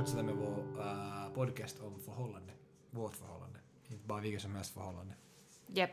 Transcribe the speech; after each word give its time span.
fortsätta 0.00 0.22
med 0.22 0.34
vår 0.34 0.82
uh, 0.82 1.34
podcast 1.34 1.80
om 1.80 2.00
förhållande. 2.00 2.52
Vårt 2.90 3.16
förhållande. 3.16 3.58
Inte 3.88 4.06
bara 4.06 4.20
vilket 4.20 4.42
som 4.42 4.54
helst 4.54 4.74
förhållande. 4.74 5.14
Jep. 5.66 5.90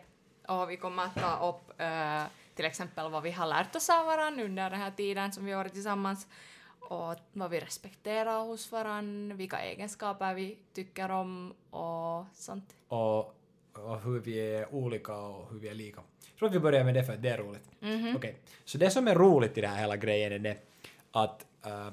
Och 0.47 0.69
vi 0.69 0.78
kommer 0.78 1.03
att 1.03 1.15
ta 1.15 1.49
upp 1.49 1.81
uh, 1.81 2.28
till 2.55 2.65
exempel 2.65 3.12
vad 3.12 3.24
vi 3.24 3.31
har 3.31 3.47
lärt 3.47 3.75
oss 3.75 3.89
av 3.89 4.06
varandra 4.06 4.43
under 4.43 4.70
den 4.70 4.79
här 4.79 4.92
tiden 4.92 5.31
som 5.31 5.46
vi 5.46 5.51
har 5.51 5.57
varit 5.57 5.74
tillsammans 5.74 6.28
och 6.79 7.15
vad 7.33 7.49
vi 7.51 7.60
respekterar 7.60 8.43
hos 8.43 8.71
varandra, 8.71 9.35
vilka 9.35 9.60
egenskaper 9.60 10.33
vi 10.33 10.58
tycker 10.74 11.12
om 11.12 11.53
och 11.69 12.26
sånt. 12.33 12.76
Och, 12.87 13.19
och 13.74 14.01
hur 14.03 14.19
vi 14.19 14.39
är 14.39 14.74
olika 14.74 15.15
och 15.15 15.51
hur 15.51 15.60
vi 15.60 15.67
är 15.67 15.74
lika. 15.74 16.02
Jag 16.30 16.39
tror 16.39 16.49
att 16.49 16.55
vi 16.55 16.59
börjar 16.59 16.84
med 16.84 16.94
det 16.94 17.03
för 17.03 17.13
att 17.13 17.21
det 17.21 17.30
är 17.30 17.38
roligt. 17.38 17.70
Mhm. 17.80 18.16
Okej, 18.16 18.39
så 18.66 18.77
det 18.77 18.89
som 18.89 19.08
är 19.08 19.16
roligt 19.16 19.58
i 19.58 19.61
den 19.61 19.69
här 19.69 19.80
hela 19.80 19.97
grejen 19.97 20.31
är 20.31 20.39
det 20.39 20.58
att 21.11 21.45
uh, 21.66 21.89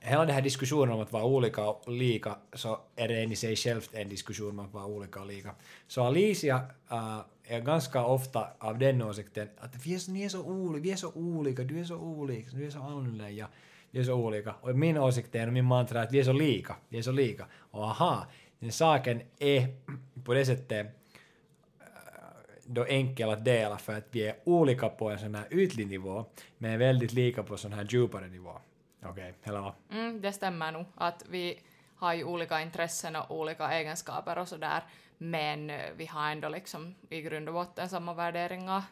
hela 0.00 0.24
den 0.24 0.34
här 0.34 0.42
diskussionen 0.42 0.94
om 0.94 1.00
att 1.00 1.12
vara 1.12 1.24
olika 1.24 1.68
och 1.68 1.92
lika 1.92 2.36
så 2.52 2.80
är 2.96 3.08
det 3.08 3.22
en 3.22 3.32
i 3.32 3.36
sig 3.36 3.56
självt 3.56 3.90
en 3.94 4.08
diskussion 4.08 4.50
om 4.58 4.66
att 4.66 4.72
vara 4.74 4.86
olika 4.86 5.20
och 5.20 5.26
lika. 5.26 5.54
Så 5.86 6.02
Alicia 6.02 6.56
uh, 6.92 7.20
är 7.44 7.60
ganska 7.60 8.04
ofta 8.04 8.48
av 8.58 8.78
den 8.78 9.02
åsikten 9.02 9.48
att 9.58 9.86
vi 9.86 9.94
är, 9.94 9.98
så- 9.98 10.12
ni 10.12 10.22
är 10.24 10.28
så 10.28 10.42
olika, 10.44 10.82
vi 10.82 10.90
är 10.92 10.96
så 10.96 11.12
olika, 11.12 11.62
du 11.62 11.80
är 11.80 11.84
så 11.84 11.96
olika, 11.96 12.50
du 12.52 12.66
är 12.66 12.70
så 12.70 12.78
annorlunda, 12.78 13.24
vi 13.90 14.00
är 14.00 14.04
så 14.04 14.14
olika. 14.14 14.54
Och 14.60 14.76
min 14.78 14.96
åsikt 14.98 15.34
är 15.34 15.46
och 15.46 15.52
min 15.52 15.64
mantra 15.64 16.00
är 16.00 16.04
att 16.04 16.12
vi 16.12 16.18
är 16.20 16.24
så 16.24 16.32
lika, 16.32 16.76
vi 16.88 16.98
är 16.98 17.02
så 17.02 17.12
lika. 17.12 17.46
Och 17.70 17.84
aha, 17.84 18.26
den 18.58 18.72
saken 18.72 19.22
är 19.38 19.66
på 20.24 20.34
det 20.34 20.44
sättet 20.46 20.96
då 22.64 22.84
enkel 22.84 23.30
att 23.30 23.44
dela 23.44 23.78
för 23.78 23.92
att 23.98 24.06
vi 24.10 24.22
är 24.28 24.36
olika 24.44 24.88
på 24.88 25.10
en 25.10 25.18
sån 25.18 25.34
här 25.34 25.46
ytlig 25.50 25.86
nivå 25.86 26.24
men 26.58 26.78
väldigt 26.78 27.12
lika 27.12 27.42
på 27.42 27.56
sån 27.56 27.72
här 27.72 27.86
djupare 27.90 28.28
nivå. 28.28 28.52
Okej, 29.02 29.10
okay, 29.10 29.32
eller 29.44 29.74
Mm, 29.90 30.20
det 30.20 30.32
stämmer 30.32 30.72
nog 30.72 30.86
att 30.94 31.24
vi 31.30 31.60
har 31.96 32.14
ju 32.14 32.24
olika 32.24 32.60
intressen 32.60 33.16
och 33.16 33.30
olika 33.40 33.72
egenskaper 33.72 34.38
och 34.38 34.48
sådär 34.48 34.82
men 35.18 35.70
eh, 35.70 35.80
vi 35.96 36.06
har 36.06 36.30
ändå 36.30 36.48
liksom 36.48 36.94
i 37.08 37.22
grund 37.22 37.48
och 37.48 37.54
botten 37.54 37.88
samma 37.88 38.14
värderingar 38.14 38.82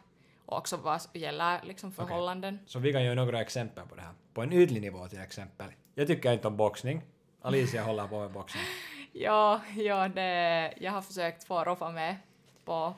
och 0.44 0.58
också 0.58 0.76
vad 0.76 1.00
gäller 1.12 1.60
liksom 1.64 1.92
förhållanden. 1.92 2.58
Så 2.66 2.78
vi 2.78 2.92
kan 2.92 3.04
göra 3.04 3.14
några 3.14 3.40
exempel 3.40 3.86
på 3.86 3.94
det 3.94 4.02
här. 4.02 4.12
På 4.34 4.42
en 4.42 4.52
ytlig 4.52 4.82
nivå 4.82 5.08
till 5.08 5.20
exempel. 5.20 5.66
Jag 5.94 6.06
tycker 6.06 6.32
inte 6.32 6.48
om 6.48 6.56
boxning. 6.56 7.02
Alicia 7.42 7.82
håller 7.82 8.06
på 8.06 8.20
med 8.20 8.30
boxning. 8.30 8.62
Ja, 9.12 9.60
ja 9.76 10.08
det, 10.08 10.74
jag 10.76 10.92
har 10.92 11.02
försökt 11.02 11.44
få 11.44 11.64
Roffa 11.64 11.90
med 11.90 12.16
på 12.64 12.94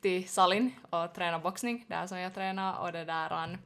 till 0.00 0.28
Salin 0.28 0.74
och 0.90 1.14
träna 1.14 1.38
boxning 1.38 1.84
där 1.88 2.06
som 2.06 2.18
jag 2.18 2.34
tränar 2.34 2.78
och 2.78 2.92
det 2.92 3.04
där 3.04 3.32
an, 3.32 3.58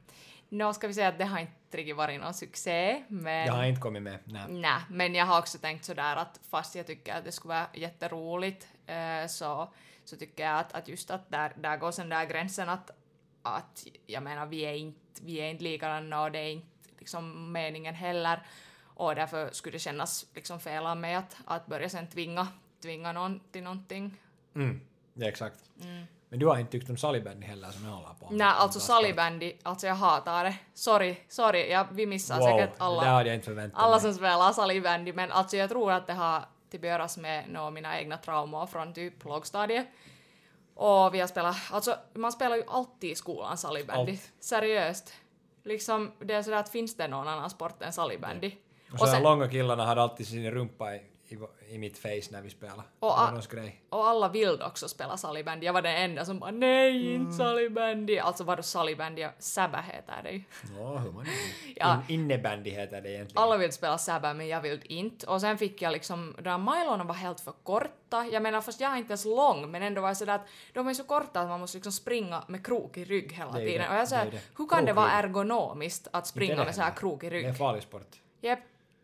Nå 0.49 0.73
ska 0.73 0.87
vi 0.87 0.93
säga 0.93 1.07
att 1.07 1.17
det 1.17 1.25
har 1.25 1.39
inte 1.39 1.77
riktigt 1.77 1.95
varit 1.95 2.21
någon 2.21 2.33
succé 2.33 3.03
men 3.07 3.47
Jag 3.47 3.53
har 3.53 3.63
inte 3.63 3.81
kommit 3.81 4.03
med. 4.03 4.19
Nej. 4.23 4.45
Nej, 4.49 4.81
men 4.89 5.15
jag 5.15 5.25
har 5.25 5.39
också 5.39 5.57
tänkt 5.57 5.85
sådär 5.85 6.15
att 6.15 6.39
fast 6.49 6.75
jag 6.75 6.87
tycker 6.87 7.15
att 7.15 7.23
det 7.23 7.31
skulle 7.31 7.53
vara 7.53 7.67
jätteroligt 7.73 8.67
eh, 8.85 9.27
så, 9.27 9.73
så 10.03 10.15
tycker 10.15 10.43
jag 10.43 10.59
att, 10.59 10.73
att 10.73 10.87
just 10.87 11.11
att 11.11 11.31
där, 11.31 11.53
där 11.55 11.77
går 11.77 11.91
sen 11.91 12.09
där 12.09 12.25
gränsen 12.25 12.69
att, 12.69 12.91
att 13.41 13.87
jag 14.05 14.23
menar 14.23 14.45
vi 14.45 14.61
är 14.61 14.73
inte, 14.73 15.21
vi 15.21 15.35
är 15.35 15.49
inte 15.49 15.63
likadana 15.63 16.21
och 16.21 16.31
det 16.31 16.39
är 16.39 16.51
inte 16.51 16.89
liksom 16.99 17.51
meningen 17.51 17.95
heller 17.95 18.39
och 18.99 19.15
därför 19.15 19.49
skulle 19.51 19.75
det 19.75 19.79
kännas 19.79 20.25
liksom 20.35 20.59
fel 20.59 20.85
av 20.85 20.97
mig 20.97 21.15
att, 21.15 21.37
att 21.45 21.65
börja 21.65 21.89
sen 21.89 22.07
tvinga, 22.07 22.47
tvinga 22.81 23.11
någon 23.11 23.39
till 23.51 23.63
någonting. 23.63 24.17
Mm, 24.55 24.81
är 25.15 25.27
exakt. 25.27 25.63
Men 26.29 26.39
du 26.39 26.45
har 26.47 26.59
inte 26.59 26.71
tyckt 26.71 26.89
om 26.89 26.97
salibändy 26.97 27.47
heller 27.47 27.69
som 27.71 27.85
jag 27.85 27.91
håller 27.91 28.13
på 28.13 28.29
med. 28.29 28.37
Nej, 28.37 28.47
alltså 28.47 28.79
salibändy, 28.79 29.53
alltså 29.63 29.87
jag 29.87 29.95
hatar 29.95 30.43
det. 30.43 30.55
Sorry, 30.73 31.17
sorry, 31.29 31.69
jag, 31.71 31.87
vi 31.91 32.05
missar 32.05 32.39
Wow, 32.39 32.45
säkert 32.45 32.77
det 32.77 32.83
alla. 32.83 33.01
där 33.01 33.09
hade 33.09 33.29
jag 33.29 33.35
inte 33.35 33.45
förväntat 33.45 33.79
alla 33.81 33.91
mig. 33.91 34.01
som 34.01 34.13
spelar 34.13 34.51
salibändy, 34.51 35.13
men 35.13 35.31
alltså 35.31 35.57
jag 35.57 35.69
tror 35.69 35.91
att 35.91 36.07
det 36.07 36.13
har 36.13 36.45
typ 36.71 36.81
att 36.83 36.87
göra 36.87 37.07
med 37.17 37.45
nå 37.49 37.69
mina 37.71 37.99
egna 37.99 38.17
traumor 38.17 38.65
från 38.65 38.93
typ 38.93 39.25
lågstadiet. 39.25 39.87
Och 40.75 41.13
vi 41.13 41.19
har 41.19 41.27
spelat, 41.27 41.55
alltså 41.71 41.95
man 42.13 42.31
spelar 42.31 42.55
ju 42.55 42.63
alltid 42.67 43.11
i 43.11 43.15
skolan 43.15 43.57
salibändy. 43.57 44.11
Allt. 44.11 44.31
Seriöst. 44.39 45.13
Liksom, 45.63 46.11
det 46.19 46.33
är 46.33 46.43
sådär 46.43 46.57
att 46.57 46.69
finns 46.69 46.97
det 46.97 47.07
någon 47.07 47.27
annan 47.27 47.49
sport 47.49 47.81
än 47.81 47.93
salibändy? 47.93 48.51
Och 48.93 48.99
så 48.99 49.05
de 49.05 49.23
långa 49.23 49.47
killarna 49.49 49.85
hade 49.85 50.01
alltid 50.01 50.27
sin 50.27 50.51
rumpa 50.51 50.95
i, 50.95 51.01
i, 51.31 51.37
i 51.75 51.77
mitt 51.77 51.97
face 51.97 52.31
när 52.31 52.41
vi 52.41 52.49
spelade. 52.49 52.81
Och 52.99 53.19
a-. 53.21 53.41
Och 53.89 54.07
alla 54.07 54.29
vill 54.29 54.61
också 54.61 54.87
spela 54.87 55.17
salibändy. 55.17 55.65
Jag 55.65 55.73
var 55.73 55.81
den 55.81 55.95
enda 55.95 56.25
som 56.25 56.39
bara 56.39 56.51
nej, 56.51 56.89
Mm. 57.15 57.21
inte 57.21 57.37
salibändy. 57.37 58.17
Alltså 58.19 58.43
vadå 58.43 58.63
salibändy? 58.63 59.27
Säbä 59.39 59.81
heter 59.93 60.23
det 60.23 60.31
ju. 60.31 60.41
Ja, 60.77 60.97
hur 60.97 61.11
man 61.11 61.25
Ja. 61.75 62.01
In, 62.07 62.19
Innebandy 62.21 62.69
heter 62.69 63.01
det 63.01 63.09
egentligen. 63.11 63.43
Alla 63.43 63.57
vill 63.57 63.71
spela 63.71 63.97
Säbä 63.97 64.33
men 64.33 64.47
jag 64.47 64.61
vill 64.61 64.81
inte. 64.85 65.27
Och 65.27 65.41
sen 65.41 65.57
fick 65.57 65.81
jag 65.81 65.91
liksom, 65.91 66.35
de 66.41 66.49
här 66.49 66.57
milorna 66.57 67.03
var 67.03 67.15
helt 67.15 67.39
för 67.39 67.51
korta. 67.63 68.25
Jag 68.31 68.43
menar 68.43 68.61
fast 68.61 68.79
jag 68.81 68.91
är 68.93 68.97
inte 68.97 69.11
ens 69.11 69.25
lång 69.25 69.71
men 69.71 69.83
ändå 69.83 70.01
var 70.01 70.09
det 70.09 70.15
sådär 70.15 70.35
att 70.35 70.47
de 70.73 70.87
är 70.87 70.93
så 70.93 71.03
korta 71.03 71.41
att 71.41 71.47
man 71.49 71.59
måste 71.59 71.77
liksom 71.77 71.91
springa 71.91 72.43
med 72.47 72.65
krokig 72.65 73.09
rygg 73.11 73.31
hela 73.33 73.53
tiden. 73.53 73.81
det, 73.81 73.89
Och 73.89 73.95
jag 73.95 74.07
säger, 74.07 74.39
hur 74.57 74.67
kan 74.67 74.85
det 74.85 74.93
vara 74.93 75.11
ergonomiskt 75.11 76.07
att 76.11 76.27
springa 76.27 76.55
med 76.55 76.75
så 76.75 76.81
här 76.81 76.87
heller. 76.87 76.99
krokig 76.99 77.31
Det 77.31 77.35
är 77.37 77.41
en 77.41 77.47
rygg? 77.47 77.57
farlig 77.57 77.83
sport. 77.83 78.07
Japp. 78.41 78.59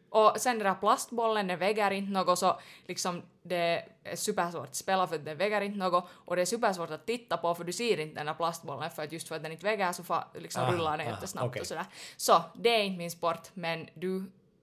Och 0.09 0.33
sen 0.37 0.59
den 0.59 0.67
där 0.67 0.75
plastbollen, 0.79 1.47
den 1.47 1.59
väger 1.59 1.91
inte 1.91 2.11
något 2.11 2.39
så 2.39 2.59
liksom 2.87 3.21
det 3.43 3.55
är 4.03 4.15
supersvårt 4.15 4.67
att 4.67 4.75
spela 4.75 5.07
för 5.07 5.15
att 5.15 5.25
den 5.25 5.37
väger 5.37 5.61
inte 5.61 5.77
något 5.77 6.07
och 6.11 6.35
det 6.35 6.41
är 6.41 6.45
supersvårt 6.45 6.89
att 6.91 7.05
titta 7.05 7.37
på 7.37 7.55
för 7.55 7.63
du 7.63 7.73
ser 7.73 7.99
inte 7.99 8.15
den 8.15 8.25
där 8.25 8.33
plastbollen 8.33 8.91
för 8.91 9.03
att 9.03 9.11
just 9.11 9.27
för 9.27 9.35
att 9.35 9.43
den 9.43 9.51
inte 9.51 9.65
väger 9.65 9.91
så 9.91 10.03
fa, 10.03 10.23
liksom 10.33 10.63
Ah, 10.63 10.71
rullar 10.71 10.97
den 10.97 11.07
ah, 11.07 11.09
jättesnabbt 11.09 11.47
okej. 11.47 11.59
och 11.59 11.67
sådär. 11.67 11.85
Så 12.17 12.43
det 12.55 12.69
är 12.69 12.83
inte 12.83 12.97
min 12.97 13.11
sport 13.11 13.49
men 13.53 13.87
du 13.93 14.17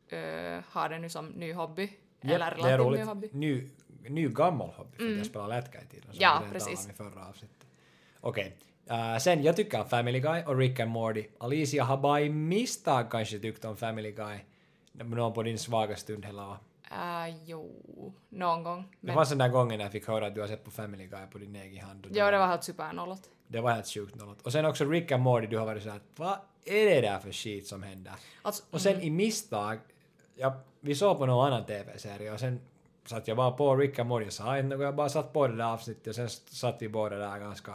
eh, 0.09 0.61
har 0.69 0.89
det 0.89 0.99
nu 0.99 1.09
som 1.09 1.27
ny 1.27 1.53
hobby. 1.53 1.93
eller 2.21 2.39
det 2.39 2.45
är 2.71 2.79
relativt 2.79 2.99
ny 2.99 3.05
hobby. 3.05 3.29
Ny, 3.33 3.69
ny 4.09 4.29
gammal 4.29 4.71
hobby 4.71 4.97
för 4.97 5.11
att 5.13 5.17
jag 5.17 5.27
spelar 5.27 5.49
lätka 5.49 5.83
i 5.83 5.87
tiden. 5.87 6.11
Ja, 6.13 6.43
precis. 6.53 6.87
talade 6.87 7.03
om 7.03 7.09
i 7.09 7.13
förra 7.13 7.29
avsnittet. 7.29 7.67
Okej. 8.21 8.57
Eh, 8.91 9.19
sen, 9.19 9.43
jag 9.43 9.57
tycker 9.57 9.81
om 9.81 9.89
Family 9.89 10.21
Guy 10.21 10.43
och 10.45 10.57
Rick 10.57 10.81
and 10.81 10.91
Morty. 10.91 11.25
Alicia 11.39 11.85
har 11.85 11.97
bara 11.97 12.21
i 12.21 12.29
misstag 12.29 13.11
kanske 13.11 13.39
tyckt 13.39 13.65
om 13.65 13.77
Family 13.77 14.13
Guy. 14.13 14.39
Någon 14.93 15.33
på 15.33 15.43
din 15.43 15.59
svaga 15.59 15.97
stund 15.97 16.25
heller 16.25 16.43
va? 16.43 16.59
Äh, 16.91 17.37
jo, 17.45 18.13
någon 18.29 18.63
gång. 18.63 18.83
Det 19.01 19.07
Men, 19.07 19.15
fanns 19.15 19.29
den 19.29 19.39
där 19.39 19.49
gången 19.49 19.79
när 19.79 19.85
jag 19.85 19.93
fick 19.93 20.09
höra 20.09 20.27
att 20.27 20.35
du 20.35 20.41
har 20.41 20.49
sett 20.49 20.65
på 20.65 20.71
Family 20.71 21.07
Guy 21.07 21.27
på 21.33 21.39
din 21.39 21.57
egen 21.57 21.85
hand. 21.85 22.07
och 22.07 22.13
ja, 22.17 22.31
det 22.31 22.39
var 22.39 22.47
helt 22.47 22.65
supernollot. 22.65 23.31
det 23.49 23.61
var 23.61 23.71
helt 23.73 23.87
sjukt 23.89 24.15
nollot. 24.15 24.43
Och 24.43 24.53
sen 24.53 24.65
också 24.65 24.85
Rick 24.85 25.13
and 25.13 25.23
Morty, 25.23 25.47
du 25.47 25.59
har 25.59 25.67
varit 25.67 25.83
såhär 25.83 26.01
vad 26.17 26.39
är 26.65 26.87
det 26.87 27.01
där 27.01 27.19
för 27.19 27.33
skit 27.33 27.67
som 27.67 27.83
händer? 27.83 28.13
Alltså, 28.43 28.63
Och 28.71 28.81
sen 28.81 29.01
i 29.01 29.11
misstag, 29.11 29.79
jag, 30.35 30.53
vi 30.81 30.95
såg 30.95 31.19
på 31.19 31.27
någon 31.27 31.47
annan 31.47 31.67
TV-serie 31.67 32.33
och 32.33 32.41
sen 32.41 32.61
satt 33.07 33.29
jag 33.29 33.37
bara 33.37 33.51
på 33.51 33.77
Rick 33.77 33.99
and 33.99 34.09
Morty 34.09 34.27
och 34.27 34.33
sa 34.33 34.63
något, 34.63 34.81
jag 34.81 34.97
bara 34.97 35.09
satt 35.09 35.33
på 35.33 35.49
det 35.49 35.57
där 35.57 35.73
avsnittet 35.73 36.07
och 36.07 36.15
sen 36.15 36.29
satt 36.29 36.83
vi 36.83 36.89
båda 36.89 37.17
där 37.17 37.39
ganska 37.39 37.73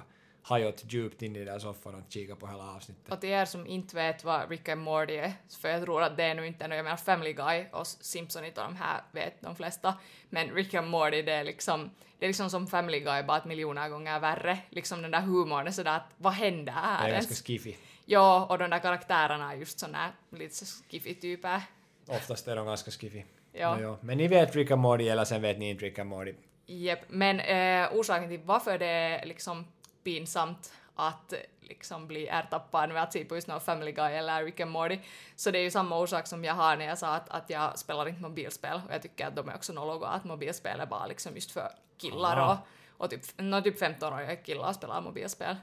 hajot 0.50 0.84
djupt 0.94 1.22
in 1.22 1.36
i 1.36 1.40
den 1.40 1.48
där 1.48 1.60
soffan 1.60 1.96
och 1.96 2.02
kikade 2.10 2.40
på 2.40 2.48
hela 2.48 2.64
avsnittet. 2.76 3.14
Och 3.14 3.22
till 3.22 3.30
er 3.30 3.46
som 3.46 3.68
inte 3.68 3.96
vet 3.96 4.24
vad 4.24 4.50
Rick 4.50 4.70
and 4.70 4.82
Morty 4.82 5.16
är, 5.16 5.34
för 5.62 5.70
jag 5.70 5.84
tror 5.84 6.02
att 6.04 6.18
det 6.18 6.24
är 6.24 6.36
nu 6.36 6.48
inte, 6.48 6.64
jag 6.64 6.84
menar 6.84 6.98
Family 6.98 7.34
Guy 7.34 7.66
och 7.72 7.88
Simpsonit 7.88 8.58
och 8.58 8.64
de 8.64 8.76
här 8.76 9.02
vet 9.12 9.42
de 9.42 9.56
flesta, 9.56 9.94
men 10.30 10.50
Rick 10.52 10.74
and 10.74 10.88
Morty 10.90 11.22
det 11.22 11.32
är 11.32 11.44
liksom, 11.44 11.92
det 12.20 12.26
är 12.26 12.30
liksom 12.30 12.50
som 12.50 12.68
Family 12.68 13.00
Guy 13.00 13.24
bara 13.24 13.38
ett 13.38 13.46
miljoner 13.46 13.90
gånger 13.90 14.20
värre. 14.20 14.60
Liksom 14.70 15.02
den 15.02 15.12
där 15.12 15.22
humorn 15.22 15.68
är 15.68 15.72
sådär 15.72 15.96
att 15.96 16.10
vad 16.18 16.34
händer 16.34 16.66
Det 16.66 16.72
här 16.72 17.06
är 17.06 17.10
ens? 17.12 17.28
ganska 17.28 17.46
skiffy. 17.46 17.76
Ja, 18.06 18.48
och 18.50 18.58
de 18.58 18.70
där 18.70 18.80
karaktärerna 18.80 19.52
är 19.54 19.58
just 19.58 19.88
här 19.94 20.12
lite 20.30 20.66
skiffy-typer. 20.66 21.62
Oftast 22.08 22.48
är 22.48 22.56
de 22.56 22.66
ganska 22.66 22.92
skiffy. 22.92 23.24
Ja. 23.52 23.76
Nå, 23.76 23.82
jo. 23.82 23.98
Men 24.02 24.18
ni 24.18 24.28
vet 24.28 24.56
Rick 24.56 24.72
and 24.72 24.82
Morty 24.82 25.08
eller 25.08 25.26
sen 25.26 25.42
vet 25.42 25.60
ni 25.60 25.70
inte 25.70 25.86
Rick 25.86 26.00
and 26.00 26.10
Morty. 26.10 26.34
Jep, 26.66 27.00
men 27.08 27.40
eh, 27.40 27.90
orsaken 27.94 28.30
till 28.30 28.40
varför 28.40 28.78
det 28.78 28.86
är 28.86 29.26
liksom 29.26 29.66
pinsamt 30.08 30.74
att 30.96 31.34
liksom 31.62 32.08
bli 32.08 32.28
ertappad 32.28 32.90
med 32.90 33.04
att 33.04 33.14
se 33.14 33.26
på 33.26 33.36
just 33.36 33.48
någon 33.48 33.62
Family 33.62 33.92
Guy 33.92 34.14
eller 34.14 34.44
Rick 34.44 34.60
and 34.60 34.72
Morty, 34.72 35.00
så 35.36 35.52
det 35.52 35.60
är 35.60 35.64
ju 35.64 35.72
samma 35.72 36.00
orsak 36.00 36.28
som 36.28 36.44
jag 36.46 36.54
har 36.54 36.78
när 36.78 36.86
jag 36.86 36.98
sa 36.98 37.16
att, 37.16 37.30
att 37.30 37.50
jag 37.50 37.80
spelar 37.80 38.08
inte 38.08 38.22
mobilspel 38.22 38.82
och 38.88 38.94
jag 38.94 39.02
tycker 39.02 39.28
att 39.28 39.36
de 39.36 39.50
är 39.50 39.56
också 39.56 39.74
något 39.74 40.04
att 40.04 40.24
mobilspel 40.24 40.80
är 40.80 40.86
bara 40.86 41.08
liksom 41.08 41.36
just 41.36 41.52
för 41.52 41.70
killar 41.98 42.50
och, 42.52 42.58
och 43.04 43.10
typ, 43.10 43.22
no, 43.38 43.62
typ 43.62 43.82
15-åriga 43.82 44.36
killar 44.36 44.74
spelar 44.74 45.02
mobilspel, 45.02 45.56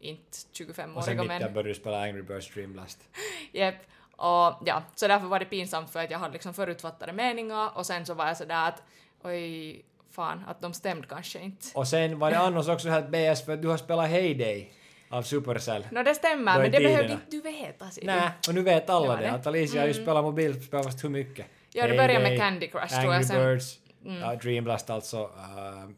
inte 0.00 0.22
Och 0.22 0.74
sen 0.74 0.94
25-åriga 0.94 1.20
mitt 1.20 1.28
där 1.30 1.40
män. 1.40 1.52
började 1.54 1.68
du 1.68 1.74
spela 1.74 2.02
Angry 2.02 2.22
Birds 2.22 2.54
Dream 2.54 2.72
Blast. 2.72 3.08
Jep. 3.52 3.74
Och 4.16 4.62
ja, 4.66 4.82
så 4.94 5.08
därför 5.08 5.26
var 5.26 5.38
det 5.38 5.44
pinsamt 5.44 5.90
för 5.90 6.04
att 6.04 6.10
jag 6.10 6.18
hade 6.18 6.32
liksom 6.32 6.54
förutfattade 6.54 7.12
meningar 7.12 7.70
och 7.74 7.86
sen 7.86 8.06
så 8.06 8.14
var 8.14 8.26
jag 8.26 8.36
sådär 8.36 8.68
att 8.68 8.82
oj, 9.22 9.84
fan, 10.14 10.44
att 10.46 10.60
de 10.60 10.72
stämde 10.72 11.06
kanske 11.08 11.38
inte. 11.38 11.66
Och 11.74 11.88
sen 11.88 12.18
var 12.18 12.30
det 12.30 12.38
annars 12.38 12.68
också 12.68 12.88
helt 12.88 13.08
BS 13.08 13.44
för 13.44 13.52
att 13.52 13.62
du 13.62 13.68
har 13.68 13.76
spelat 13.76 14.08
Heyday 14.08 14.72
av 15.08 15.22
Supercell. 15.22 15.86
Nå 15.90 16.02
det 16.02 16.14
stämmer, 16.14 16.58
men 16.58 16.70
det 16.70 16.80
behövde 16.80 17.12
inte 17.12 17.26
du 17.30 17.40
veta. 17.40 17.86
Nej, 18.02 18.30
och 18.48 18.54
nu 18.54 18.62
vet 18.62 18.90
alla 18.90 19.16
Det. 19.16 19.24
Mm. 19.24 19.40
Att 19.40 19.46
Alicia 19.46 19.80
har 19.80 19.88
ju 19.88 19.94
spelat 19.94 20.24
mobilspel 20.24 20.82
fast 20.82 21.04
hur 21.04 21.08
mycket. 21.08 21.46
Ja, 21.72 21.86
det 21.86 21.96
började 21.96 22.30
med 22.30 22.38
Candy 22.38 22.68
Crush 22.68 23.00
tror 23.00 23.12
Angry 23.12 23.14
jag 23.14 23.26
sen. 23.26 23.36
Mm. 23.36 23.50
Birds, 23.50 23.80
ja, 24.22 24.34
Dream 24.34 24.64
Blast 24.64 24.90
alltså, 24.90 25.22
uh, 25.22 25.90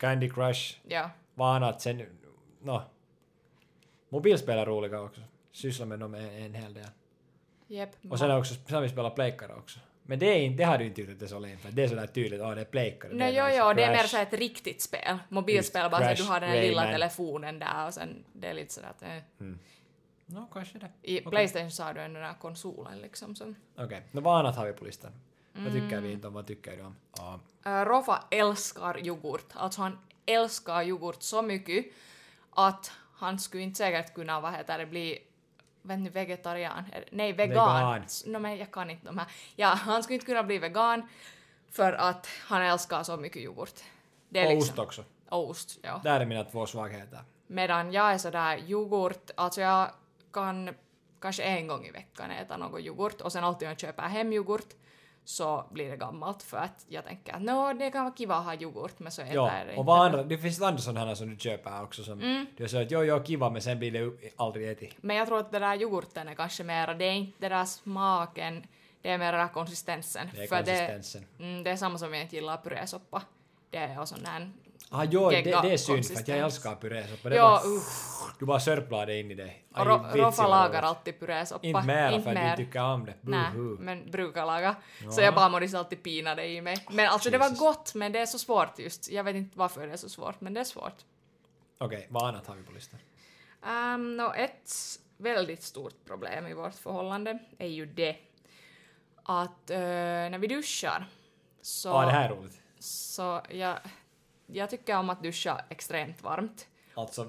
Candy 0.00 0.30
Crush, 0.30 0.76
Ja. 0.88 1.10
vad 1.34 1.56
annat 1.56 1.80
sen, 1.80 2.06
no. 2.62 2.82
Mobilspel 4.08 4.58
är 4.58 4.66
roliga 4.66 5.00
också. 5.00 5.20
Sysslar 5.52 5.86
med 5.86 5.98
dem 5.98 6.14
en, 6.14 6.30
en 6.30 6.54
hel 6.54 6.74
del. 6.74 6.86
Jep. 7.66 7.90
Och 8.10 8.18
sen 8.18 8.30
har 8.30 8.38
också, 8.38 8.54
sen 8.54 8.74
har 8.74 8.82
vi 8.82 8.88
spelat 8.88 9.14
Pleikkare 9.14 9.54
också. 9.54 9.78
Men 10.08 10.18
det, 10.18 10.26
är 10.26 10.38
inte, 10.40 10.62
det 10.62 10.64
har 10.64 10.78
du 10.78 10.84
inte 10.84 11.00
gjort 11.00 11.10
att 11.10 11.18
det 11.18 11.26
är 11.26 11.28
så 11.28 11.38
lame, 11.38 11.56
för 11.56 11.72
det 11.72 11.82
är 11.84 11.88
sådär 11.88 12.06
tydligt, 12.06 12.40
åh 12.40 12.54
det 12.54 12.60
är 12.60 12.64
plejkare. 12.64 13.12
Nej, 13.14 13.34
jo, 13.36 13.44
jo, 13.48 13.72
det 13.72 13.82
är 13.82 13.90
mer 13.90 14.02
så 14.06 14.16
ett 14.16 14.32
riktigt 14.32 14.82
spel. 14.82 15.18
Mobilspel, 15.28 15.82
Just, 15.82 15.90
bara 15.90 16.04
så 16.04 16.10
att 16.10 16.16
du 16.16 16.22
Crash, 16.22 16.32
har 16.32 16.40
den 16.40 16.50
här 16.50 16.62
lilla 16.62 16.84
telefonen 16.84 17.58
där 17.58 17.86
och 17.86 17.94
sen 17.94 18.24
det 18.32 18.48
är 18.48 18.54
lite 18.54 18.74
sådär 18.74 18.88
att... 18.88 19.02
Eh. 19.02 19.46
No, 20.26 20.48
kanske 20.52 20.78
det. 20.78 20.90
I 21.02 21.20
Playstation 21.20 21.70
så 21.70 21.82
har 21.82 21.94
du 21.94 22.00
den 22.00 22.14
där 22.14 22.34
konsolen 22.40 22.98
liksom 22.98 23.36
som... 23.36 23.54
Okej, 23.74 23.86
okay. 23.86 24.00
vad 24.22 24.38
annat 24.38 24.56
har 24.56 24.66
vi 24.66 24.72
på 24.72 24.84
listan? 24.84 25.12
Vad 25.52 25.66
Mm. 25.66 25.80
tycker 25.80 26.00
vi 26.00 26.12
inte 26.12 26.26
om, 26.26 26.34
vad 26.34 26.46
tycker 26.46 26.76
du 26.76 26.82
om? 26.82 26.96
Uh, 27.66 27.84
Rofa 27.84 28.24
älskar 28.30 29.06
yoghurt. 29.06 29.46
Alltså 29.52 29.82
han 29.82 29.98
älskar 30.26 30.82
yoghurt 30.82 31.22
så 31.22 31.42
mycket 31.42 31.86
att 32.50 32.92
han 33.14 33.38
skulle 33.38 33.62
inte 33.62 33.78
säkert 33.78 34.14
kunna, 34.14 34.40
vad 34.40 34.52
heter 34.52 34.78
det, 34.78 34.86
bli 34.86 35.18
vet 35.82 35.98
ni, 35.98 36.08
vegetarian? 36.08 36.84
Nej, 37.10 37.32
vegan. 37.32 37.76
Vegan. 37.76 38.06
No, 38.26 38.38
men 38.38 38.56
jag 38.56 38.70
kan 38.70 38.90
inte 38.90 39.06
de 39.06 39.18
här. 39.18 39.26
Ja, 39.56 39.68
han 39.68 40.02
skulle 40.02 40.14
inte 40.14 40.26
kunna 40.26 40.42
bli 40.42 40.58
vegan 40.58 41.08
för 41.70 41.92
att 41.92 42.26
han 42.46 42.62
älskar 42.62 43.02
så 43.02 43.16
mycket 43.16 43.42
yoghurt. 43.42 43.80
Det 44.28 44.40
är 44.40 44.46
Och 44.46 44.52
liksom, 44.52 44.72
ost 44.72 44.78
också. 44.78 45.04
Och 45.28 45.50
ost, 45.50 45.78
ja. 45.82 46.00
Där 46.04 46.20
är 46.20 46.26
mina 46.26 46.44
två 46.44 46.66
svagheter. 46.66 47.20
Medan 47.46 47.92
jag 47.92 48.12
är 48.12 48.18
sådär 48.18 48.58
yoghurt, 48.66 49.30
alltså 49.36 49.60
jag 49.60 49.90
kan 50.32 50.74
kanske 51.20 51.42
en 51.42 51.66
gång 51.66 51.86
i 51.86 51.90
veckan 51.90 52.30
äta 52.30 52.56
någon 52.56 52.80
yoghurt 52.80 53.20
och 53.20 53.32
sen 53.32 53.44
alltid 53.44 53.68
jag 53.68 53.80
köper 53.80 54.02
hem 54.02 54.32
yoghurt 54.32 54.74
så 55.28 55.64
blir 55.70 55.90
det 55.90 55.96
gammalt 55.96 56.42
för 56.42 56.56
att 56.56 56.84
jag 56.88 57.04
tänker 57.04 57.32
att 57.32 57.78
det 57.78 57.90
kan 57.90 58.04
vara 58.04 58.14
kiva 58.16 58.34
att 58.34 58.44
ha 58.44 58.54
yoghurt 58.54 58.98
men 58.98 59.12
så 59.12 59.22
äter 59.22 59.34
Ja, 59.34 59.58
jag 59.58 59.66
det 59.66 59.72
och 59.72 59.78
inte. 59.78 59.86
vad 59.86 60.06
andra, 60.06 60.22
det 60.22 60.38
finns 60.38 60.62
andra 60.62 60.80
sådana 60.80 61.06
här 61.06 61.14
som 61.14 61.30
du 61.30 61.36
köper 61.36 61.82
också 61.82 62.04
som 62.04 62.20
Mm. 62.20 62.46
du 62.56 62.68
så 62.68 62.78
att 62.82 62.90
jo, 62.90 63.02
jo, 63.04 63.24
kiva, 63.24 63.50
men 63.50 63.62
sen 63.62 63.78
blir 63.78 63.90
det 63.90 64.32
aldrig 64.36 64.68
ätit. 64.70 64.94
Men 65.00 65.16
jag 65.16 65.26
tror 65.26 65.38
att 65.38 65.50
det 65.52 65.58
där 65.58 65.80
yoghurten 65.82 66.28
är 66.28 66.34
kanske 66.34 66.64
mera, 66.64 66.94
det 66.94 67.04
är 67.04 67.12
inte 67.12 67.38
det 67.38 67.48
där 67.48 67.64
smaken, 67.64 68.66
det 69.02 69.10
är 69.10 69.18
mera 69.18 69.36
den 69.36 69.46
där 69.46 69.52
konsistensen. 69.54 70.28
Det 70.34 70.42
är 70.42 70.46
för 70.46 70.56
konsistensen. 70.56 71.24
Det, 71.38 71.44
mm, 71.44 71.62
det 71.64 71.70
är 71.70 71.76
samma 71.76 71.98
som 71.98 72.14
jag 72.14 72.22
inte 72.22 72.36
gillar 72.36 72.56
purésoppa. 72.56 73.22
Det 73.70 73.78
är 73.78 74.04
sån 74.04 74.22
där... 74.22 74.50
Ah, 74.90 75.04
jo, 75.04 75.30
det, 75.30 75.42
det 75.42 75.50
är 75.72 75.76
synd 75.76 76.06
för 76.06 76.14
att 76.14 76.28
jag 76.28 76.38
älskar 76.38 76.74
purésoppa. 76.76 77.34
Ja, 77.34 77.60
bara, 77.64 77.72
usch. 77.76 78.38
du 78.38 78.46
bara 78.46 78.60
sörplar 78.60 79.06
det 79.06 79.20
in 79.20 79.30
i 79.30 79.34
dig. 79.34 79.64
Och 79.72 79.78
Aj, 79.78 79.86
Ro- 79.86 80.02
vitsi 80.28 80.40
vad 80.40 80.50
lagar 80.50 80.82
alltid 80.82 81.20
purésoppa. 81.20 81.66
Inte 81.66 81.82
mera 81.82 82.10
Inte 82.12 82.22
för 82.24 82.30
att 82.30 82.36
du 82.36 82.42
mer. 82.42 82.56
tycker 82.56 82.82
om 82.82 83.04
det. 83.04 83.14
Nej, 83.20 83.50
Buhu. 83.52 83.76
men 83.80 84.10
brukar 84.10 84.46
laga. 84.46 84.76
Så 85.10 85.20
Ja. 85.20 85.24
jag 85.24 85.34
bara 85.34 85.48
måste 85.48 85.78
alltid 85.78 86.02
pina 86.02 86.34
det 86.34 86.46
i 86.46 86.60
mig. 86.60 86.86
Men 86.90 87.08
alltså 87.08 87.30
det 87.30 87.38
var 87.38 87.46
Jesus. 87.46 87.58
gott, 87.60 87.94
men 87.94 88.12
det 88.12 88.18
är 88.18 88.26
så 88.26 88.38
svårt 88.38 88.78
just. 88.78 89.10
Jag 89.10 89.24
vet 89.24 89.36
inte 89.36 89.58
varför 89.58 89.86
det 89.86 89.92
är 89.92 89.96
så 89.96 90.08
svårt, 90.08 90.40
men 90.40 90.54
det 90.54 90.60
är 90.60 90.64
svårt. 90.64 90.96
Okej, 91.78 92.06
vad 92.10 92.28
annat 92.28 92.46
har 92.46 92.54
vi 92.54 92.62
på 92.62 92.72
listan? 92.72 93.00
Um, 93.94 94.16
no, 94.16 94.32
ett 94.36 94.72
väldigt 95.16 95.62
stort 95.62 96.04
problem 96.06 96.46
i 96.46 96.54
vårt 96.54 96.74
förhållande 96.74 97.38
är 97.58 97.66
ju 97.68 97.86
det 97.86 98.16
att 99.22 99.70
eh, 99.70 99.78
när 99.78 100.38
vi 100.38 100.46
duschar 100.46 101.06
så, 101.62 101.88
Ja, 101.88 101.92
ah, 101.94 102.06
det 102.06 102.12
här 102.12 102.24
är 102.30 102.34
roligt. 102.34 102.60
så 102.78 103.40
jag, 103.50 103.78
jag 104.52 104.70
tycker 104.70 104.96
om 104.96 105.10
att 105.10 105.22
duscha 105.22 105.60
extremt 105.68 106.22
varmt. 106.22 106.66
Alltså 106.94 107.28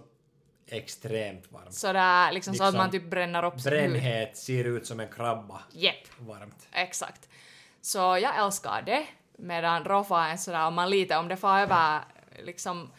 extremt 0.68 1.52
varmt. 1.52 1.74
Så 1.74 1.94
där, 1.94 2.32
liksom, 2.32 2.54
så 2.56 2.64
att 2.64 2.68
Liksom 2.68 2.78
man 2.78 2.92
typ 2.92 3.10
bränner 3.10 3.46
upp. 3.46 3.64
Brännhet 3.64 4.38
ser 4.38 4.64
ut 4.64 4.88
som 4.88 5.00
en 5.00 5.08
krabba. 5.08 5.62
Jepp. 5.72 6.20
Varmt. 6.20 6.68
Exakt. 6.72 7.30
Så 7.82 7.98
jag 7.98 8.46
älskar 8.46 8.82
det, 8.82 9.06
medan 9.38 9.84
Rofa 9.86 10.26
är 10.28 10.38
sådär, 10.38 10.68
om 10.68 10.74
man 10.74 10.90
lite, 10.90 11.18
om 11.18 11.28
det 11.28 11.38
får 11.38 11.50
över, 11.50 12.02
liksom, 12.44 12.92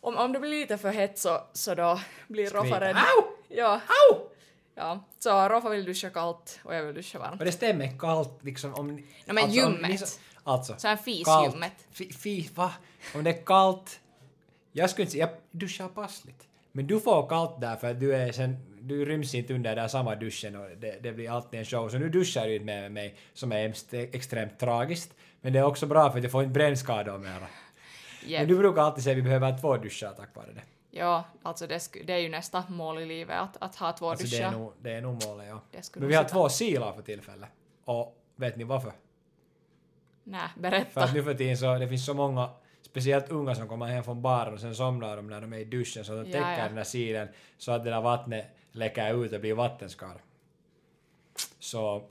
om, 0.00 0.16
om 0.16 0.32
det 0.32 0.40
blir 0.40 0.50
lite 0.50 0.78
för 0.78 0.90
hett 0.92 1.18
så, 1.18 1.40
så 1.52 1.74
då 1.74 2.00
blir 2.28 2.46
Skriker, 2.46 2.80
rädd. 2.80 2.96
Au! 2.96 3.22
Ja. 3.48 3.80
Au! 4.10 4.28
Ja, 4.74 5.04
så 5.18 5.48
Rofa 5.48 5.68
vill 5.68 5.84
duscha 5.84 6.10
kallt 6.10 6.60
och 6.64 6.74
jag 6.74 6.82
vill 6.82 6.94
duscha 6.94 7.18
varmt. 7.18 7.40
Och 7.40 7.44
det 7.46 7.52
stämmer 7.52 7.98
kallt 7.98 8.44
liksom 8.44 8.74
om... 8.74 8.96
No, 8.96 9.02
men 9.26 9.38
alltså, 9.38 9.66
om 9.66 9.72
ljummet. 9.72 10.08
så- 10.08 10.20
Alltså. 10.46 10.74
Så 10.78 10.88
en 10.88 10.96
kallt. 10.96 11.04
fisljummet. 11.04 11.72
Fi, 11.90 12.12
fi, 12.12 12.50
va? 12.54 12.72
Om 13.14 13.24
det 13.24 13.30
är 13.30 13.44
kallt... 13.46 14.00
Jag 14.72 14.90
skulle 14.90 15.02
inte 15.02 15.12
säga... 15.12 15.26
Jag 15.26 15.60
duschar 15.60 15.88
passligt. 15.88 16.48
Men 16.72 16.86
du 16.86 17.00
får 17.00 17.28
kallt 17.28 17.60
där 17.60 17.76
för 17.76 17.90
att 17.90 18.00
du 18.00 18.14
är 18.14 18.32
sen... 18.32 18.56
Du 18.80 19.04
ryms 19.04 19.34
inte 19.34 19.54
under 19.54 19.76
där 19.76 19.88
samma 19.88 20.14
duschen 20.14 20.56
och 20.56 20.68
det, 20.76 20.98
det 21.02 21.12
blir 21.12 21.30
alltid 21.30 21.60
en 21.60 21.66
show. 21.66 21.88
Så 21.88 21.98
nu 21.98 22.08
duschar 22.08 22.46
du 22.46 22.52
inte 22.54 22.64
med 22.64 22.92
mig 22.92 23.14
som 23.34 23.52
är 23.52 23.68
ext- 23.68 24.08
extremt 24.12 24.58
tragiskt. 24.58 25.14
Men 25.40 25.52
det 25.52 25.58
är 25.58 25.64
också 25.64 25.86
bra 25.86 26.10
för 26.10 26.18
att 26.18 26.22
jag 26.24 26.32
får 26.32 26.42
inte 26.42 26.52
brännskador 26.52 27.18
mera. 27.18 27.32
Men 27.40 27.48
Yep. 28.30 28.48
du 28.48 28.56
brukar 28.56 28.82
alltid 28.82 29.04
säga 29.04 29.12
att 29.12 29.18
vi 29.18 29.22
behöver 29.22 29.58
två 29.58 29.76
duschar 29.76 30.12
tack 30.16 30.36
vare 30.36 30.52
det. 30.54 30.62
Ja, 30.90 31.24
alltså 31.42 31.66
det, 31.66 31.88
det 32.04 32.12
är 32.12 32.18
ju 32.18 32.28
nästa 32.28 32.64
mål 32.68 32.98
i 32.98 33.06
livet, 33.06 33.36
att, 33.40 33.56
att 33.60 33.76
ha 33.76 33.92
två 33.92 34.10
Alltså 34.10 34.24
det, 34.26 34.30
duschar. 34.30 34.46
är 34.46 34.50
nog, 34.50 34.72
det 34.82 34.90
är 34.92 35.00
nog 35.00 35.24
målet, 35.26 35.46
ja. 35.48 35.60
Det 35.70 35.96
Men 35.96 36.08
vi 36.08 36.14
har 36.14 36.24
två 36.24 36.48
silar 36.48 36.92
för 36.92 37.02
tillfället. 37.02 37.48
Och 37.84 38.16
vet 38.36 38.56
ni 38.56 38.64
varför? 38.64 38.92
Nej, 40.28 40.48
För 40.54 40.60
berätta. 40.60 41.04
att 41.04 41.14
nu 41.14 41.22
för 41.22 41.34
tiden 41.34 41.56
så 41.56 41.78
det 41.78 41.88
finns 41.88 42.06
så 42.06 42.14
många, 42.14 42.50
speciellt 42.82 43.30
unga 43.30 43.54
som 43.54 43.68
kommer 43.68 43.86
hem 43.86 44.04
från 44.04 44.22
baren 44.22 44.54
och 44.54 44.60
sen 44.60 44.74
somnar 44.74 45.16
de 45.16 45.26
när 45.26 45.40
de 45.40 45.52
är 45.52 45.58
i 45.58 45.64
duschen 45.64 46.04
så 46.04 46.12
de 46.12 46.24
täcker 46.24 46.58
ja. 46.58 46.64
den 46.64 46.74
där 46.74 46.84
silen 46.84 47.28
så 47.58 47.72
att 47.72 47.84
det 47.84 47.90
där 47.90 48.00
vattnet 48.00 48.46
läcker 48.72 49.24
ut 49.24 49.32
och 49.32 49.40
blir 49.40 49.54
vattenskar. 49.54 50.20
Så 51.58 52.08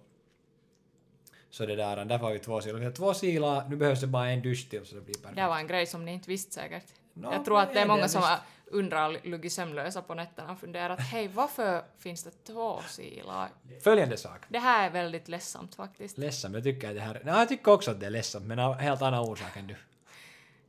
så 1.49 1.65
det 1.65 1.75
där, 1.75 2.05
därför 2.05 2.25
har 2.25 2.33
vi 2.33 2.39
två 2.39 2.53
har 2.53 2.91
två 2.91 3.13
silar, 3.13 3.69
nu 3.69 3.75
behövs 3.75 4.01
det 4.01 4.07
bara 4.07 4.29
en 4.29 4.41
dusch 4.41 4.69
till 4.69 4.85
så 4.85 4.95
det 4.95 5.01
blir 5.01 5.15
perfekt. 5.15 5.35
Det 5.35 5.47
var 5.47 5.57
en 5.57 5.67
grej 5.67 5.85
som 5.85 6.05
ni 6.05 6.13
inte 6.13 6.29
visste 6.29 6.53
säkert. 6.53 6.85
Nå, 7.13 7.33
jag 7.33 7.45
tror 7.45 7.59
att 7.59 7.73
det 7.73 7.79
är 7.79 7.87
många 7.87 8.01
det 8.01 8.09
som 8.09 8.21
har 8.21 8.39
undrar 8.67 9.09
och 9.09 9.25
luggit 9.25 9.53
sömnlösa 9.53 10.01
på 10.01 10.13
nätterna 10.13 10.51
och 10.51 10.59
funderat 10.59 10.99
hej 10.99 11.27
varför 11.27 11.83
finns 11.97 12.23
det 12.23 12.31
två 12.43 12.81
silar? 12.87 13.49
Följande 13.83 14.17
sak. 14.17 14.39
Det 14.49 14.59
här 14.59 14.87
är 14.87 14.91
väldigt 14.91 15.27
ledsamt 15.27 15.75
faktiskt. 15.75 16.17
Ledsamt, 16.17 16.55
jag 16.55 16.63
tycker 16.63 16.89
att 16.89 16.95
det 16.95 17.01
här... 17.01 17.21
Nej, 17.23 17.33
jag 17.39 17.49
tycker 17.49 17.71
också 17.71 17.91
att 17.91 17.99
det 17.99 18.05
är 18.05 18.09
ledsamt, 18.09 18.45
men 18.45 18.59
av 18.59 18.73
helt 18.73 19.01
annan 19.01 19.29
orsak 19.29 19.57
än 19.57 19.67
du. 19.67 19.75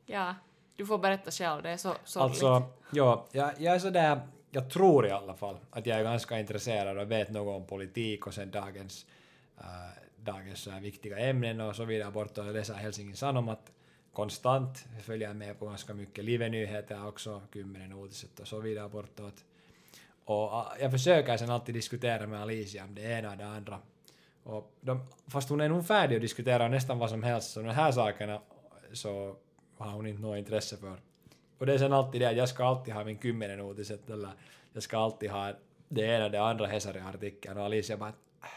Ja, 0.07 0.35
du 0.77 0.87
får 0.87 0.99
berätta 0.99 1.31
själv, 1.31 1.63
det 1.63 1.71
är 1.71 1.77
så 1.77 1.95
sorgligt. 2.05 2.43
Alltså, 2.43 2.63
ja, 2.91 3.27
jag, 3.33 3.53
jag 3.59 3.75
är 3.75 3.79
sådär, 3.79 4.21
jag 4.51 4.71
tror 4.71 5.07
i 5.07 5.11
alla 5.11 5.35
fall 5.35 5.59
att 5.71 5.87
jag 5.87 5.99
är 5.99 6.05
ganska 6.05 6.39
intresserad 6.39 6.99
och 6.99 7.11
vet 7.11 7.31
något 7.31 7.57
om 7.57 7.67
politik 7.67 8.27
och 8.27 8.35
sen 8.35 8.51
dagens, 8.51 9.07
äh, 9.59 9.65
dagens 10.17 10.69
här 10.69 10.81
viktiga 10.81 11.19
ämnen 11.19 11.61
och 11.61 11.77
så 11.77 11.85
vidare 11.85 12.11
bort 12.11 12.39
och 12.39 12.45
läser 12.45 12.75
Helsingin 12.75 13.17
Sanomat 13.17 13.71
konstant, 14.17 14.85
följer 15.03 15.35
med 15.35 15.59
på 15.59 15.67
ganska 15.67 15.95
mycket 15.95 16.25
live-nyheter 16.25 17.07
också, 17.07 17.43
Kymmenen 17.53 17.93
uutiset 17.93 18.41
och 18.41 18.49
så 18.49 18.61
vidare 18.61 18.89
bortåt. 18.89 19.45
Och 20.25 20.53
ah, 20.53 20.77
jag 20.81 20.91
försöker 20.91 21.37
sen 21.37 21.51
alltid 21.51 21.75
diskutera 21.75 22.27
med 22.27 22.43
Alicia 22.43 22.85
om 22.85 22.95
det 22.95 23.03
ena 23.03 23.31
och 23.31 23.37
det 23.37 23.47
andra. 23.47 23.79
Och 24.43 24.73
de, 24.81 25.07
fast 25.27 25.49
hon 25.49 25.61
är 25.61 25.69
nog 25.69 25.87
färdig 25.87 26.17
att 26.17 26.23
diskutera 26.23 26.69
nästan 26.69 26.99
vad 26.99 27.11
som 27.11 27.23
helst, 27.23 27.51
så 27.53 27.61
de 27.61 27.69
här 27.69 27.93
sakerna 27.93 28.41
så 28.93 29.37
har 29.77 29.91
hon 29.91 30.07
inte 30.07 30.23
något 30.23 30.39
intresse 30.39 30.77
för. 30.77 30.97
Och 31.59 31.67
det 31.67 31.75
är 31.75 31.79
sen 31.79 31.93
alltid 31.93 32.21
det 32.21 32.29
att 32.29 32.37
jag 32.37 32.49
ska 32.49 32.65
alltid 32.65 32.95
ha 32.95 33.05
min 33.05 33.19
kymmenen 33.19 33.61
uutiset 33.61 34.11
eller 34.11 34.31
jag 34.73 34.83
ska 34.83 34.99
alltid 34.99 35.31
ha 35.31 35.53
det 35.89 36.03
ena 36.03 36.25
och 36.25 36.31
det 36.31 36.43
andra 36.43 36.67
Hesari-artikeln 36.67 37.59
och 37.59 37.65
Alicia 37.65 37.97
bara 37.97 38.13
ah, 38.41 38.49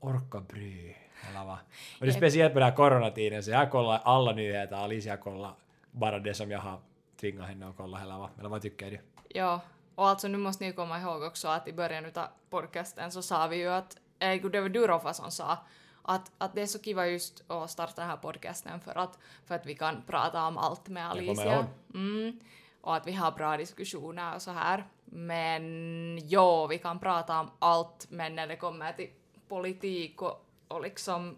orka 0.00 0.40
bry 0.40 1.01
eller 1.28 1.44
va. 1.44 1.58
Och 1.98 2.00
det 2.00 2.04
är 2.04 2.06
Jep. 2.06 2.16
speciellt 2.16 2.52
på 2.52 2.58
den 2.58 2.68
här 2.68 2.76
coronatiden 2.76 3.42
så 3.42 3.50
jag 3.50 3.70
kollar 3.70 4.00
alla 4.04 4.32
nyheter, 4.32 4.76
Alicia 4.76 5.16
kollar 5.16 5.54
bara 5.90 6.18
det 6.18 6.34
som 6.34 6.50
jag 6.50 6.58
har 6.58 6.78
tvingat 7.20 7.48
henne 7.48 7.68
att 7.68 7.76
kolla 7.76 8.00
eller 8.00 8.18
va. 8.18 8.30
Eller 8.38 8.48
vad 8.48 8.62
tycker 8.62 8.90
du? 8.90 8.98
Ja, 9.28 9.60
och 9.94 10.08
alltså 10.08 10.28
nu 10.28 10.38
måste 10.38 10.64
ni 10.64 10.72
komma 10.72 11.00
ihåg 11.00 11.22
också 11.22 11.48
att 11.48 11.68
i 11.68 11.72
början 11.72 12.04
av 12.04 12.26
podcasten 12.50 13.12
så 13.12 13.22
sa 13.22 13.46
vi 13.46 13.56
ju 13.56 13.68
att, 13.68 13.96
äh, 14.18 14.42
det 14.50 14.60
var 14.60 14.68
du 14.68 14.86
Roffa 14.86 15.14
som 15.14 15.30
sa, 15.30 15.58
att, 16.02 16.32
att 16.38 16.54
det 16.54 16.62
är 16.62 16.66
så 16.66 16.78
kiva 16.78 17.06
just 17.06 17.50
att 17.50 17.70
starta 17.70 18.00
den 18.00 18.10
här 18.10 18.16
podcasten 18.16 18.80
för 18.80 18.98
att, 18.98 19.18
för 19.46 19.54
att 19.54 19.66
vi 19.66 19.74
kan 19.74 20.02
prata 20.06 20.46
om 20.46 20.58
allt 20.58 20.88
med 20.88 21.10
Alicia. 21.10 21.66
Mm, 21.94 22.40
och 22.80 22.96
att 22.96 23.06
vi 23.06 23.12
har 23.12 23.32
bra 23.32 23.56
diskussioner 23.56 24.34
och 24.34 24.42
så 24.42 24.50
här. 24.50 24.84
Men 25.04 26.18
jo, 26.22 26.66
vi 26.66 26.78
kan 26.78 26.98
prata 26.98 27.40
om 27.40 27.50
allt, 27.58 28.06
men 28.10 28.36
när 28.36 28.46
det 28.46 28.56
kommer 28.56 28.92
till 28.92 29.10
politik 29.48 30.22
och, 30.22 30.46
och 30.68 30.82
liksom 30.82 31.36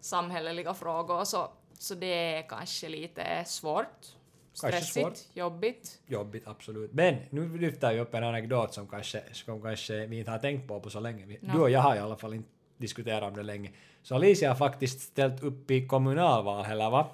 samhälleliga 0.00 0.74
frågor 0.74 1.24
så, 1.24 1.48
så 1.78 1.94
det 1.94 2.06
är 2.36 2.42
kanske 2.48 2.88
lite 2.88 3.44
svårt. 3.46 3.86
Kanske 4.60 4.80
Stressigt, 4.80 5.16
svårt. 5.18 5.36
jobbigt. 5.36 5.98
Jobbigt, 6.06 6.46
absolut. 6.48 6.92
Men 6.92 7.16
nu 7.30 7.58
lyfter 7.58 7.92
vi 7.94 8.00
upp 8.00 8.14
en 8.14 8.24
anekdot 8.24 8.74
som 8.74 8.88
kanske, 8.88 9.22
som 9.32 9.62
kanske 9.62 10.06
vi 10.06 10.18
inte 10.18 10.30
har 10.30 10.38
tänkt 10.38 10.68
på 10.68 10.80
på 10.80 10.90
så 10.90 11.00
länge. 11.00 11.24
Vi- 11.26 11.38
No. 11.40 11.52
Du 11.52 11.60
och 11.60 11.70
jag 11.70 11.80
har 11.80 11.96
i 11.96 11.98
alla 11.98 12.16
fall 12.16 12.34
inte 12.34 12.48
diskuterat 12.76 13.22
om 13.22 13.34
det 13.36 13.42
länge. 13.42 13.70
Så 14.02 14.14
Alicia 14.14 14.48
har 14.50 14.56
faktiskt 14.56 15.00
ställt 15.00 15.42
upp 15.42 15.70
i 15.70 15.86
kommunalval, 15.86 16.64
eller 16.70 16.90
va? 16.90 17.10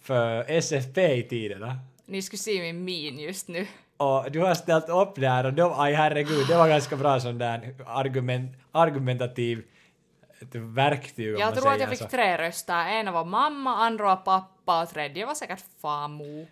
För 0.00 0.44
SFP 0.50 1.14
i 1.14 1.22
tiderna. 1.22 1.78
Ni 2.06 2.22
skulle 2.22 2.38
se 2.38 2.60
min 2.72 2.84
min 2.84 3.18
just 3.18 3.48
nu. 3.48 3.66
Och 3.96 4.30
du 4.32 4.40
har 4.40 4.54
ställt 4.54 4.88
upp 4.88 5.14
där 5.14 5.46
och 5.46 5.52
de, 5.52 5.72
aj 5.76 5.92
herregud, 5.94 6.46
det 6.48 6.56
var 6.56 6.68
ganska 6.68 6.96
bra 6.96 7.20
sån 7.20 7.38
där 7.38 7.74
argument, 7.86 8.56
argumentativ 8.72 9.64
ett 10.42 10.54
verktyg 10.54 11.34
om 11.34 11.40
Jag 11.40 11.46
man 11.46 11.56
tror 11.62 11.72
att 11.72 11.80
jag 11.80 11.88
fick 11.90 11.98
så. 11.98 12.08
tre 12.08 12.36
röster. 12.38 12.86
En 12.88 13.12
var 13.12 13.24
mamma, 13.24 13.76
andra 13.76 14.04
var 14.04 14.16
pappa 14.16 14.82
och 14.82 14.88
tredje 14.88 15.26
var 15.26 15.34
säkert 15.34 15.64
famo. 15.82 16.46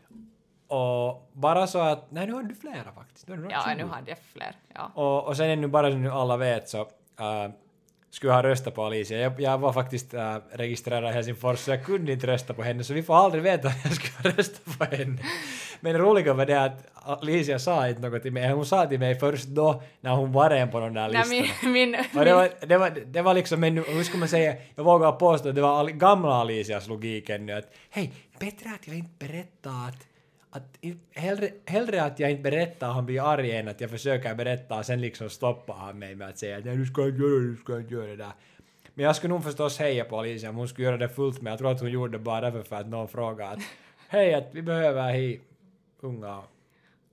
Och 0.69 1.31
bara 1.33 1.66
så 1.66 1.78
att, 1.78 2.11
nej 2.11 2.26
nu 2.26 2.33
har 2.33 2.43
du 2.43 2.55
flera 2.55 2.93
faktiskt. 2.95 3.28
Nu 3.28 3.37
har 3.37 3.43
du 3.43 3.50
Ja, 3.50 3.62
20. 3.69 3.75
nu 3.85 3.90
hade 3.90 4.11
jag 4.11 4.19
fler. 4.33 4.52
Ja. 4.75 4.90
Och, 4.95 5.26
och 5.26 5.37
sen 5.37 5.50
ännu 5.50 5.66
bara 5.66 5.90
så 5.90 5.97
nu 5.97 6.11
alla 6.11 6.37
vet 6.37 6.69
så 6.69 6.81
äh, 6.81 7.50
skulle 8.11 8.33
ha 8.33 8.43
röstat 8.43 8.75
på 8.75 8.85
Alicia. 8.85 9.19
Jag, 9.19 9.40
jag 9.40 9.59
var 9.59 9.73
faktiskt 9.73 10.14
äh, 10.14 10.37
registrerad 10.52 11.11
i 11.11 11.14
Helsingfors 11.14 11.59
så 11.59 11.71
jag 11.71 11.85
kunde 11.85 12.12
inte 12.12 12.26
rösta 12.26 12.55
på 12.55 12.62
henne 12.62 12.85
så 12.85 12.95
vi 12.95 13.02
får 13.02 13.14
aldrig 13.16 13.43
veta 13.43 13.69
om 13.69 13.75
jag 13.85 13.93
skulle 13.93 14.35
rösta 14.37 14.71
på 14.78 14.85
henne. 14.97 15.19
Men 15.80 15.92
det 15.92 15.99
roliga 15.99 16.35
var 16.35 16.47
det 16.47 16.62
att 16.62 16.97
Alicia 17.06 17.59
sa 17.59 17.88
inte 17.88 18.00
något 18.00 18.23
till 18.23 18.33
mig. 18.33 18.52
Hon 18.52 18.66
sa 18.66 18.87
till 18.87 18.99
mig 18.99 19.14
först 19.14 19.47
då 19.49 19.83
när 20.00 20.11
hon 20.11 20.33
var 20.33 20.50
en 20.50 20.71
på 20.71 20.80
de 20.80 20.95
där 20.95 21.09
listorna. 21.09 21.47
Min, 21.62 21.73
min, 21.73 21.95
Och 22.18 22.25
det, 22.25 22.35
var, 22.35 22.66
det, 22.66 22.78
var, 22.78 22.90
det 23.06 23.23
var 23.23 23.35
liksom 23.35 23.64
en, 23.64 23.76
hur 23.76 24.02
ska 24.02 24.18
man 24.18 24.28
säga, 24.28 24.54
jag 24.75 24.85
vågar 24.85 25.12
påstå 25.12 25.49
att 25.49 25.54
det 25.54 25.61
var 25.61 25.88
gamla 25.88 26.35
Alicias 26.35 26.88
logik 26.88 27.30
ännu 27.30 27.52
att 27.52 27.75
hej, 27.90 28.12
bättre 28.38 28.71
att 28.75 28.87
jag 28.87 28.97
inte 28.97 29.26
berättar 29.26 29.71
att, 29.88 30.06
att 30.50 30.78
hellre, 31.14 31.50
hellre 31.64 32.02
att 32.02 32.21
jag 32.21 32.30
inte 32.30 32.42
berättar 32.42 32.88
och 32.88 32.95
han 32.95 33.06
blir 33.06 33.33
arg 33.33 33.52
än 33.52 33.68
att 33.68 33.80
jag 33.80 33.90
försöker 33.90 34.35
berätta 34.35 34.78
och 34.78 34.87
sen 34.87 35.00
liksom 35.00 35.30
stoppar 35.30 35.75
han 35.75 35.99
mig 35.99 36.14
med 36.14 36.28
att 36.28 36.38
säga 36.38 36.59
att 36.59 36.64
du 36.64 36.87
ska 36.87 37.06
inte 37.06 37.23
göra 37.23 37.40
det, 37.40 37.50
du 37.50 37.56
ska 37.56 37.76
inte 37.76 37.95
göra 37.95 38.06
det 38.06 38.16
där. 38.16 38.33
Men 38.95 39.04
jag 39.04 39.16
skulle 39.16 39.35
nog 39.35 39.45
förstås 39.45 39.78
heja 39.78 40.04
på 40.04 40.18
Alicia 40.18 40.50
om 40.50 40.56
hon 40.56 40.68
skulle 40.68 40.87
göra 40.87 40.97
det 40.97 41.09
fullt 41.09 41.42
med, 41.42 41.50
jag 41.50 41.59
tror 41.59 41.71
att 41.71 41.80
hon 41.80 41.90
gjorde 41.90 42.12
det 42.12 42.18
bara 42.18 42.40
därför 42.40 42.62
för 42.62 42.76
att 42.76 42.88
någon 42.88 43.09
frågade 43.09 43.50
att 43.50 43.59
hej, 44.09 44.35
att 44.35 44.49
vi 44.52 44.62
behöver 44.62 45.02
hej 45.02 45.40
unga 46.06 46.42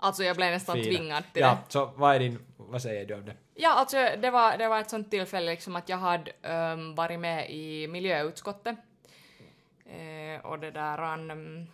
Alltså 0.03 0.23
jag 0.23 0.35
blev 0.35 0.51
nästan 0.51 0.75
fina. 0.75 0.97
tvingad 0.97 1.23
till 1.33 1.41
Ja, 1.41 1.57
det. 1.65 1.71
så 1.71 1.91
vad 1.95 2.15
är 2.15 2.19
din, 2.19 2.39
vad 2.57 2.81
säger 2.81 3.05
du 3.05 3.13
om 3.13 3.25
det? 3.25 3.35
Ja, 3.53 3.73
alltså 3.73 3.97
det 4.21 4.31
var, 4.31 4.57
det 4.57 4.67
var 4.67 4.79
ett 4.79 4.89
sånt 4.89 5.11
tillfälle 5.11 5.51
liksom 5.51 5.75
att 5.75 5.89
jag 5.89 5.97
hade 5.97 6.31
um, 6.73 6.95
varit 6.95 7.19
med 7.19 7.51
i 7.51 7.87
miljöutskottet. 7.87 8.75
Eh, 9.85 10.45
och 10.45 10.59
det 10.59 10.71
där... 10.71 11.13
Um, 11.13 11.67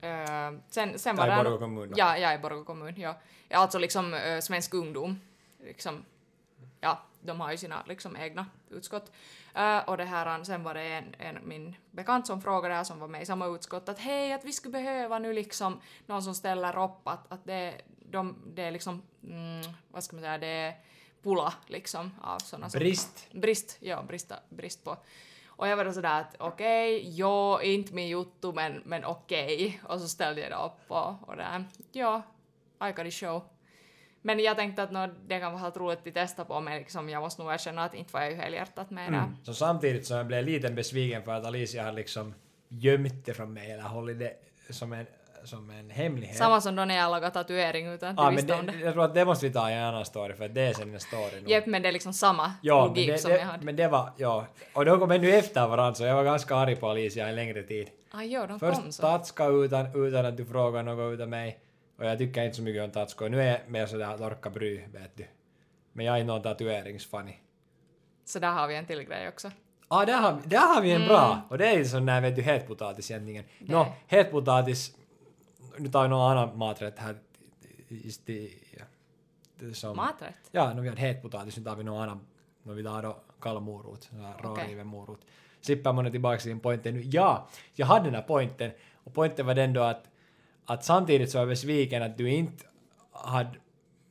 eh, 0.00 0.60
sen, 0.70 0.98
sen 0.98 1.16
var 1.16 1.26
Där 1.26 1.34
i 1.34 1.36
det... 1.36 1.44
Borgå 1.44 1.58
kommun? 1.58 1.92
Ja, 1.96 2.18
ja, 2.18 2.34
i 2.34 2.38
Borgå 2.38 2.64
kommun, 2.64 2.94
ja. 2.96 3.14
ja 3.48 3.58
alltså 3.58 3.78
liksom 3.78 4.14
uh, 4.14 4.40
svensk 4.40 4.74
ungdom. 4.74 5.20
Liksom, 5.64 6.04
ja, 6.80 7.02
de 7.22 7.40
har 7.40 7.50
ju 7.50 7.56
sina 7.56 7.82
liksom 7.86 8.16
egna 8.16 8.46
utskott. 8.70 9.12
Eh, 9.54 9.78
och 9.78 9.96
det 9.96 10.04
här, 10.04 10.44
sen 10.44 10.62
var 10.62 10.74
det 10.74 10.82
en, 10.82 11.14
en, 11.18 11.48
min 11.48 11.74
bekant 11.90 12.26
som 12.26 12.40
frågade 12.42 12.74
här 12.74 12.84
som 12.84 12.98
var 12.98 13.08
med 13.08 13.22
i 13.22 13.26
samma 13.26 13.46
utskott 13.46 13.88
att 13.88 13.98
hej, 13.98 14.32
att 14.32 14.44
vi 14.44 14.52
skulle 14.52 14.72
behöva 14.72 15.18
nu 15.18 15.32
liksom 15.32 15.80
någon 16.06 16.22
som 16.22 16.34
ställer 16.34 16.84
upp 16.84 17.08
att, 17.08 17.32
att 17.32 17.44
det, 17.44 17.80
de, 18.10 18.36
det 18.54 18.62
är 18.62 18.70
liksom, 18.70 19.02
mm, 19.24 19.62
vad 19.90 20.04
ska 20.04 20.16
man 20.16 20.22
säga, 20.22 20.38
det 20.38 20.46
är 20.46 20.74
pula 21.22 21.54
liksom 21.66 22.10
av 22.20 22.38
sådana 22.38 22.70
som... 22.70 22.78
Brist. 22.78 23.26
Brist, 23.32 23.76
ja, 23.80 24.02
brista, 24.02 24.36
brist 24.48 24.84
på. 24.84 24.96
Och 25.46 25.68
jag 25.68 25.76
var 25.76 25.84
då 25.84 25.92
sådär 25.92 26.20
att 26.20 26.36
okej, 26.38 27.02
jo, 27.04 27.60
inte 27.60 27.94
min 27.94 28.08
juttu 28.08 28.52
men, 28.52 28.82
men 28.84 29.04
okej. 29.04 29.80
Och 29.84 30.00
så 30.00 30.08
ställde 30.08 30.40
jag 30.40 30.50
det 30.50 30.56
upp 30.56 30.90
och, 30.90 31.28
och 31.28 31.36
där, 31.36 31.64
ja, 31.92 32.22
I 32.88 32.92
got 32.92 33.06
a 33.06 33.10
show. 33.10 33.42
Men 34.22 34.38
jag 34.38 34.56
tänkte 34.56 34.82
att 34.82 34.90
nå, 34.92 35.08
det 35.26 35.40
kan 35.40 35.52
vara 35.52 35.62
helt 35.62 35.76
roligt 35.76 36.06
att 36.06 36.14
testa 36.14 36.44
på 36.44 36.60
men 36.60 36.78
liksom, 36.78 37.08
jag 37.08 37.22
måste 37.22 37.42
nog 37.42 37.52
erkänna 37.52 37.84
att 37.84 37.94
inte 37.94 38.12
var 38.12 38.20
jag 38.20 38.30
ju 38.30 38.36
helhjärtat 38.36 38.90
med 38.90 39.12
det. 39.12 39.22
Så 39.42 39.54
samtidigt 39.54 40.06
som 40.06 40.16
jag 40.16 40.26
blev 40.26 40.44
lite 40.44 40.70
besviken 40.70 41.22
för 41.22 41.32
att 41.32 41.46
Alicia 41.46 41.84
har 41.84 41.92
liksom 41.92 42.34
gömt 42.68 43.26
det 43.26 43.34
från 43.34 43.52
mig 43.52 43.70
eller 43.70 43.82
hållit 43.82 44.18
det 44.18 44.32
som 44.70 44.92
en, 44.92 45.06
som 45.44 45.70
en 45.70 45.90
hemlighet. 45.90 46.36
Samma 46.36 46.60
som 46.60 46.76
då 46.76 46.84
när 46.84 46.96
jag 46.96 47.10
lagade 47.10 47.32
tatuering 47.34 47.86
utan 47.86 48.08
att 48.08 48.26
ah, 48.26 48.30
visste 48.30 48.46
det, 48.46 48.54
om 48.58 48.66
det. 48.66 48.72
jag 48.80 48.92
tror 48.92 49.04
att 49.04 49.14
det 49.14 49.24
måste 49.24 49.46
vi 49.46 49.52
ta 49.52 49.70
i 49.70 49.74
en 49.74 49.82
annan 49.84 50.04
story 50.04 50.34
för 50.34 50.48
det 50.48 50.60
är 50.62 50.72
sen 50.72 50.94
en 50.94 51.00
story 51.00 51.40
nu. 51.42 51.50
Jepp, 51.50 51.66
men 51.66 51.82
det 51.82 51.88
är 51.88 51.92
liksom 51.92 52.12
samma 52.12 52.52
Ja, 52.62 52.86
logik 52.86 53.08
det, 53.08 53.18
som 53.18 53.30
jag 53.30 53.40
det, 53.40 53.44
hade. 53.44 53.64
men 53.64 53.76
det 53.76 53.88
var, 53.88 54.12
ja. 54.16 54.46
Och 54.72 54.84
de 54.84 54.98
kom 55.00 55.10
ännu 55.10 55.30
efter 55.30 55.68
varandra 55.68 55.94
så 55.94 56.04
jag 56.04 56.14
var 56.14 56.24
ganska 56.24 56.56
arg 56.56 56.76
på 56.76 56.88
Alicia 56.88 57.28
en 57.28 57.34
längre 57.36 57.62
tid. 57.62 57.88
Ah, 58.10 58.22
jo, 58.22 58.40
de 58.40 58.58
kom 58.60 58.74
Först 58.74 58.92
så. 58.92 59.02
Tatska 59.02 59.46
utan, 59.46 60.06
utan 60.06 60.26
att 60.26 60.36
du 60.36 60.44
frågar 60.44 60.82
något 60.82 61.14
utav 61.14 61.28
mig. 61.28 61.58
Och 62.00 62.06
jag 62.06 62.18
tycker 62.18 62.44
inte 62.44 62.56
så 62.56 62.62
mycket 62.62 62.82
om 62.84 62.90
Tatska. 62.90 63.28
Nu 63.28 63.40
är 63.42 63.46
jag 63.46 63.60
mer 63.70 63.86
sådär 63.86 64.14
att 64.14 64.20
orka 64.20 64.50
bry, 64.50 64.86
vet 64.92 65.16
du. 65.16 65.26
Men 65.92 66.06
jag 66.06 66.20
är 66.20 66.24
någon 66.24 66.42
tatueringsfanny. 66.42 67.34
Så 68.24 68.38
där 68.38 68.50
har 68.52 68.68
vi 68.68 68.76
en 68.76 68.86
till 68.86 69.02
grej 69.02 69.28
också. 69.28 69.50
Ah, 69.88 70.04
där 70.04 70.16
har, 70.20 70.40
där 70.46 70.58
har 70.58 70.72
Mm. 70.76 70.82
vi 70.84 70.90
en 70.92 71.08
bra! 71.08 71.40
Och 71.50 71.58
det 71.58 71.66
är 71.66 71.78
ju 71.78 71.84
sån 71.84 72.06
där 72.06 72.20
vet 72.20 72.36
du 72.36 72.42
hetpotatis 72.42 73.10
egentligen. 73.10 73.44
Nå, 73.58 73.86
hetpotatis, 74.06 74.96
nu 75.78 75.88
tar 75.88 76.02
vi 76.02 76.08
någon 76.08 76.30
annan 76.30 76.58
maträtt 76.58 76.98
här. 76.98 77.16
Just 77.88 78.26
det, 78.26 78.50
ja. 78.78 78.84
Det 79.54 79.74
som, 79.74 79.96
Maträtt? 79.96 80.34
Ja, 80.50 80.72
nu 80.74 80.82
vi 80.82 80.88
hade 80.88 81.00
hetpotatis, 81.00 81.56
nu 81.56 81.64
tar 81.64 81.76
vi 81.76 81.84
någon 81.84 82.02
annan. 82.02 82.20
Nu 82.62 82.74
vi 82.74 82.84
tar 82.84 83.02
då 83.02 83.16
kall 83.40 83.60
morot, 83.60 84.02
sån 84.02 84.20
här 84.20 84.34
Okej. 84.44 84.64
råriven 84.64 84.86
morot. 84.86 85.20
Sippar 85.60 85.92
man 85.92 86.10
tillbaka 86.10 86.38
till 86.38 86.48
din 86.48 86.60
pointen 86.60 86.94
nu. 86.94 87.00
Ja, 87.02 87.48
jag 87.74 87.86
hade 87.86 88.04
den 88.04 88.14
här 88.14 88.22
pointen. 88.22 88.70
Och 89.04 89.14
pointen 89.14 89.46
var 89.46 89.54
den 89.54 89.72
då 89.72 89.82
att, 89.82 90.09
att 90.66 90.84
samtidigt 90.84 91.30
så 91.30 91.38
var 91.38 91.42
jag 91.42 91.48
besviken 91.48 92.02
att 92.02 92.18
du 92.18 92.30
inte 92.30 92.64
hade 93.12 93.50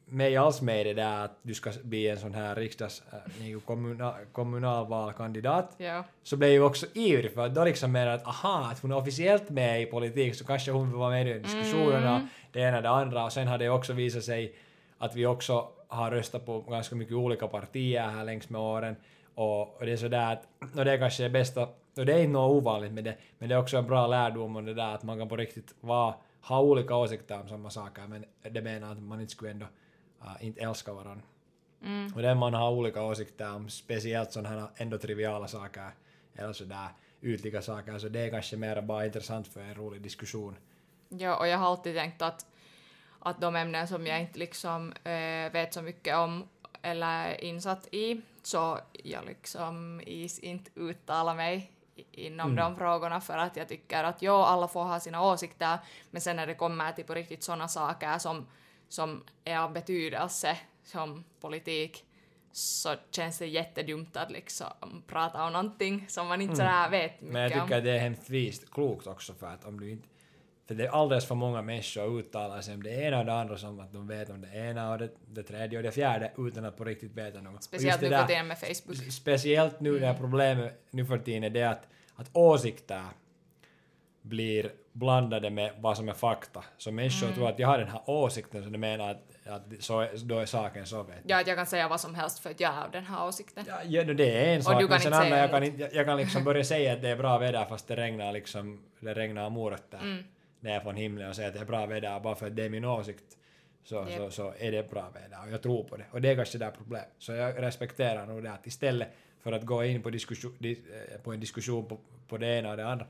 mig 0.05 0.37
alls 0.37 0.61
med 0.61 0.81
i 0.81 0.83
det 0.83 0.93
där 0.93 1.25
att 1.25 1.39
du 1.41 1.53
ska 1.53 1.71
bli 1.83 2.07
en 2.07 2.17
sån 2.17 2.33
här 2.33 2.55
riksdags, 2.55 3.03
äh, 3.11 3.59
kommunal, 3.59 4.13
kommunalvalkandidat. 4.31 5.75
Ja. 5.77 6.03
så 6.23 6.37
blev 6.37 6.49
jag 6.49 6.55
ju 6.55 6.63
också 6.63 6.85
ivrig 6.93 7.33
för 7.33 7.45
att 7.45 7.55
då 7.55 7.63
liksom 7.63 7.91
menar 7.91 8.11
att 8.11 8.27
aha, 8.27 8.69
att 8.71 8.79
hon 8.79 8.91
är 8.91 8.97
officiellt 8.97 9.49
med 9.49 9.81
i 9.81 9.85
politik 9.85 10.35
så 10.35 10.45
kanske 10.45 10.71
hon 10.71 10.87
vill 10.87 10.97
vara 10.97 11.09
med 11.09 11.27
i 11.27 11.39
diskussionerna, 11.39 12.27
det 12.51 12.59
ena 12.59 12.81
det 12.81 12.89
andra. 12.89 13.25
Och 13.25 13.33
sen 13.33 13.47
har 13.47 13.57
det 13.57 13.69
också 13.69 13.93
visat 13.93 14.23
sig 14.23 14.55
att 14.97 15.15
vi 15.15 15.25
också 15.25 15.67
har 15.87 16.11
röstat 16.11 16.45
på 16.45 16.61
ganska 16.61 16.95
mycket 16.95 17.15
olika 17.15 17.47
partier 17.47 18.07
här 18.07 18.25
längs 18.25 18.49
med 18.49 18.61
åren. 18.61 18.95
Och, 19.35 19.61
och 19.61 19.85
det 19.85 19.91
är 19.91 19.97
sådär 19.97 20.33
att, 20.33 20.47
och 20.77 20.85
det 20.85 20.91
är 20.91 20.97
kanske 20.97 21.23
det 21.23 21.29
bästa, 21.29 21.67
och 21.97 22.05
det 22.05 22.13
är 22.13 22.19
inte 22.19 22.31
något 22.31 22.51
ovanligt 22.51 22.91
med 22.91 23.03
det, 23.03 23.15
men 23.37 23.49
det 23.49 23.55
är 23.55 23.59
också 23.59 23.77
en 23.77 23.87
bra 23.87 24.07
lärdom 24.07 24.55
om 24.55 24.65
det 24.65 24.73
där 24.73 24.95
att 24.95 25.03
man 25.03 25.17
kan 25.17 25.29
på 25.29 25.37
riktigt 25.37 25.75
vara, 25.81 26.13
ha 26.41 26.61
olika 26.61 26.95
åsikter 26.95 27.41
om 27.41 27.49
samma 27.49 27.69
saker 27.69 28.07
men 28.07 28.25
det 28.51 28.61
menar 28.61 28.91
att 28.91 29.03
man 29.03 29.21
inte 29.21 29.31
skulle 29.31 29.51
ändå 29.51 29.65
äh, 30.21 30.45
inte 30.47 30.61
älska 30.61 30.93
varandra. 30.93 31.25
Mm. 31.83 32.13
Och 32.15 32.21
den 32.21 32.37
man 32.37 32.53
har 32.53 32.71
olika 32.71 33.03
åsikter 33.03 33.55
om, 33.55 33.69
speciellt 33.69 34.31
sådana 34.31 34.49
här 34.49 34.69
ändå 34.75 34.97
triviala 34.97 35.47
saker, 35.47 35.91
eller 36.35 36.53
sådär 36.53 36.87
ytliga 37.21 37.61
saker, 37.61 37.97
så 37.97 38.09
det 38.09 38.19
är 38.19 38.29
kanske 38.29 38.57
mer 38.57 38.81
bara 38.81 39.05
intressant 39.05 39.47
för 39.47 39.61
en 39.61 39.75
rolig 39.75 40.01
diskussion. 40.01 40.55
Ja, 41.09 41.37
och 41.37 41.47
jag 41.47 41.57
har 41.57 41.67
alltid 41.67 41.95
tänkt 41.95 42.21
att, 42.21 42.45
att 43.19 43.41
de 43.41 43.55
ämnen 43.55 43.87
som 43.87 44.07
jag 44.07 44.21
inte 44.21 44.39
liksom 44.39 44.91
eh, 44.91 45.51
vet 45.51 45.73
så 45.73 45.81
mycket 45.81 46.15
om 46.17 46.47
eller 46.81 47.25
är 47.25 47.43
insatt 47.43 47.87
i, 47.91 48.21
så 48.43 48.79
jag 49.03 49.25
liksom 49.25 50.01
is 50.05 50.39
inte 50.39 50.71
uttala 50.75 51.33
mig 51.33 51.71
inom 52.11 52.55
de 52.55 52.75
frågorna 52.75 53.21
för 53.21 53.37
att 53.37 53.55
jag 53.55 53.67
tycker 53.67 54.03
att 54.03 54.21
jo, 54.21 54.33
alla 54.33 54.67
får 54.67 54.83
ha 54.83 54.99
sina 54.99 55.23
åsikter, 55.23 55.77
men 56.11 56.21
sen 56.21 56.35
när 56.35 56.47
det 56.47 56.55
kommer 56.55 56.91
till 56.91 57.05
på 57.05 57.13
riktigt 57.13 57.43
sådana 57.43 57.67
saker 57.67 58.17
som, 58.17 58.47
som 58.89 59.23
är 59.43 59.57
av 59.57 59.73
betydelse, 59.73 60.57
som 60.83 61.23
politik, 61.41 62.05
så 62.51 62.95
känns 63.11 63.37
det 63.37 63.47
jättedumt 63.47 64.17
att 64.17 64.31
liksom 64.31 65.03
prata 65.07 65.45
om 65.45 65.53
någonting 65.53 66.05
som 66.07 66.27
man 66.27 66.41
inte 66.41 66.55
sådär 66.55 66.89
vet 66.89 67.21
mycket 67.21 67.33
Men 67.33 67.41
jag 67.41 67.61
om. 67.61 67.67
tycker 67.67 67.77
att 67.77 67.83
det 67.83 67.91
är 67.91 67.99
hemskt 67.99 68.29
vist, 68.29 68.71
klokt 68.71 69.07
också 69.07 69.33
för 69.33 69.47
att 69.47 69.65
om 69.65 69.79
du 69.79 69.91
inte 69.91 70.07
för 70.69 70.75
det 70.75 70.85
är 70.85 70.89
alldeles 70.89 71.25
för 71.25 71.35
många 71.35 71.61
människor 71.61 72.19
uttalar 72.19 72.61
sig 72.61 72.73
om 72.73 72.83
det 72.83 72.89
ena 72.89 73.19
och 73.19 73.25
det 73.25 73.33
andra 73.33 73.57
som 73.57 73.79
att 73.79 73.93
de 73.93 74.07
vet 74.07 74.29
om 74.29 74.41
det 74.41 74.57
ena 74.57 74.91
och 74.91 74.97
det, 74.97 75.09
det 75.27 75.43
tredje 75.43 75.77
och 75.77 75.83
det 75.83 75.91
fjärde 75.91 76.31
utan 76.37 76.65
att 76.65 76.77
på 76.77 76.83
riktigt 76.83 77.11
veta 77.15 77.41
något. 77.41 77.63
Speciellt 77.63 78.01
nu 78.01 78.09
för 78.09 78.27
tiden 78.27 78.47
med 78.47 78.57
Facebook. 78.59 79.11
Speciellt 79.11 79.79
nu 79.79 79.99
när 79.99 80.13
problemet 80.13 80.81
nu 80.91 81.05
för 81.05 81.17
tiden 81.17 81.43
är 81.43 81.49
det 81.49 81.63
att, 81.63 81.87
att 82.15 82.29
åsikter 82.33 83.01
blir 84.21 84.71
blandade 84.91 85.49
med 85.49 85.71
vad 85.77 85.97
som 85.97 86.09
är 86.09 86.13
fakta. 86.13 86.63
Så 86.77 86.91
människor 86.91 87.27
Mm. 87.27 87.35
tror 87.35 87.49
att 87.49 87.59
jag 87.59 87.67
har 87.67 87.77
den 87.77 87.87
här 87.87 88.01
åsikten 88.05 88.63
så 88.63 88.69
de 88.69 88.77
menar 88.77 89.09
att, 89.11 89.47
att 89.47 89.83
så 89.83 89.99
är, 89.99 90.17
då 90.17 90.39
är 90.39 90.45
saken 90.45 90.85
så 90.85 91.03
vet. 91.03 91.17
Ja, 91.27 91.41
att 91.41 91.47
jag 91.47 91.57
kan 91.57 91.65
säga 91.65 91.87
vad 91.87 92.01
som 92.01 92.15
helst 92.15 92.39
för 92.39 92.49
att 92.49 92.59
jag 92.59 92.69
har 92.69 92.89
den 92.91 93.05
här 93.05 93.27
åsikten. 93.27 93.65
Ja, 93.67 93.75
ja, 93.85 94.03
no, 94.03 94.13
det 94.13 94.45
är 94.45 94.55
en 94.55 94.63
sak, 94.63 94.89
men 94.89 94.99
sen 94.99 95.13
andra, 95.13 95.37
jag 95.37 95.51
kan, 95.51 95.77
jag, 95.77 95.93
jag 95.93 96.05
kan 96.05 96.17
liksom 96.17 96.43
börja 96.49 96.63
säga 96.63 96.93
att 96.93 97.01
det 97.01 97.09
är 97.09 97.15
bra 97.15 97.37
väder 97.37 97.65
fast 97.65 97.87
det 97.87 97.95
regnar 97.95 98.33
liksom, 98.33 98.83
det 98.99 99.13
regnar 99.13 99.49
morötter 99.49 99.97
Mm. 99.97 100.23
Ner 100.59 100.79
från 100.79 100.95
himlen 100.95 101.29
och 101.29 101.35
säga 101.35 101.47
att 101.47 101.53
det 101.53 101.59
är 101.59 101.65
bra 101.65 101.85
väder 101.85 102.19
bara 102.19 102.35
för 102.35 102.47
att 102.47 102.55
det 102.55 102.63
är 102.63 102.69
min 102.69 102.85
åsikt. 102.85 103.37
Så, 103.83 104.05
så, 104.05 104.11
Japp. 104.11 104.33
så 104.33 104.53
är 104.59 104.71
det 104.71 104.89
bra 104.89 105.09
väder 105.13 105.37
och 105.45 105.51
jag 105.51 105.61
tror 105.61 105.83
på 105.83 105.97
det. 105.97 106.05
Och 106.11 106.21
det 106.21 106.29
är 106.29 106.35
kanske 106.35 106.57
där 106.57 106.71
problem. 106.71 107.03
Så 107.17 107.31
jag 107.31 107.61
respekterar 107.61 108.25
nog 108.25 108.43
det 108.43 108.51
att 108.51 108.67
istället 108.67 109.09
för 109.39 109.51
att 109.51 109.65
gå 109.65 109.83
in 109.83 110.03
på, 110.03 110.09
diskussion, 110.09 110.55
di, 110.59 110.71
eh, 110.71 111.21
på 111.21 111.33
en 111.33 111.39
diskussion 111.39 111.85
på, 111.85 111.99
på 112.27 112.37
det 112.37 112.47
ena 112.47 112.71
och 112.71 112.77
det 112.77 112.87
andra, 112.87 113.05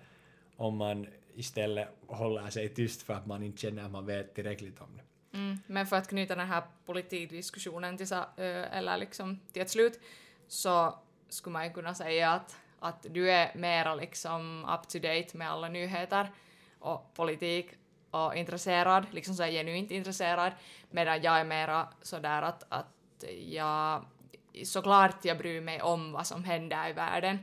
om 0.55 0.77
man 0.77 1.07
istället 1.35 1.87
håller 2.07 2.49
sig 2.49 2.69
tyst 2.69 3.01
för 3.01 3.13
att 3.13 3.25
man 3.25 3.43
inte 3.43 3.61
känner 3.61 3.83
att 3.83 3.91
man 3.91 4.05
vet 4.05 4.35
tillräckligt 4.35 4.81
om 4.81 4.97
det. 4.97 5.37
Mm. 5.37 5.57
Men 5.67 5.87
för 5.87 5.95
att 5.95 6.07
knyta 6.07 6.35
den 6.35 6.47
här 6.47 6.63
politikdiskussionen 6.85 7.97
till, 7.97 8.07
ö, 8.37 8.65
eller 8.71 8.97
liksom 8.97 9.39
till 9.53 9.61
ett 9.61 9.69
slut 9.69 9.99
så 10.47 10.99
skulle 11.29 11.53
man 11.53 11.73
kunna 11.73 11.95
säga 11.95 12.31
att, 12.31 12.55
att 12.79 13.05
du 13.09 13.31
är 13.31 13.55
mera 13.55 13.95
liksom 13.95 14.65
up 14.65 14.87
to 14.89 14.99
date 14.99 15.37
med 15.37 15.51
alla 15.51 15.69
nyheter 15.69 16.27
och 16.79 17.13
politik 17.13 17.71
och 18.11 18.35
intresserad, 18.35 19.05
liksom 19.11 19.35
så 19.35 19.43
genuint 19.43 19.91
intresserad, 19.91 20.53
medan 20.91 21.21
jag 21.21 21.39
är 21.39 21.45
mera 21.45 21.87
sådär 22.01 22.41
att, 22.41 22.63
att 22.69 23.23
jag 23.47 24.05
såklart 24.63 25.25
jag 25.25 25.37
bryr 25.37 25.61
mig 25.61 25.81
om 25.81 26.11
vad 26.11 26.27
som 26.27 26.43
händer 26.43 26.89
i 26.89 26.93
världen, 26.93 27.39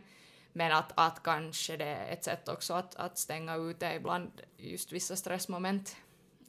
men 0.52 0.72
att, 0.72 0.92
att 0.94 1.22
kanske 1.22 1.76
det 1.76 1.84
är 1.84 2.12
ett 2.12 2.24
sätt 2.24 2.48
också 2.48 2.74
att, 2.74 2.94
att 2.94 3.18
stänga 3.18 3.56
ute 3.56 3.86
ibland 3.86 4.30
just 4.56 4.92
vissa 4.92 5.16
stressmoment 5.16 5.96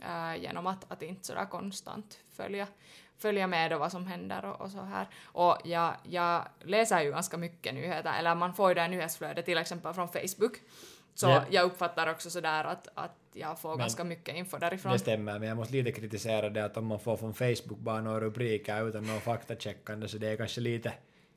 äh, 0.02 0.42
genom 0.42 0.68
att, 0.68 0.92
att 0.92 1.02
inte 1.02 1.28
sådär 1.28 1.46
konstant 1.46 2.20
följa, 2.30 2.68
följa 3.18 3.48
med 3.48 3.74
och 3.74 3.80
vad 3.80 3.92
som 3.92 4.08
händer 4.08 4.46
och, 4.46 4.62
och 4.62 4.72
så 4.72 4.82
här. 4.82 5.08
Och 5.24 5.58
jag, 5.64 5.96
jag 6.04 6.48
läser 6.64 7.02
ju 7.02 7.12
ganska 7.12 7.38
mycket 7.38 7.74
nyheter, 7.74 8.14
eller 8.20 8.36
man 8.36 8.54
får 8.54 8.70
ju 8.70 8.76
det 8.76 8.82
här 8.82 8.90
nyhetsflödet 8.90 9.46
till 9.46 9.58
exempel 9.58 9.94
från 9.94 10.10
Facebook. 10.10 10.58
Så 11.20 11.28
Ja. 11.28 11.44
jag 11.50 11.66
uppfattar 11.66 12.12
också 12.12 12.30
sådär 12.30 12.64
att, 12.64 12.88
att 12.96 13.12
jag 13.34 13.60
får 13.60 13.70
Men- 13.70 13.78
ganska 13.80 14.04
mycket 14.04 14.36
info 14.36 14.58
därifrån. 14.58 14.92
Det 14.92 15.00
stämmer, 15.00 15.40
men 15.40 15.48
jag 15.48 15.58
måste 15.58 15.74
lite 15.74 15.92
kritisera 15.92 16.50
det 16.50 16.66
att 16.66 16.78
om 16.78 16.86
man 16.86 17.00
får 17.00 17.18
från 17.18 17.34
Facebook 17.34 17.80
bara 17.80 18.02
några 18.02 18.20
rubriker 18.20 18.88
utan 18.90 19.04
någon 19.04 19.22
faktacheckande 19.22 20.08
så 20.08 20.18
det 20.18 20.28
är 20.28 20.36
kanske 20.38 20.62
lite 20.62 20.94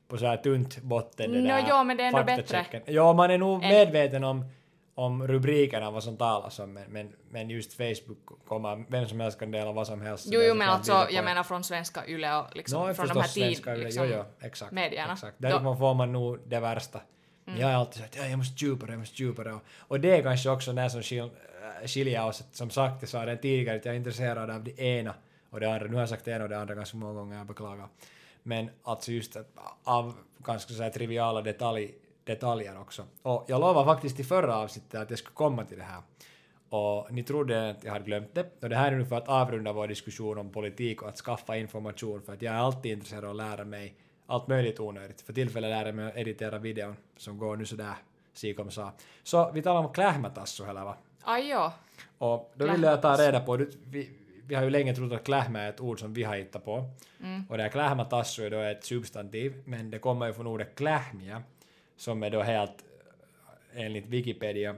på 0.07 0.17
så 0.17 0.25
här 0.25 0.37
tunt 0.37 0.81
botten 0.81 1.31
det 1.31 1.41
Nå, 1.41 1.47
där 1.47 1.65
jo, 1.69 1.83
men 1.83 1.97
det 1.97 2.03
är 2.03 2.07
ändå 2.07 2.17
faktachecken. 2.35 2.81
Ja, 2.85 3.13
man 3.13 3.31
är 3.31 3.37
nog 3.37 3.63
En- 3.63 3.69
medveten 3.69 4.23
om, 4.23 4.45
om 4.95 5.27
rubrikerna, 5.27 5.91
vad 5.91 6.03
som 6.03 6.17
talas 6.17 6.59
om, 6.59 6.73
men, 6.73 6.83
men, 6.89 7.13
men 7.29 7.49
just 7.49 7.73
Facebook 7.73 8.45
kommer, 8.47 8.85
vem 8.89 9.07
som 9.07 9.19
helst 9.19 9.39
kan 9.39 9.51
dela 9.51 9.71
vad 9.71 9.87
som 9.87 10.01
helst. 10.01 10.27
Jo, 10.31 10.39
det 10.39 10.47
jo, 10.47 10.55
men 10.55 10.69
alltså, 10.69 11.07
jag 11.09 11.25
menar 11.25 11.43
från 11.43 11.63
svenska 11.63 12.07
Yle 12.07 12.35
och 12.39 12.55
liksom 12.55 12.87
Nå, 12.87 12.93
från 12.93 13.07
de 13.07 13.19
här 13.21 13.27
tid, 13.27 13.43
svenska, 13.43 13.73
liksom, 13.73 14.05
jo, 14.07 14.13
jo, 14.17 14.23
exakt, 14.47 14.71
medierna. 14.71 15.13
Exakt. 15.13 15.35
Därifrån 15.37 15.77
får 15.77 15.93
man 15.93 16.11
nog 16.11 16.39
det 16.47 16.59
värsta. 16.59 16.99
Mm. 17.51 17.61
Jag 17.61 17.71
är 17.71 17.75
alltid 17.75 18.01
sagt 18.01 18.15
att 18.15 18.23
ja, 18.23 18.29
jag 18.29 18.37
måste 18.37 18.65
djupare, 18.65 18.91
jag 18.91 18.99
måste 18.99 19.23
djupare. 19.23 19.53
Och, 19.53 19.61
och 19.77 19.99
det 19.99 20.17
är 20.17 20.23
kanske 20.23 20.49
också 20.49 20.73
det 20.73 20.89
som 20.89 21.03
skil, 21.03 21.29
äh, 21.81 21.87
skiljer 21.87 22.25
oss. 22.25 22.43
Som 22.51 22.69
sagt, 22.69 23.01
jag 23.01 23.09
sa 23.09 23.25
det 23.25 23.37
tidigare 23.37 23.77
att 23.77 23.85
jag 23.85 23.93
är 23.93 23.97
intresserad 23.97 24.49
av 24.49 24.63
det 24.63 24.79
ena 24.79 25.13
och 25.49 25.59
det 25.59 25.73
andra. 25.73 25.87
Nu 25.87 25.93
har 25.93 25.99
jag 25.99 26.09
sagt 26.09 26.25
det 26.25 26.31
ena 26.31 26.43
och 26.43 26.49
det 26.49 26.59
andra 26.59 26.75
ganska 26.75 26.97
många 26.97 27.13
gånger, 27.13 27.37
jag 27.37 27.47
beklagar. 27.47 27.87
Men 28.43 28.69
alltså 28.83 29.11
just 29.11 29.35
att, 29.35 29.47
av 29.83 30.13
ganska 30.37 30.73
så 30.73 30.83
här 30.83 30.89
triviala 30.89 31.41
detalj, 31.41 31.93
detaljer 32.23 32.79
också. 32.79 33.05
Och 33.21 33.45
jag 33.47 33.61
lovade 33.61 33.85
faktiskt 33.85 34.19
i 34.19 34.23
förra 34.23 34.57
avsnittet 34.57 35.01
att 35.01 35.09
jag 35.09 35.19
skulle 35.19 35.35
komma 35.35 35.65
till 35.65 35.77
det 35.77 35.83
här. 35.83 36.01
Och 36.69 37.11
ni 37.11 37.23
trodde 37.23 37.69
att 37.69 37.83
jag 37.83 37.91
hade 37.91 38.05
glömt 38.05 38.35
det. 38.35 38.45
Och 38.61 38.69
det 38.69 38.75
här 38.75 38.91
är 38.91 38.95
nu 38.95 39.05
för 39.05 39.15
att 39.15 39.27
avrunda 39.27 39.73
vår 39.73 39.87
diskussion 39.87 40.37
om 40.37 40.51
politik 40.51 41.01
och 41.01 41.09
att 41.09 41.17
skaffa 41.17 41.57
information 41.57 42.21
för 42.21 42.33
att 42.33 42.41
jag 42.41 42.55
är 42.55 42.59
alltid 42.59 42.91
intresserad 42.91 43.23
av 43.23 43.29
att 43.29 43.35
lära 43.35 43.65
mig 43.65 43.95
allt 44.31 44.47
möjligt 44.47 44.79
onödigt. 44.79 45.21
För 45.21 45.33
tillfället 45.33 45.69
lär 45.69 45.85
jag 45.85 45.95
mig 45.95 46.05
att 46.05 46.17
editera 46.17 46.57
videon 46.59 46.95
som 47.17 47.37
går 47.37 47.55
nu 47.57 47.65
sådär 47.65 47.95
sikom 48.33 48.71
sa. 48.71 48.91
Så 49.23 49.51
vi 49.51 49.61
talar 49.61 49.79
om 49.79 49.93
klähmätassu 49.93 50.65
heller 50.65 50.83
va? 50.83 50.97
Aj 51.21 51.49
jo. 51.51 51.71
Och 52.17 52.53
då 52.55 52.67
ville 52.71 52.87
jag 52.87 53.01
ta 53.01 53.15
reda 53.15 53.39
på, 53.39 53.65
vi, 53.85 54.09
vi 54.47 54.55
har 54.55 54.63
ju 54.63 54.69
länge 54.69 54.95
trott 54.95 55.11
att 55.11 55.23
klähmä 55.23 55.59
är 55.61 55.69
ett 55.69 55.81
ord 55.81 55.99
som 55.99 56.13
vi 56.13 56.23
har 56.23 56.35
hittat 56.35 56.65
på. 56.65 56.83
Mm. 57.19 57.43
Och 57.49 57.57
det 57.57 57.63
här 57.63 57.69
klähmätassu 57.69 58.45
är 58.45 58.49
då 58.49 58.57
ett 58.57 58.83
substantiv, 58.83 59.63
men 59.65 59.91
det 59.91 59.99
kommer 59.99 60.27
ju 60.27 60.33
från 60.33 60.47
ordet 60.47 60.75
klähmia, 60.75 61.43
som 61.97 62.23
är 62.23 62.29
då 62.29 62.41
helt 62.41 62.83
eh, 63.73 63.85
enligt 63.85 64.05
Wikipedia 64.05 64.75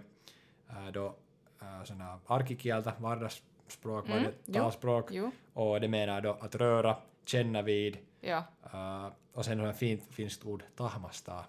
äh, 0.70 0.92
då 0.94 1.16
äh, 1.62 1.84
såna 1.84 2.20
arkikieltä, 2.26 2.94
vardagsspråk, 2.98 4.10
Mm, 4.10 4.24
jo, 4.46 4.54
talspråk, 4.54 5.12
Jo. 5.12 5.32
och 5.54 5.82
det 5.82 5.88
menar 5.88 6.22
då 6.22 6.38
att 6.40 6.56
röra, 6.56 6.96
känna 7.26 7.62
vid, 7.62 7.98
Ja. 8.24 8.44
äh, 8.74 9.12
och 9.34 9.46
sen 9.46 9.60
har 9.60 9.68
ett 9.68 9.78
fint 9.78 10.04
finskt 10.12 10.46
ord, 10.46 10.64
tahmastaa. 10.76 11.46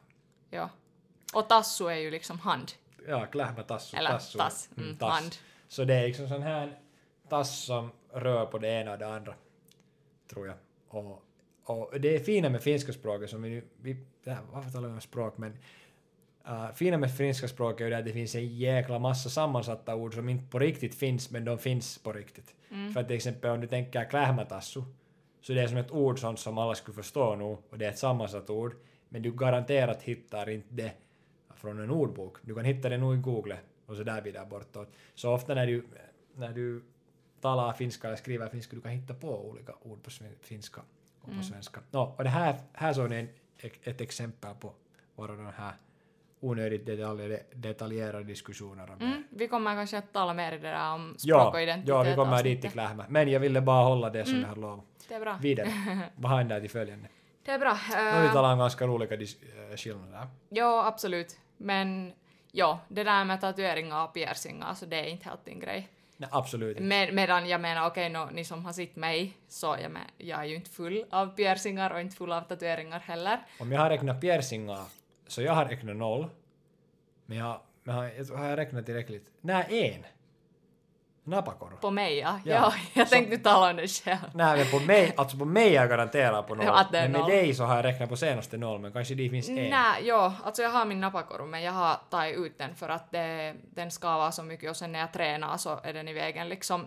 Ja. 0.51 0.71
Och 1.35 1.49
tassu 1.49 1.89
är 1.89 1.95
ju 1.97 2.11
liksom 2.11 2.39
hand. 2.39 2.73
Ja, 3.09 3.27
klähmätassu, 3.27 3.97
Eller 3.97 4.11
tassu. 4.11 4.39
tass. 4.39 4.71
Mm, 4.77 4.97
tass. 4.97 5.21
hand. 5.21 5.35
Så 5.69 5.85
det 5.85 5.95
är 5.95 6.07
liksom 6.07 6.29
sån 6.29 6.43
här 6.43 6.79
tass 7.29 7.65
som 7.65 7.91
rör 8.13 8.47
på 8.47 8.59
det 8.59 8.69
ena 8.69 8.93
och 8.93 8.99
det 8.99 9.15
andra, 9.15 9.35
tror 10.31 10.47
jag. 10.47 10.57
Och, 10.89 11.23
och 11.65 12.01
det 12.01 12.15
är 12.17 12.19
fina 12.19 12.49
med 12.51 12.63
finska 12.63 12.93
språket 12.93 13.31
som 13.31 13.43
vi 13.43 13.51
nu, 13.51 13.65
vi, 13.77 14.07
här, 14.27 14.39
varför 14.53 14.71
talar 14.71 14.89
vi 14.89 14.95
om 14.95 15.01
språk, 15.01 15.39
men 15.39 15.59
uh, 16.49 16.73
fina 16.75 16.99
med 16.99 17.17
finska 17.17 17.49
språket 17.49 17.81
är 17.85 17.89
ju 17.89 17.95
att 17.95 18.05
det 18.05 18.13
finns 18.13 18.35
en 18.35 18.57
jäkla 18.57 18.99
massa 18.99 19.31
sammansatta 19.31 19.95
ord 19.95 20.15
som 20.15 20.29
inte 20.29 20.51
på 20.51 20.59
riktigt 20.59 20.95
finns, 20.95 21.31
men 21.31 21.45
de 21.45 21.59
finns 21.59 21.99
på 21.99 22.13
riktigt. 22.13 22.55
Mm. 22.71 22.93
För 22.93 23.01
att 23.01 23.07
till 23.07 23.17
exempel 23.17 23.51
om 23.51 23.61
du 23.61 23.67
tänker 23.67 24.11
klähmätassu, 24.11 24.83
så 25.45 25.53
det 25.53 25.63
är 25.63 25.69
som 25.69 25.77
ett 25.77 25.91
ord 25.91 26.19
sånt 26.19 26.39
som 26.39 26.59
alla 26.59 26.75
skulle 26.75 26.95
förstå 26.95 27.37
nu, 27.37 27.45
och 27.45 27.79
det 27.79 27.85
är 27.85 27.91
ett 27.91 27.99
sammansatt 27.99 28.51
ord, 28.51 28.75
men 29.09 29.23
du 29.23 29.33
garanterat 29.33 30.03
hittar 30.03 30.49
inte 30.49 30.75
det 30.75 30.93
från 31.55 31.81
en 31.81 31.91
ordbok. 31.91 32.37
Du 32.43 32.55
kan 32.55 32.65
hitta 32.65 32.89
det 32.89 32.99
nog 32.99 33.15
i 33.15 33.19
Google 33.19 33.59
och 33.87 33.97
så 33.97 34.03
där 34.03 34.23
vidare 34.23 34.47
bortåt. 34.47 34.93
Så 35.15 35.33
ofta 35.33 35.55
när 35.55 35.67
du, 35.67 35.85
när 36.35 36.53
du 36.53 36.83
talar 37.41 37.73
finska 37.73 38.07
eller 38.07 38.17
skriver 38.17 38.49
finska, 38.49 38.77
du 38.77 38.83
kan 38.83 38.91
hitta 38.91 39.15
på 39.15 39.49
olika 39.49 39.73
ord 39.83 40.03
på 40.03 40.11
finska 40.41 40.81
och 41.21 41.29
Mm. 41.29 41.41
på 41.41 41.45
svenska. 41.45 41.81
Nå, 41.91 42.15
och 42.17 42.25
det 42.25 42.31
här, 42.31 42.55
här 42.73 42.93
såg 42.93 43.11
ni 43.11 43.29
ett, 43.83 44.01
exempel 44.01 44.55
på 44.55 44.73
våra 45.15 45.37
de 45.37 45.47
här 45.57 45.73
onödigt 46.45 46.87
detalj, 46.87 47.39
detaljerade 47.55 48.25
diskussioner 48.25 48.91
om 48.91 48.99
det. 48.99 49.05
Mm. 49.05 49.25
Vi 49.31 49.49
kommer 49.49 49.75
kanske 49.75 49.99
att 49.99 50.13
tala 50.13 50.35
mer 50.35 50.53
i 50.53 50.59
det 50.59 50.69
där 50.71 50.93
om 50.95 51.15
språk 51.19 51.55
och 51.55 51.63
identitet. 51.63 51.89
ja, 51.89 52.03
vi 52.03 52.15
kommer 52.15 52.43
dit 52.43 52.61
till 52.61 52.71
Klähmä. 52.71 53.05
Men 53.09 53.29
jag 53.31 53.41
ville 53.41 53.61
bara 53.61 53.85
hålla 53.85 54.11
det 54.11 54.25
som 54.25 54.33
Mm. 54.35 54.43
jag 54.43 54.49
hade 54.49 54.61
lovat. 54.61 54.85
Det 55.09 55.15
är 55.15 55.21
bra. 55.21 55.39
Vidare. 55.41 55.69
Vad 56.17 56.31
har 56.33 56.45
där 56.45 56.61
till 56.61 56.71
följande? 56.71 57.09
Det 57.45 57.51
är 57.51 57.59
bra. 57.59 57.71
Har 57.73 58.21
vi 58.21 58.27
Uh, 58.27 58.33
talat 58.33 58.53
om 58.53 58.59
ganska 58.59 58.87
roliga 58.87 59.17
dis- 59.17 59.71
äh, 59.71 59.77
skillnader. 59.77 60.27
ja, 60.49 60.87
absolut. 60.87 61.37
Men 61.57 62.13
ja, 62.53 62.81
det 62.89 63.05
där 63.05 63.25
med 63.25 63.41
tatueringar 63.41 64.05
och 64.05 64.15
piercingar, 64.15 64.75
så 64.75 64.87
det 64.87 64.97
är 64.97 65.05
inte 65.07 65.29
helt 65.29 65.45
din 65.45 65.61
grej. 65.61 65.89
Nej, 66.17 66.29
absolut 66.33 66.71
inte. 66.77 66.83
Med, 66.83 67.15
medan 67.15 67.49
jag 67.49 67.61
menar, 67.61 67.87
okej, 67.87 68.09
nå, 68.09 68.29
ni 68.33 68.45
som 68.45 68.65
har 68.65 68.73
sett 68.73 68.97
mig, 68.97 69.33
så 69.49 69.77
jag, 69.83 69.91
men, 69.91 70.03
jag 70.19 70.41
är 70.41 70.45
ju 70.45 70.55
inte 70.55 70.71
full 70.71 71.05
av 71.11 71.27
piercingar 71.37 71.91
och 71.91 72.01
inte 72.01 72.17
full 72.17 72.33
av 72.33 72.41
tatueringar 72.41 72.99
heller. 73.01 73.39
Om 73.61 73.73
jag 73.73 73.81
har 73.81 73.91
räknat 73.91 74.21
piercingar, 74.21 74.81
så 75.27 75.43
jag 75.43 75.53
har 75.53 75.65
räknat 75.65 75.97
noll. 75.97 76.27
Men 77.27 77.39
jag, 77.39 77.61
men 77.85 77.95
har, 77.95 78.05
jag- 78.17 78.37
har 78.37 78.45
jag 78.47 78.59
räknat 78.59 78.87
tillräckligt? 78.87 79.31
Nej, 79.41 79.67
en. 79.95 80.05
Napakorv. 81.27 81.77
På 81.81 81.91
mig, 81.91 82.19
ja. 82.19 82.41
Ja, 82.45 82.55
ja 82.55 82.73
jag 82.95 83.09
så- 83.09 83.15
tänkte 83.15 83.39
tala 83.39 83.71
om 83.71 83.77
det 83.77 83.89
själv. 83.89 84.19
Nej, 84.35 84.59
men 84.59 84.81
på 84.81 84.87
mig, 84.87 85.15
alltså 85.17 85.37
på 85.37 85.45
mig 85.45 85.73
jag 85.73 85.89
garanterat 85.89 86.47
på 86.49 86.55
noll. 86.55 86.69
Att 86.69 86.93
det 86.93 86.99
är 86.99 87.03
men 87.03 87.13
med 87.13 87.21
noll. 87.21 87.31
dig 87.31 87.55
så 87.55 87.65
har 87.65 87.77
jag 87.77 87.85
räknat 87.85 88.09
på 88.09 88.17
senaste 88.17 88.57
noll, 88.57 88.81
men 88.81 88.93
kanske 88.93 89.15
det 89.15 89.29
finns 89.31 89.49
en. 89.49 89.55
Nej, 89.55 90.01
jo, 90.03 90.33
alltså 90.45 90.63
jag 90.63 90.71
har 90.71 90.85
min 90.85 91.01
napakorv 91.01 91.47
men 91.49 91.63
jag 91.63 91.73
har 91.73 91.97
tagit 92.11 92.37
ut 92.39 92.59
den 92.59 92.75
för 92.75 92.89
att 92.89 93.11
det, 93.13 93.55
den 93.71 93.91
skavar 93.91 94.31
så 94.31 94.43
mycket 94.43 94.71
och 94.71 94.77
sen 94.77 94.93
när 94.93 94.99
jag 95.01 95.13
tränar 95.13 95.57
så 95.57 95.81
är 95.83 95.93
den 95.93 96.09
i 96.09 96.13
vägen 96.13 96.49
liksom 96.49 96.87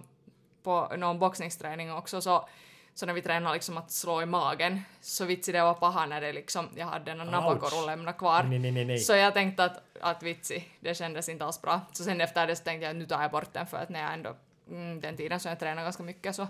på 0.63 0.91
någon 0.97 1.19
boxningsträning 1.19 1.93
också 1.93 2.21
så, 2.21 2.49
så 2.97 3.05
när 3.05 3.13
vi 3.13 3.21
tränar 3.21 3.53
liksom 3.53 3.77
att 3.77 3.91
slå 3.91 4.21
i 4.21 4.25
magen 4.25 4.81
så 5.01 5.25
vitsi 5.25 5.51
det 5.51 5.61
var 5.61 5.73
paha 5.73 6.05
när 6.05 6.21
det 6.21 6.33
liksom, 6.33 6.69
jag 6.75 6.85
hade 6.85 7.05
den 7.05 7.21
Ouch. 7.21 7.31
napakorv 7.31 7.85
lämnat 7.85 8.17
kvar. 8.17 8.43
Nej, 8.43 8.59
nej, 8.59 8.71
nej, 8.71 8.85
nej. 8.85 8.99
Så 8.99 9.13
jag 9.13 9.33
tänkte 9.33 9.63
att, 9.63 9.83
att 10.01 10.23
vitsi, 10.23 10.65
det 10.79 10.95
kändes 10.95 11.29
inte 11.29 11.45
alls 11.45 11.61
bra. 11.61 11.81
Så 11.91 12.03
sen 12.03 12.21
efter 12.21 12.47
det 12.47 12.55
så 12.55 12.63
tänkte 12.63 12.85
jag 12.85 12.91
att 12.91 12.97
nu 12.97 13.05
tar 13.05 13.21
jag 13.21 13.31
bort 13.31 13.53
den 13.53 13.67
för 13.67 13.77
att 13.77 13.89
när 13.89 14.01
jag 14.01 14.13
ändå, 14.13 14.35
mm, 14.69 15.01
den 15.01 15.17
tiden 15.17 15.39
som 15.39 15.49
jag 15.49 15.59
tränar 15.59 15.83
ganska 15.83 16.03
mycket 16.03 16.35
så, 16.35 16.47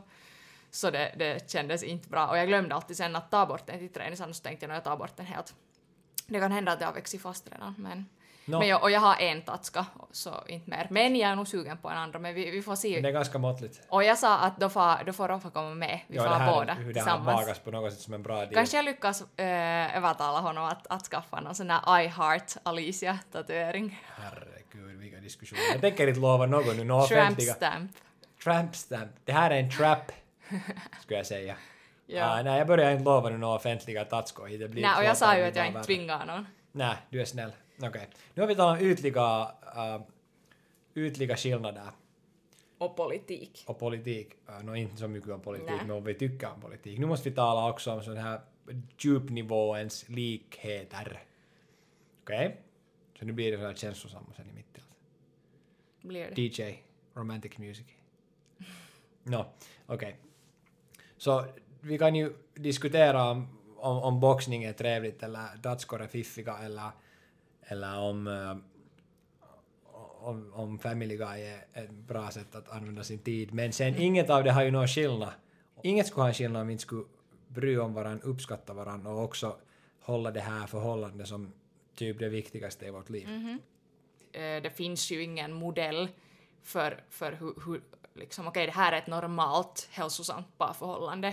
så 0.71 0.91
det, 0.91 1.15
det 1.17 1.51
kändes 1.51 1.83
inte 1.83 2.09
bra. 2.09 2.27
Och 2.27 2.37
jag 2.37 2.47
glömde 2.47 2.75
alltid 2.75 2.97
sen 2.97 3.15
att 3.15 3.31
ta 3.31 3.45
bort 3.45 3.67
den 3.67 3.79
till 3.79 3.93
träningen 3.93 4.33
så 4.33 4.43
tänkte 4.43 4.65
jag 4.65 4.71
att 4.71 4.75
jag 4.75 4.83
tar 4.83 4.97
bort 4.97 5.17
den 5.17 5.25
helt. 5.25 5.53
Det 6.27 6.39
kan 6.39 6.51
hända 6.51 6.71
att 6.71 6.79
det 6.79 6.85
har 6.85 6.93
växt 6.93 7.21
fast 7.21 7.51
redan 7.51 7.75
men, 7.77 8.05
Nå, 8.49 8.59
men 8.59 8.67
jag, 8.67 8.83
och 8.83 8.91
jag 8.91 8.99
har 8.99 9.15
en 9.15 9.41
tatska 9.41 9.85
så 10.11 10.43
inte 10.47 10.69
mer. 10.69 10.87
Men 10.89 11.15
jag 11.15 11.31
är 11.31 11.35
nog 11.35 11.47
sugen 11.47 11.77
på 11.77 11.89
en 11.89 11.97
andra 11.97 12.19
men 12.19 12.35
vi, 12.35 12.51
vi 12.51 12.61
får 12.61 12.75
se. 12.75 13.01
det 13.01 13.07
är 13.07 13.11
ganska 13.11 13.37
måttligt. 13.37 13.81
Och 13.89 14.03
jag 14.03 14.17
sa 14.17 14.37
att 14.37 14.59
då 14.59 14.69
får, 14.69 15.03
då 15.05 15.13
får 15.13 15.27
Roffa 15.27 15.49
komma 15.49 15.73
med. 15.73 15.99
Vi 16.07 16.17
får 16.17 16.25
här, 16.25 16.53
båda 16.53 16.73
hur 16.73 16.93
det 16.93 17.01
här 17.01 17.63
på 17.63 17.71
något 17.71 17.93
sätt 17.93 18.01
som 18.01 18.13
en 18.13 18.23
bra 18.23 18.35
deal. 18.35 18.53
Kanske 18.53 18.77
jag 18.77 18.85
lyckas 18.85 19.21
äh, 19.21 19.97
övertala 19.97 20.39
honom 20.39 20.63
att, 20.63 20.87
att 20.87 21.07
skaffa 21.07 21.41
någon 21.41 21.55
sån 21.55 21.67
där 21.67 22.01
I 22.01 22.07
Heart 22.07 22.53
Alicia-tatuering. 22.63 24.03
Herregud, 24.15 24.99
vilka 24.99 25.17
diskussioner. 25.17 25.61
Jag 25.71 25.81
tänker 25.81 26.07
inte 26.07 26.19
lova 26.19 26.45
något 26.45 26.77
nu, 26.77 26.83
några 26.83 27.05
Tramp 27.05 27.21
offentliga... 27.21 27.53
stamp. 27.53 27.91
Tramp 28.43 28.75
stamp. 28.75 29.11
Det 29.25 29.31
här 29.31 29.51
är 29.51 29.59
en 29.59 29.71
trap, 29.71 30.11
skulle 31.01 31.17
jag 31.17 31.25
säga. 31.25 31.55
Ja. 32.09 32.39
Ah, 32.39 32.43
nej, 32.43 32.57
jag 32.57 32.67
börjar 32.67 32.91
inte 32.91 33.03
lova 33.03 33.29
nu 33.29 33.37
några 33.37 33.55
offentliga 33.55 34.05
tatskor. 34.05 34.47
Det 34.47 34.67
blir 34.67 34.81
Nej, 34.81 34.97
och 34.97 35.03
jag 35.03 35.17
sa 35.17 35.37
ju 35.37 35.43
att 35.43 35.55
jag 35.55 35.67
inte 35.67 35.83
tvingar 35.83 36.25
någon. 36.25 36.47
Nej, 36.71 36.95
du 37.09 37.21
är 37.21 37.25
snäll. 37.25 37.51
Okej. 37.83 38.09
Nu 38.33 38.41
har 38.41 38.47
vi 38.47 38.55
talat 38.55 38.81
om 38.81 38.87
ytliga, 38.87 39.51
uh, 39.75 40.01
ytliga 40.95 41.37
skillnader 41.37 41.89
Och 42.77 42.95
politik. 42.95 43.63
och 43.67 43.79
politik. 43.79 44.33
Uh, 44.49 44.63
Nå, 44.63 44.75
inte 44.75 44.97
så 44.97 45.07
mycket 45.07 45.29
om 45.29 45.41
politik, 45.41 45.69
Nej. 45.69 45.77
men 45.77 45.89
vad 45.89 46.03
vi 46.03 46.13
tycker 46.13 46.51
om 46.51 46.61
politik. 46.61 46.99
Nu 46.99 47.05
måste 47.05 47.29
vi 47.29 47.35
tala 47.35 47.69
också 47.69 47.91
om 47.91 48.03
sån 48.03 48.17
här 48.17 48.41
djupnivåens 48.97 50.09
likheter. 50.09 51.23
Okej? 52.23 52.61
Så 53.19 53.25
nu 53.25 53.33
blir 53.33 53.51
det 53.51 53.57
så 53.57 53.65
här 53.65 53.73
känslosamma 53.73 54.27
sen 54.35 54.49
i 54.49 54.53
mitten. 54.53 54.83
Blir 56.01 56.31
det. 56.35 56.41
DJ, 56.41 56.83
romantic 57.13 57.57
music. 57.57 57.85
Nå, 59.23 59.45
okej. 59.85 60.19
Så 61.17 61.45
vi 61.81 61.97
kan 61.97 62.15
ju 62.15 62.33
diskutera 62.53 63.31
om, 63.31 63.47
om, 63.77 63.97
om 63.97 64.19
boxning 64.19 64.63
är 64.63 64.73
trevligt 64.73 65.23
eller 65.23 65.57
datskor 65.57 66.01
är 66.01 66.07
fiffiga 66.07 66.57
eller, 66.57 66.91
eller 67.67 67.99
om, 67.99 68.27
eh, 68.27 68.57
om, 70.19 70.53
om 70.53 70.79
Family 70.79 71.17
Guy 71.17 71.41
är 71.41 71.65
ett 71.73 71.91
bra 71.91 72.31
sätt 72.31 72.55
att 72.55 72.69
använda 72.69 73.03
sin 73.03 73.19
tid. 73.19 73.53
Men 73.53 73.73
sen 73.73 73.95
inget 73.95 74.29
av 74.29 74.43
det 74.43 74.51
har 74.51 74.63
ju 74.63 74.71
någon 74.71 74.87
skillnad. 74.87 75.31
Inget 75.83 76.07
skulle 76.07 76.21
ha 76.21 76.27
en 76.27 76.33
skillnad 76.33 76.61
om 76.61 76.67
vi 76.67 76.73
inte 76.73 76.81
skulle 76.81 77.05
bry 77.47 77.77
om 77.77 77.93
varandra, 77.93 78.27
uppskatta 78.27 78.73
varandra 78.73 79.11
och 79.11 79.23
också 79.23 79.57
hålla 80.01 80.31
det 80.31 80.39
här 80.39 80.67
förhållandet 80.67 81.27
som 81.27 81.53
typ 81.95 82.19
det 82.19 82.29
viktigaste 82.29 82.85
i 82.85 82.89
vårt 82.89 83.09
liv. 83.09 83.27
Mm-hmm. 83.27 83.57
Eh, 84.31 84.61
det 84.61 84.69
finns 84.69 85.11
ju 85.11 85.23
ingen 85.23 85.53
modell 85.53 86.09
för, 86.63 87.03
för 87.09 87.31
hur, 87.31 87.53
hur 87.65 87.81
liksom, 88.13 88.47
okej, 88.47 88.65
det 88.65 88.71
här 88.71 88.91
är 88.93 88.97
ett 88.97 89.07
normalt 89.07 89.89
hälsosamt 89.91 90.57
parförhållande. 90.57 91.27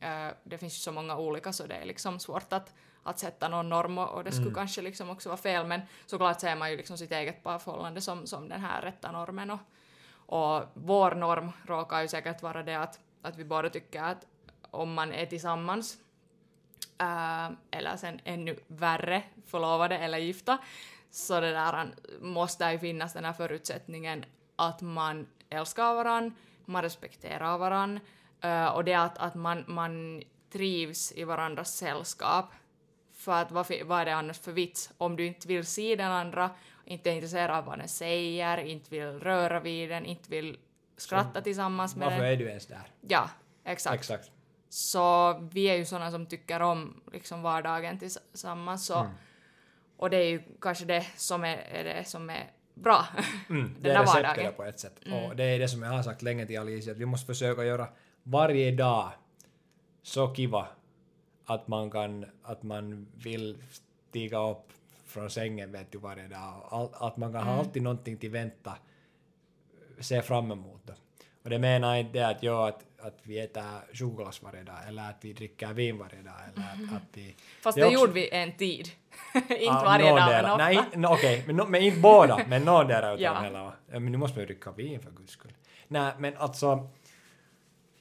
Eh, 0.00 0.28
det 0.44 0.58
finns 0.58 0.74
ju 0.74 0.78
så 0.78 0.92
många 0.92 1.16
olika 1.16 1.52
så 1.52 1.66
det 1.66 1.74
är 1.74 1.84
liksom 1.84 2.18
svårt 2.18 2.52
att, 2.52 2.74
att 3.10 3.18
sätta 3.18 3.48
någon 3.48 3.68
norm 3.68 3.98
och, 3.98 4.24
det 4.24 4.32
skulle 4.32 4.46
Mm. 4.46 4.54
kanske 4.54 4.82
liksom 4.82 5.10
också 5.10 5.28
vara 5.28 5.36
fel 5.36 5.66
men 5.66 5.80
såklart 6.06 6.40
ser 6.40 6.56
man 6.56 6.70
ju 6.70 6.76
liksom 6.76 6.98
sitt 6.98 7.12
eget 7.12 7.42
parförhållande 7.42 8.00
som, 8.00 8.26
som 8.26 8.48
den 8.48 8.60
här 8.60 8.82
rätta 8.82 9.12
normen 9.12 9.50
och, 9.50 9.60
och 10.12 10.62
vår 10.74 11.14
norm 11.14 11.52
råkar 11.66 12.00
ju 12.00 12.08
säkert 12.08 12.42
vara 12.42 12.62
det 12.62 12.74
att, 12.74 13.00
att 13.22 13.36
vi 13.36 13.44
båda 13.44 13.70
tycker 13.70 14.02
att 14.02 14.26
om 14.70 14.94
man 14.94 15.12
är 15.12 15.26
tillsammans 15.26 15.98
äh, 16.98 17.50
eller 17.70 17.96
sen 17.96 18.20
ännu 18.24 18.56
värre 18.66 19.22
förlovade 19.46 19.98
eller 19.98 20.18
gifta 20.18 20.58
så 21.10 21.40
det 21.40 21.50
där 21.50 21.94
måste 22.20 22.64
ju 22.64 22.78
finnas 22.78 23.12
den 23.12 23.24
här 23.24 23.32
förutsättningen 23.32 24.24
att 24.56 24.80
man 24.80 25.26
älskar 25.50 25.94
varann, 25.94 26.34
man 26.64 26.82
respekterar 26.82 27.58
varann 27.58 28.00
äh, 28.40 28.66
och 28.66 28.84
det 28.84 28.94
att, 28.94 29.18
att 29.18 29.34
man, 29.34 29.64
man 29.66 30.22
trivs 30.52 31.12
i 31.12 31.24
varandras 31.24 31.76
sällskap. 31.76 32.52
För 33.20 33.32
att 33.32 33.52
vad, 33.52 33.70
är 33.70 34.04
det 34.04 34.14
annars 34.14 34.38
för 34.38 34.52
vits 34.52 34.90
om 34.98 35.16
du 35.16 35.26
inte 35.26 35.48
vill 35.48 35.66
se 35.66 35.96
den 35.96 36.12
andra, 36.12 36.50
inte 36.84 37.10
är 37.10 37.14
intresserad 37.14 37.50
av 37.50 37.64
vad 37.64 37.78
den 37.78 37.88
säger, 37.88 38.58
inte 38.58 38.90
vill 38.90 39.20
röra 39.20 39.60
vid 39.60 39.90
den, 39.90 40.06
inte 40.06 40.30
vill 40.30 40.58
skratta 40.96 41.40
tillsammans 41.40 41.96
med 41.96 42.04
Varför 42.04 42.22
den. 42.22 42.32
är 42.32 42.36
du 42.36 42.48
ens 42.48 42.66
där? 42.66 42.92
Ja, 43.00 43.30
exakt. 43.64 43.94
Exakt. 43.94 44.30
Så 44.68 45.34
vi 45.52 45.64
är 45.64 45.74
ju 45.74 45.84
såna 45.84 46.10
som 46.10 46.26
tycker 46.26 46.60
om 46.60 47.02
liksom 47.12 47.42
vardagen 47.42 47.98
tillsammans. 47.98 48.86
Så, 48.86 49.06
Och 49.96 50.10
det 50.10 50.16
är 50.16 50.28
ju 50.28 50.42
kanske 50.60 50.84
det 50.84 51.06
som 51.16 51.44
är, 51.44 51.56
är 51.56 51.84
det 51.84 52.04
som 52.04 52.30
är 52.30 52.50
bra. 52.74 53.06
Mm, 53.48 53.76
det 53.80 53.90
är 53.90 54.00
receptet 54.00 54.56
på 54.56 54.64
ett 54.64 54.80
sätt. 54.80 54.98
Och 54.98 55.36
det 55.36 55.44
är 55.44 55.58
det 55.58 55.68
som 55.68 55.82
jag 55.82 55.90
har 55.90 56.02
sagt 56.02 56.22
länge 56.22 56.46
till 56.46 56.58
Alicia, 56.58 56.92
att 56.92 56.98
vi 56.98 57.06
måste 57.06 57.26
försöka 57.26 57.64
göra 57.64 57.88
varje 58.22 58.72
dag 58.72 59.10
så 60.02 60.34
kiva 60.34 60.68
att 61.44 61.68
man 61.68 61.90
kan, 61.90 62.26
att 62.42 62.62
man 62.62 63.06
vill 63.14 63.62
stiga 64.10 64.50
upp 64.50 64.72
från 65.06 65.30
sängen 65.30 65.72
vet 65.72 65.92
du 65.92 65.98
varje 65.98 66.28
dag. 66.28 66.68
All, 66.70 66.88
att 66.92 67.16
man 67.16 67.32
kan 67.32 67.42
ha 67.42 67.58
alltid 67.58 67.82
någonting 67.82 68.16
till 68.16 68.30
vänta, 68.30 68.72
se 70.00 70.22
fram 70.22 70.50
emot 70.52 70.86
det. 70.86 70.94
Och 71.42 71.50
det 71.50 71.58
menar 71.58 71.96
inte 71.96 72.18
det 72.18 72.26
att, 72.28 72.42
ja, 72.42 72.68
att, 72.68 72.84
att 72.98 73.18
vi 73.22 73.38
äter 73.40 73.94
choklas 73.96 74.42
varje 74.42 74.62
dag 74.62 74.76
eller 74.88 75.10
att 75.10 75.16
vi 75.20 75.32
dricker 75.32 75.72
vin 75.72 75.98
varje 75.98 76.22
dag 76.22 76.34
eller 76.54 76.66
att, 76.66 76.96
att 76.96 77.02
vi... 77.12 77.36
Fast 77.62 77.76
Det 77.76 77.82
det, 77.82 77.86
också- 77.86 78.00
gjorde 78.00 78.12
vi 78.12 78.30
en 78.30 78.52
tid. 78.56 78.90
inte 79.34 79.54
Ja, 79.64 79.82
varje 79.84 80.08
dag, 80.10 80.16
men 80.28 80.44
ofta. 80.44 80.56
Nej, 80.56 80.78
no, 80.96 81.06
okej, 81.06 81.44
men, 81.46 81.56
no, 81.56 81.66
men 81.66 81.82
inte 81.82 82.00
båda, 82.00 82.40
men 82.48 82.62
någondera 82.62 83.06
utav 83.12 83.20
Ja. 83.20 83.40
hela. 83.42 83.72
Men 83.86 84.12
nu 84.12 84.18
måste 84.18 84.36
man 84.38 84.40
ju 84.42 84.46
dricka 84.46 84.72
vin 84.72 85.00
för 85.00 85.10
guds 85.10 85.32
skull. 85.32 85.52
Nej, 85.88 86.12
men 86.18 86.36
alltså, 86.36 86.88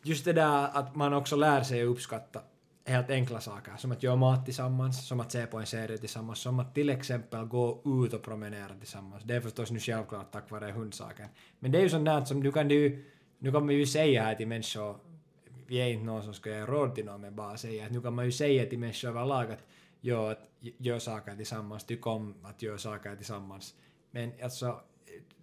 just 0.04 0.25
det 0.25 0.34
där 0.34 0.69
att 0.73 0.95
man 0.95 1.13
också 1.13 1.36
lär 1.36 1.63
sig 1.63 1.82
att 1.82 1.88
uppskatta 1.88 2.41
helt 2.89 3.10
enkla 3.10 3.39
saker, 3.39 3.71
som 3.78 3.91
att 3.91 4.04
göra 4.04 4.15
mat 4.15 4.45
tillsammans, 4.45 5.08
som 5.08 5.19
att 5.19 5.32
se 5.32 5.45
på 5.45 5.58
en 5.58 5.65
serie 5.65 5.97
tillsammans, 5.97 6.39
som 6.39 6.60
att 6.60 6.75
till 6.75 6.89
exempel 6.89 7.45
gå 7.45 7.82
ut 8.06 8.13
och 8.13 8.23
promenera 8.23 8.75
tillsammans. 8.80 9.23
Det 9.23 9.36
är 9.36 9.41
förstås 9.41 9.71
nu 9.71 9.80
självklart 9.80 10.32
tack 10.32 10.52
vare 10.52 10.71
hundsaken. 10.71 11.28
Men 11.60 11.71
det 11.71 11.78
är 11.78 11.82
ju 11.82 11.89
sånt 11.89 12.06
där 12.06 12.25
som 12.25 12.43
du 12.43 12.52
kan 12.52 12.69
ju, 12.69 13.06
nu 13.39 13.52
kan 13.52 13.65
man 13.65 13.75
ju 13.75 13.86
säga 13.86 14.23
här 14.23 14.36
till 14.36 14.47
människor, 14.47 14.95
vi 15.67 15.78
är 15.82 15.88
inte 15.88 16.06
någon 16.06 16.23
som 16.23 16.34
ska 16.34 16.49
ge 16.49 16.65
råd 16.65 16.95
till 16.95 17.06
någon, 17.06 17.21
men 17.21 17.36
bara 17.36 17.58
säga 17.58 17.86
att 17.86 17.91
nu 17.91 18.02
kan 18.02 18.13
man 18.13 18.25
ju 18.25 18.32
säga 18.32 18.65
till 18.65 18.80
människor 18.80 19.10
överlag 19.10 19.52
att 19.52 19.63
gör, 20.02 20.32
att 20.32 20.49
gör 20.60 20.99
saker 20.99 21.36
tillsammans, 21.36 21.84
tyck 21.84 22.08
om 22.08 22.36
att 22.43 22.62
göra 22.62 22.78
saker 22.78 23.15
tillsammans. 23.15 23.75
Men 24.12 24.32
alltså, 24.43 24.80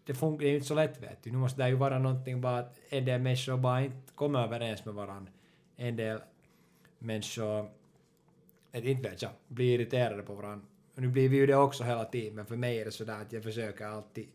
det 0.05 0.15
funkar 0.15 0.43
det 0.43 0.49
är 0.49 0.51
ju 0.51 0.55
inte 0.55 0.69
så 0.69 0.75
lätt 0.75 1.03
vet 1.03 1.23
du. 1.23 1.31
Nu 1.31 1.39
måste 1.39 1.63
det 1.63 1.69
ju 1.69 1.75
vara 1.75 1.99
någonting 1.99 2.41
bara 2.41 2.59
att 2.59 2.79
en 2.89 3.05
del 3.05 3.21
människor 3.21 3.57
bara 3.57 3.83
inte 3.83 4.13
kommer 4.15 4.45
överens 4.45 4.85
med 4.85 4.95
varandra. 4.95 5.33
En 5.77 5.97
del 5.97 6.21
människor, 7.07 7.71
ett, 8.73 8.85
inte 8.85 9.09
vet 9.11 9.23
jag, 9.23 9.31
blir 9.49 9.75
irriterade 9.75 10.23
på 10.23 10.35
varandra. 10.35 10.67
Och 10.95 11.03
nu 11.03 11.09
blir 11.09 11.29
vi 11.29 11.37
ju 11.37 11.47
det 11.47 11.57
också 11.57 11.85
hela 11.85 12.05
tiden, 12.05 12.35
men 12.35 12.47
för 12.47 12.57
mig 12.57 12.81
är 12.81 12.85
det 12.85 12.91
sådär 12.91 13.21
att 13.21 13.33
jag 13.33 13.43
försöker 13.43 13.87
alltid 13.87 14.29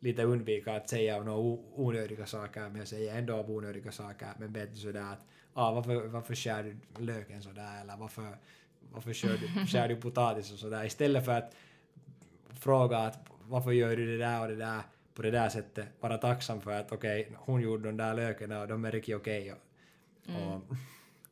lite 0.00 0.22
undvika 0.22 0.76
att 0.76 0.88
säga 0.88 1.22
några 1.22 1.58
onödiga 1.74 2.26
saker, 2.26 2.60
men 2.60 2.76
jag 2.76 2.88
säger 2.88 3.18
ändå 3.18 3.34
av 3.34 3.50
onödiga 3.50 3.92
saker, 3.92 4.28
men 4.38 4.52
vet 4.52 4.74
du 4.74 4.80
sådär 4.80 5.12
att 5.12 5.26
ah, 5.52 5.72
varför, 5.72 6.06
varför 6.06 6.34
skär 6.34 6.62
du 6.62 7.04
löken 7.04 7.42
sådär, 7.42 7.80
eller 7.80 7.96
varför, 7.96 8.36
varför 8.92 9.12
skär 9.12 9.38
du, 9.40 9.66
skär 9.72 9.88
du 9.88 9.96
potatis 9.96 10.52
och 10.52 10.58
sådär, 10.58 10.84
istället 10.84 11.24
för 11.24 11.32
att 11.32 11.56
fråga 12.60 12.98
att 12.98 13.30
varför 13.42 13.72
gör 13.72 13.96
du 13.96 14.06
det 14.06 14.24
där 14.24 14.40
och 14.42 14.48
det 14.48 14.56
där 14.56 14.82
på 15.14 15.22
det 15.22 15.30
där 15.30 15.48
sättet, 15.48 15.86
vara 16.00 16.18
tacksam 16.18 16.60
för 16.60 16.72
att 16.72 16.92
okej, 16.92 17.32
hon 17.36 17.60
gjorde 17.60 17.88
de 17.88 17.96
där 17.96 18.14
lökarna 18.14 18.60
och 18.60 18.68
de 18.68 18.84
är 18.84 18.92
riktigt 18.92 19.16
okej 19.16 19.52
och, 19.52 19.58
och, 20.26 20.62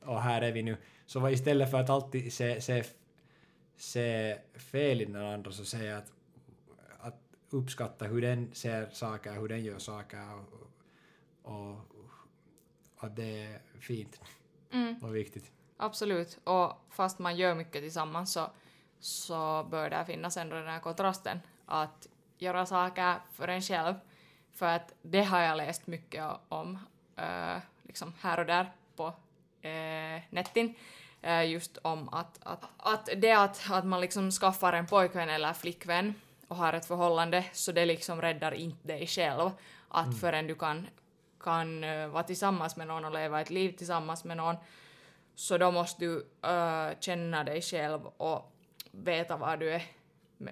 och 0.07 0.23
här 0.23 0.43
är 0.43 0.53
vi 0.53 0.63
nu. 0.63 0.77
Så 1.07 1.29
istället 1.31 1.71
för 1.71 1.81
att 1.81 1.91
alltid 1.91 2.33
se, 2.33 2.61
se, 2.61 2.85
se 3.77 4.39
fel 4.55 5.01
i 5.01 5.05
den 5.05 5.17
andra 5.27 5.53
så 5.53 5.65
säger 5.65 5.91
jag 5.91 5.99
att, 5.99 6.13
att 7.01 7.21
uppskatta 7.51 8.05
hur 8.05 8.21
den 8.21 8.55
ser 8.55 8.89
saker, 8.93 9.33
hur 9.33 9.49
den 9.49 9.65
gör 9.65 9.79
saker 9.79 10.41
och, 11.43 11.77
och 12.95 13.05
att 13.05 13.17
det 13.17 13.43
är 13.43 13.61
fint 13.81 14.21
Mm, 14.73 15.05
och 15.05 15.17
viktigt. 15.17 15.53
absolut. 15.77 16.39
Och 16.45 16.73
fast 16.91 17.19
man 17.19 17.37
gör 17.37 17.55
mycket 17.55 17.83
tillsammans 17.83 18.33
så, 18.33 18.51
så 19.01 19.65
bör 19.71 19.91
det 19.91 20.05
finnas 20.07 20.37
ändå 20.37 20.57
den 20.57 20.69
här 20.69 20.81
kontrasten 20.81 21.41
att 21.67 22.07
göra 22.39 22.67
saker 22.67 23.15
för 23.33 23.49
en 23.49 23.63
själv. 23.63 23.95
För 24.53 24.67
att 24.67 24.95
det 25.03 25.23
har 25.23 25.41
jag 25.41 25.57
läst 25.57 25.87
mycket 25.87 26.25
om, 26.49 26.79
liksom 27.83 28.13
här 28.21 28.41
och 28.41 28.47
där 28.47 28.73
på 28.97 29.15
eh, 29.67 30.23
netten. 30.31 30.75
Eh, 31.23 31.51
just 31.51 31.79
om 31.83 32.09
att, 32.09 32.39
att, 32.43 32.65
att 32.77 33.09
det 33.17 33.33
att, 33.33 33.71
att 33.71 33.85
man 33.85 34.01
liksom 34.01 34.31
skaffar 34.31 34.73
en 34.73 34.87
pojkvän 34.87 35.29
eller 35.29 35.53
flickvän 35.53 36.15
och 36.49 36.57
har 36.57 36.73
ett 36.73 36.87
förhållande 36.87 37.45
så 37.53 37.73
det 37.73 37.85
liksom 37.87 38.21
räddar 38.23 38.53
inte 38.55 38.89
dig 38.89 39.07
själv. 39.07 39.51
Att 39.89 40.21
förrän 40.21 40.47
du 40.47 40.55
kan, 40.55 40.87
kan 41.41 41.85
eh, 41.85 42.09
vara 42.09 42.23
tillsammans 42.23 42.77
med 42.77 42.87
någon 42.87 43.05
och 43.05 43.13
leva 43.13 43.41
ett 43.41 43.51
liv 43.51 43.73
tillsammans 43.73 44.25
med 44.25 44.37
någon 44.37 44.57
så 45.35 45.59
då 45.59 45.71
måste 45.71 46.05
du 46.05 46.27
eh, 46.43 46.99
känna 47.01 47.45
dig 47.45 47.63
själv 47.63 48.07
och 48.07 48.53
veta 48.91 49.37
vad 49.37 49.61
du 49.61 49.71
är 49.71 49.83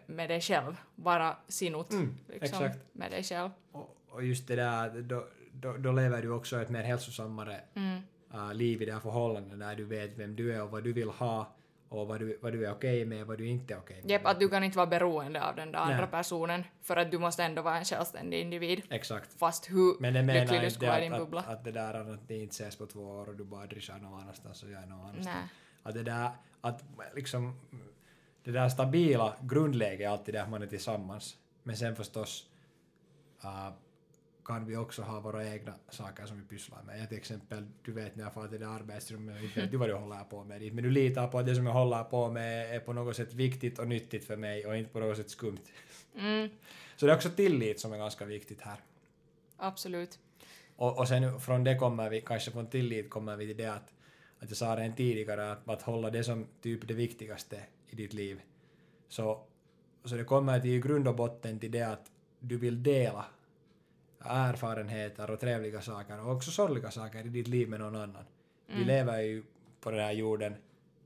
med, 0.06 0.28
dig 0.28 0.40
själv. 0.40 0.76
Vara 0.94 1.36
sinut 1.48 1.90
Mm, 1.90 2.18
liksom, 2.28 2.70
med 2.92 3.10
dig 3.10 3.22
själv. 3.22 3.50
Och, 3.72 3.96
och 4.08 4.24
just 4.24 4.48
det 4.48 4.56
där, 4.56 5.02
då, 5.02 5.26
då, 5.52 5.76
då 5.76 5.92
lever 5.92 6.22
du 6.22 6.30
också 6.30 6.60
ett 6.62 6.70
mer 6.70 6.82
hälsosammare 6.82 7.60
Mm. 7.74 8.00
Uh, 8.34 8.54
liv 8.54 8.82
i 8.82 8.84
det 8.84 8.92
här 8.92 9.00
förhållandet 9.00 9.58
där 9.58 9.76
du 9.76 9.84
vet 9.84 10.18
vem 10.18 10.36
du 10.36 10.52
är 10.52 10.62
och 10.62 10.70
vad 10.70 10.84
du 10.84 10.92
vill 10.92 11.08
ha 11.08 11.54
och 11.88 12.08
vad 12.08 12.20
du, 12.20 12.38
vad 12.42 12.52
du 12.52 12.66
är 12.66 12.72
okej 12.72 13.04
med 13.04 13.22
och 13.22 13.28
vad 13.28 13.38
du 13.38 13.46
inte 13.46 13.74
är 13.74 13.78
okej 13.78 14.00
med. 14.02 14.10
Jepp, 14.10 14.26
att 14.26 14.40
du 14.40 14.48
kan 14.48 14.64
inte 14.64 14.76
vara 14.76 14.86
beroende 14.86 15.44
av 15.44 15.56
den 15.56 15.72
där 15.72 15.78
andra 15.78 15.96
Nej. 15.96 16.10
personen 16.10 16.64
för 16.82 16.96
att 16.96 17.10
du 17.10 17.18
måste 17.18 17.44
ändå 17.44 17.62
vara 17.62 17.78
en 17.78 17.84
självständig 17.84 18.40
individ. 18.40 18.82
Exakt. 18.90 19.38
Fast 19.38 19.70
hur 19.70 20.00
Men 20.00 20.14
det 20.14 20.22
lycklig 20.22 20.60
du 20.60 20.70
skulle 20.70 20.90
vara 20.90 21.00
i 21.00 21.06
att, 21.06 21.12
din 21.12 21.12
att, 21.12 21.20
bubbla. 21.20 21.40
att 21.40 21.64
det 21.64 21.72
där 21.72 21.94
att 21.94 22.28
det 22.28 22.38
inte 22.38 22.52
ses 22.52 22.76
på 22.76 22.86
två 22.86 23.00
år 23.00 23.28
och 23.28 23.36
du 23.36 23.44
bara 23.44 23.66
drischar 23.66 23.98
någon 23.98 24.20
annanstans 24.20 24.62
och 24.62 24.70
jag 24.70 24.82
är 24.82 24.86
någon 24.86 25.00
annanstans. 25.00 25.26
Nej. 25.26 25.48
Att 25.82 25.94
det 25.94 26.02
där, 26.02 26.30
att 26.60 26.84
liksom 27.14 27.60
det 28.44 28.50
där 28.50 28.68
stabila 28.68 29.36
grundläget 29.42 30.00
är 30.00 30.08
alltid 30.08 30.34
det 30.34 30.42
att 30.42 30.50
man 30.50 30.62
är 30.62 30.66
tillsammans. 30.66 31.36
Men 31.62 31.76
sen 31.76 31.96
förstås 31.96 32.46
uh, 33.44 33.70
kan 34.44 34.66
vi 34.66 34.76
också 34.76 35.02
ha 35.02 35.20
våra 35.20 35.48
egna 35.48 35.74
saker 35.90 36.26
som 36.26 36.36
vi 36.40 36.44
pysslar 36.46 36.82
med. 36.82 37.00
Jag 37.00 37.08
till 37.08 37.18
exempel, 37.18 37.66
du 37.84 37.92
vet 37.92 38.16
när 38.16 38.24
jag 38.24 38.34
far 38.34 38.48
till 38.48 38.60
det 38.60 38.68
arbetsrummet 38.68 39.42
inte 39.42 39.60
vet 39.60 39.70
du 39.70 39.76
vad 39.76 39.88
du 39.88 39.94
håller 39.94 40.24
på 40.24 40.44
med 40.44 40.60
dit, 40.60 40.74
men 40.74 40.84
du 40.84 40.90
litar 40.90 41.28
på 41.28 41.38
att 41.38 41.46
det 41.46 41.54
som 41.54 41.66
jag 41.66 41.72
håller 41.72 42.04
på 42.04 42.30
med 42.30 42.76
är 42.76 42.80
på 42.80 42.92
något 42.92 43.16
sätt 43.16 43.34
viktigt 43.34 43.78
och 43.78 43.88
nyttigt 43.88 44.24
för 44.24 44.36
mig 44.36 44.66
och 44.66 44.76
inte 44.76 44.90
på 44.92 45.00
något 45.00 45.16
sätt 45.16 45.30
skumt. 45.30 45.58
Mm, 46.18 46.48
Så 46.96 47.06
det 47.06 47.12
är 47.12 47.16
också 47.16 47.30
tillit 47.30 47.80
som 47.80 47.92
är 47.92 47.98
ganska 47.98 48.24
viktigt 48.24 48.60
här. 48.60 48.76
absolut. 49.56 50.18
Och, 50.76 50.98
och 50.98 51.08
sen 51.08 51.40
från 51.40 51.64
det 51.64 51.78
kommer 51.78 52.10
vi, 52.10 52.20
kanske 52.20 52.50
från 52.50 52.66
tillit 52.66 53.10
kommer 53.10 53.36
vi 53.36 53.46
till 53.46 53.56
det 53.56 53.66
att, 53.72 53.94
att 54.38 54.48
jag 54.48 54.56
sa 54.56 54.76
redan 54.76 54.96
tidigare, 54.96 55.52
att, 55.52 55.68
att 55.68 55.82
hålla 55.82 56.10
det 56.10 56.24
som 56.24 56.46
typ 56.62 56.88
det 56.88 56.94
viktigaste 56.94 57.60
i 57.88 57.96
ditt 57.96 58.12
liv. 58.12 58.40
Så, 59.08 59.40
så 60.04 60.16
det 60.16 60.24
kommer 60.24 60.60
till 60.60 60.80
grund 60.80 61.08
och 61.08 61.16
botten 61.16 61.58
till 61.58 61.70
det 61.70 61.82
att 61.82 62.10
du 62.40 62.56
vill 62.56 62.82
dela 62.82 63.24
erfarenheter 64.24 65.30
och 65.30 65.40
trevliga 65.40 65.80
saker 65.80 66.20
och 66.20 66.32
också 66.32 66.50
sorgliga 66.50 66.90
saker 66.90 67.26
i 67.26 67.28
ditt 67.28 67.48
liv 67.48 67.68
med 67.68 67.80
någon 67.80 67.96
annan. 67.96 68.24
Vi 68.66 68.84
lever 68.84 69.20
ju 69.20 69.42
på 69.80 69.90
den 69.90 70.00
här 70.00 70.12
jorden 70.12 70.56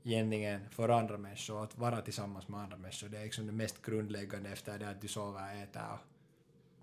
egentligen 0.03 0.69
för 0.69 0.89
andra 0.89 1.17
människor 1.17 1.55
och 1.57 1.63
att 1.63 1.77
vara 1.77 2.01
tillsammans 2.01 2.47
med 2.47 2.59
andra 2.59 2.77
människor 2.77 3.09
det 3.09 3.17
är 3.17 3.23
liksom 3.23 3.45
det 3.45 3.51
mest 3.51 3.81
grundläggande 3.81 4.49
efter 4.49 4.79
det 4.79 4.89
att 4.89 5.01
du 5.01 5.07
sover, 5.07 5.63
äter 5.63 5.81
och 5.93 5.99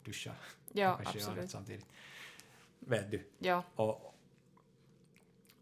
duschar. 0.05 0.35
Ja, 0.73 1.01
absolut. 1.05 1.51
samtidigt. 1.51 1.87
Vet 2.79 3.11
du? 3.11 3.23
Ja. 3.39 3.63
Och, 3.75 4.15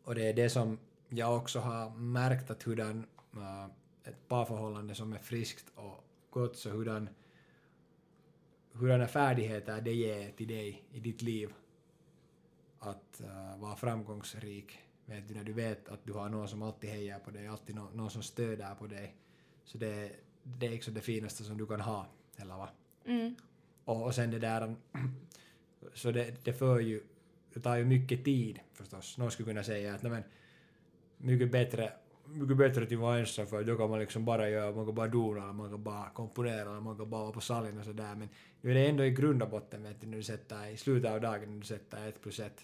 och 0.05 0.15
det 0.15 0.29
är 0.29 0.33
det 0.33 0.51
som 0.51 0.79
jag 1.09 1.37
också 1.37 1.61
har 1.61 1.91
märkt 1.91 2.51
att 2.51 2.63
hurdan 2.63 3.07
äh, 3.37 3.65
ett 4.05 4.29
parförhållande 4.29 4.95
som 4.95 5.13
är 5.13 5.19
friskt 5.19 5.73
och 5.75 6.05
gott 6.31 6.57
så 6.57 6.71
hurdan 6.71 7.09
hurdana 8.75 9.07
färdigheter 9.07 9.81
det 9.81 9.95
ger 9.95 10.31
till 10.31 10.49
dig 10.49 10.85
i 10.93 11.01
ditt 11.01 11.23
liv 11.23 11.53
att 12.79 13.21
uh, 13.25 13.61
vara 13.61 13.77
framgångsrik. 13.77 14.79
Vet 15.07 15.29
du, 15.29 15.35
när 15.35 15.45
du 15.45 15.53
vet 15.53 15.89
att 15.89 16.05
du 16.05 16.13
har 16.13 16.29
någon 16.29 16.49
som 16.49 16.63
alltid 16.63 16.91
hejar 16.91 17.19
på 17.19 17.31
dig, 17.31 17.47
alltid 17.47 17.77
någon, 17.77 17.97
någon 17.97 18.11
som 18.11 18.23
stöder 18.23 18.75
på 18.75 18.87
dig. 18.87 19.17
Så 19.65 19.79
det, 19.79 20.11
det 20.43 20.67
är 20.67 20.71
liksom 20.71 20.95
det 20.95 21.01
finaste 21.01 21.45
som 21.45 21.59
du 21.59 21.67
kan 21.67 21.81
ha, 21.81 22.07
eller 22.37 22.57
va? 22.57 22.69
Mm. 23.05 23.35
Och, 23.85 24.05
och 24.05 24.15
sen 24.15 24.31
det 24.31 24.39
där, 24.39 24.77
så 25.95 26.11
det, 26.11 26.45
det 26.45 26.53
för 26.53 26.81
ju, 26.81 27.03
det 27.55 27.61
tar 27.61 27.77
ju 27.77 27.85
mycket 27.85 28.25
tid 28.25 28.61
förstås. 28.73 29.19
Någon 29.19 29.31
skulle 29.31 29.49
kunna 29.49 29.65
säga 29.65 29.95
att 29.95 30.03
men, 30.03 30.23
mycket 31.19 31.53
bättre 31.53 31.93
mycket 32.35 32.57
bättre 32.57 32.83
att 32.83 32.93
vara 32.93 33.19
ensam 33.19 33.47
för 33.47 33.65
då 33.65 33.77
kan 33.77 33.91
man 33.91 33.99
liksom 33.99 34.25
bara 34.25 34.49
göra, 34.51 34.73
man 34.77 34.87
kan 34.87 34.95
bara 34.95 35.09
dona, 35.09 35.53
man 35.53 35.71
kan 35.71 35.83
bara 35.83 36.11
komponera, 36.11 36.81
man 36.81 36.97
kan 36.97 37.11
bara 37.11 37.23
vara 37.23 37.33
på 37.33 37.41
salen 37.41 37.79
och 37.79 37.85
sådär 37.85 38.15
men 38.15 38.29
nu 38.61 38.71
är 38.71 38.75
det 38.75 38.87
ändå 38.87 39.05
i 39.05 39.11
grund 39.11 39.43
och 39.43 39.51
botten 39.51 39.83
vet 39.83 40.01
du, 40.01 40.07
när 40.07 40.17
du 40.17 40.23
sätter 40.23 40.67
i 40.69 40.77
slutet 40.77 41.11
av 41.11 41.21
dagen 41.21 41.51
när 41.53 41.61
du 41.61 41.67
sätter 41.67 42.09
ett 42.09 42.21
plus 42.23 42.41
ett. 42.41 42.61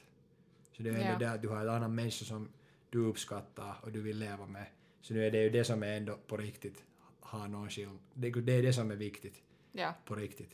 Så 0.76 0.82
det 0.82 0.90
är 0.90 0.94
ändå 0.94 1.06
Ja. 1.12 1.18
det 1.18 1.30
att 1.30 1.42
du 1.42 1.48
har 1.48 1.60
en 1.60 1.68
annan 1.68 1.94
människa 1.94 2.24
som 2.24 2.48
du 2.90 2.98
uppskattar 2.98 3.74
och 3.82 3.92
du 3.92 4.00
vill 4.00 4.18
leva 4.18 4.46
med. 4.46 4.66
Så 5.00 5.14
nu 5.14 5.26
är 5.26 5.30
det 5.30 5.42
ju 5.42 5.50
det 5.50 5.64
som 5.64 5.82
är 5.82 5.96
ändå 5.96 6.18
på 6.26 6.36
riktigt 6.36 6.84
har 7.20 7.48
någon 7.48 7.68
skill. 7.70 7.88
Det, 8.14 8.30
det 8.30 8.52
är 8.52 8.62
det 8.62 8.72
som 8.72 8.90
är 8.90 8.96
viktigt 8.96 9.42
Ja. 9.72 9.94
på 10.04 10.14
riktigt. 10.14 10.50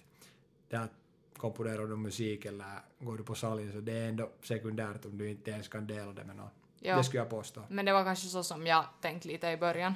Det 0.68 0.76
att 0.76 0.92
komponerar 1.36 1.86
du 1.86 1.96
musik 1.96 2.44
eller 2.44 2.66
går 3.00 3.16
du 3.18 3.24
på 3.24 3.34
salen 3.34 3.72
så 3.72 3.80
det 3.80 3.92
är 3.92 4.08
ändå 4.08 4.30
sekundärt 4.42 5.04
om 5.04 5.18
du 5.18 5.30
inte 5.30 5.50
ens 5.50 5.68
kan 5.68 5.86
dela 5.86 6.12
det 6.12 6.24
med 6.24 6.36
någon. 6.36 6.50
Ja. 6.86 6.96
Det 6.96 7.04
skulle 7.04 7.20
jag 7.20 7.30
påstå. 7.30 7.62
Men 7.68 7.84
det 7.84 7.92
var 7.92 8.04
kanske 8.04 8.26
så 8.26 8.42
som 8.42 8.66
jag 8.66 8.84
tänkte 9.00 9.28
lite 9.28 9.48
i 9.48 9.56
början. 9.56 9.94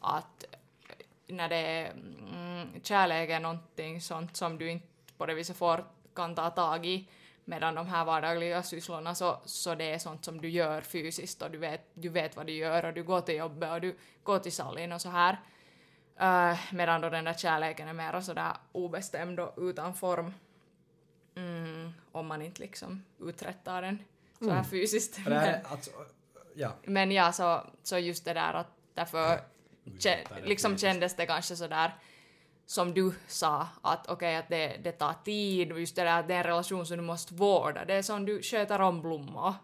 Att 0.00 0.44
när 1.26 1.48
det 1.48 1.56
är 1.56 1.90
mm, 1.90 2.68
kärlek 2.82 3.30
är 3.30 3.40
någonting 3.40 4.00
sånt 4.00 4.36
som 4.36 4.58
du 4.58 4.70
inte 4.70 4.86
på 5.16 5.26
det 5.26 5.34
viset 5.34 5.56
får, 5.56 5.84
kan 6.14 6.34
ta 6.34 6.50
tag 6.50 6.86
i. 6.86 7.08
Medan 7.44 7.74
de 7.74 7.86
här 7.86 8.04
vardagliga 8.04 8.62
sysslorna 8.62 9.14
så, 9.14 9.40
så 9.44 9.74
det 9.74 9.84
är 9.84 9.98
sånt 9.98 10.24
som 10.24 10.40
du 10.40 10.48
gör 10.48 10.80
fysiskt 10.80 11.42
och 11.42 11.50
du 11.50 11.58
vet, 11.58 11.80
du 11.94 12.08
vet 12.08 12.36
vad 12.36 12.46
du 12.46 12.52
gör 12.52 12.84
och 12.84 12.94
du 12.94 13.02
går 13.02 13.20
till 13.20 13.36
jobbet 13.36 13.70
och 13.70 13.80
du 13.80 13.96
går 14.22 14.38
till 14.38 14.52
salen 14.52 14.92
och 14.92 15.00
så 15.00 15.08
här. 15.08 15.38
Uh, 16.20 16.58
medan 16.72 17.00
då 17.00 17.10
den 17.10 17.24
där 17.24 17.34
kärleken 17.34 17.88
är 17.88 17.92
mer 17.92 18.20
sådär 18.20 18.52
obestämd 18.72 19.40
och 19.40 19.54
utan 19.56 19.94
form. 19.94 20.34
Mm, 21.34 21.92
om 22.12 22.26
man 22.26 22.42
inte 22.42 22.60
liksom 22.60 23.04
uträttar 23.20 23.82
den 23.82 24.04
så 24.38 24.50
här 24.50 24.64
fysiskt. 24.64 25.18
Och 25.24 25.30
det 25.30 25.38
här, 25.38 25.52
är 25.52 25.62
alltså, 25.70 25.90
ja. 26.58 26.72
Men 26.84 27.12
ja, 27.12 27.32
så, 27.32 27.62
så 27.82 27.98
just 27.98 28.24
det 28.24 28.32
där 28.32 28.54
att 28.54 28.76
därför 28.94 29.40
kä, 29.98 30.18
liksom 30.44 30.78
kändes 30.78 31.16
det 31.16 31.26
kanske 31.26 31.56
sådär 31.56 31.92
som 32.66 32.94
du 32.94 33.14
sa, 33.26 33.68
att 33.82 34.08
okej 34.08 34.36
att 34.36 34.48
det, 34.48 34.76
det 34.84 34.92
tar 34.92 35.14
tid 35.24 35.72
och 35.72 35.80
just 35.80 35.96
det 35.96 36.02
där 36.02 36.20
att 36.20 36.28
det 36.28 36.34
är 36.34 36.38
en 36.38 36.44
relation 36.44 36.86
som 36.86 36.96
du 36.96 37.02
måste 37.02 37.34
vårda. 37.34 37.84
Det 37.84 37.94
är 37.94 38.02
som 38.02 38.26
du 38.26 38.42
sköter 38.42 38.80
om 38.80 39.02
blommor. 39.02 39.54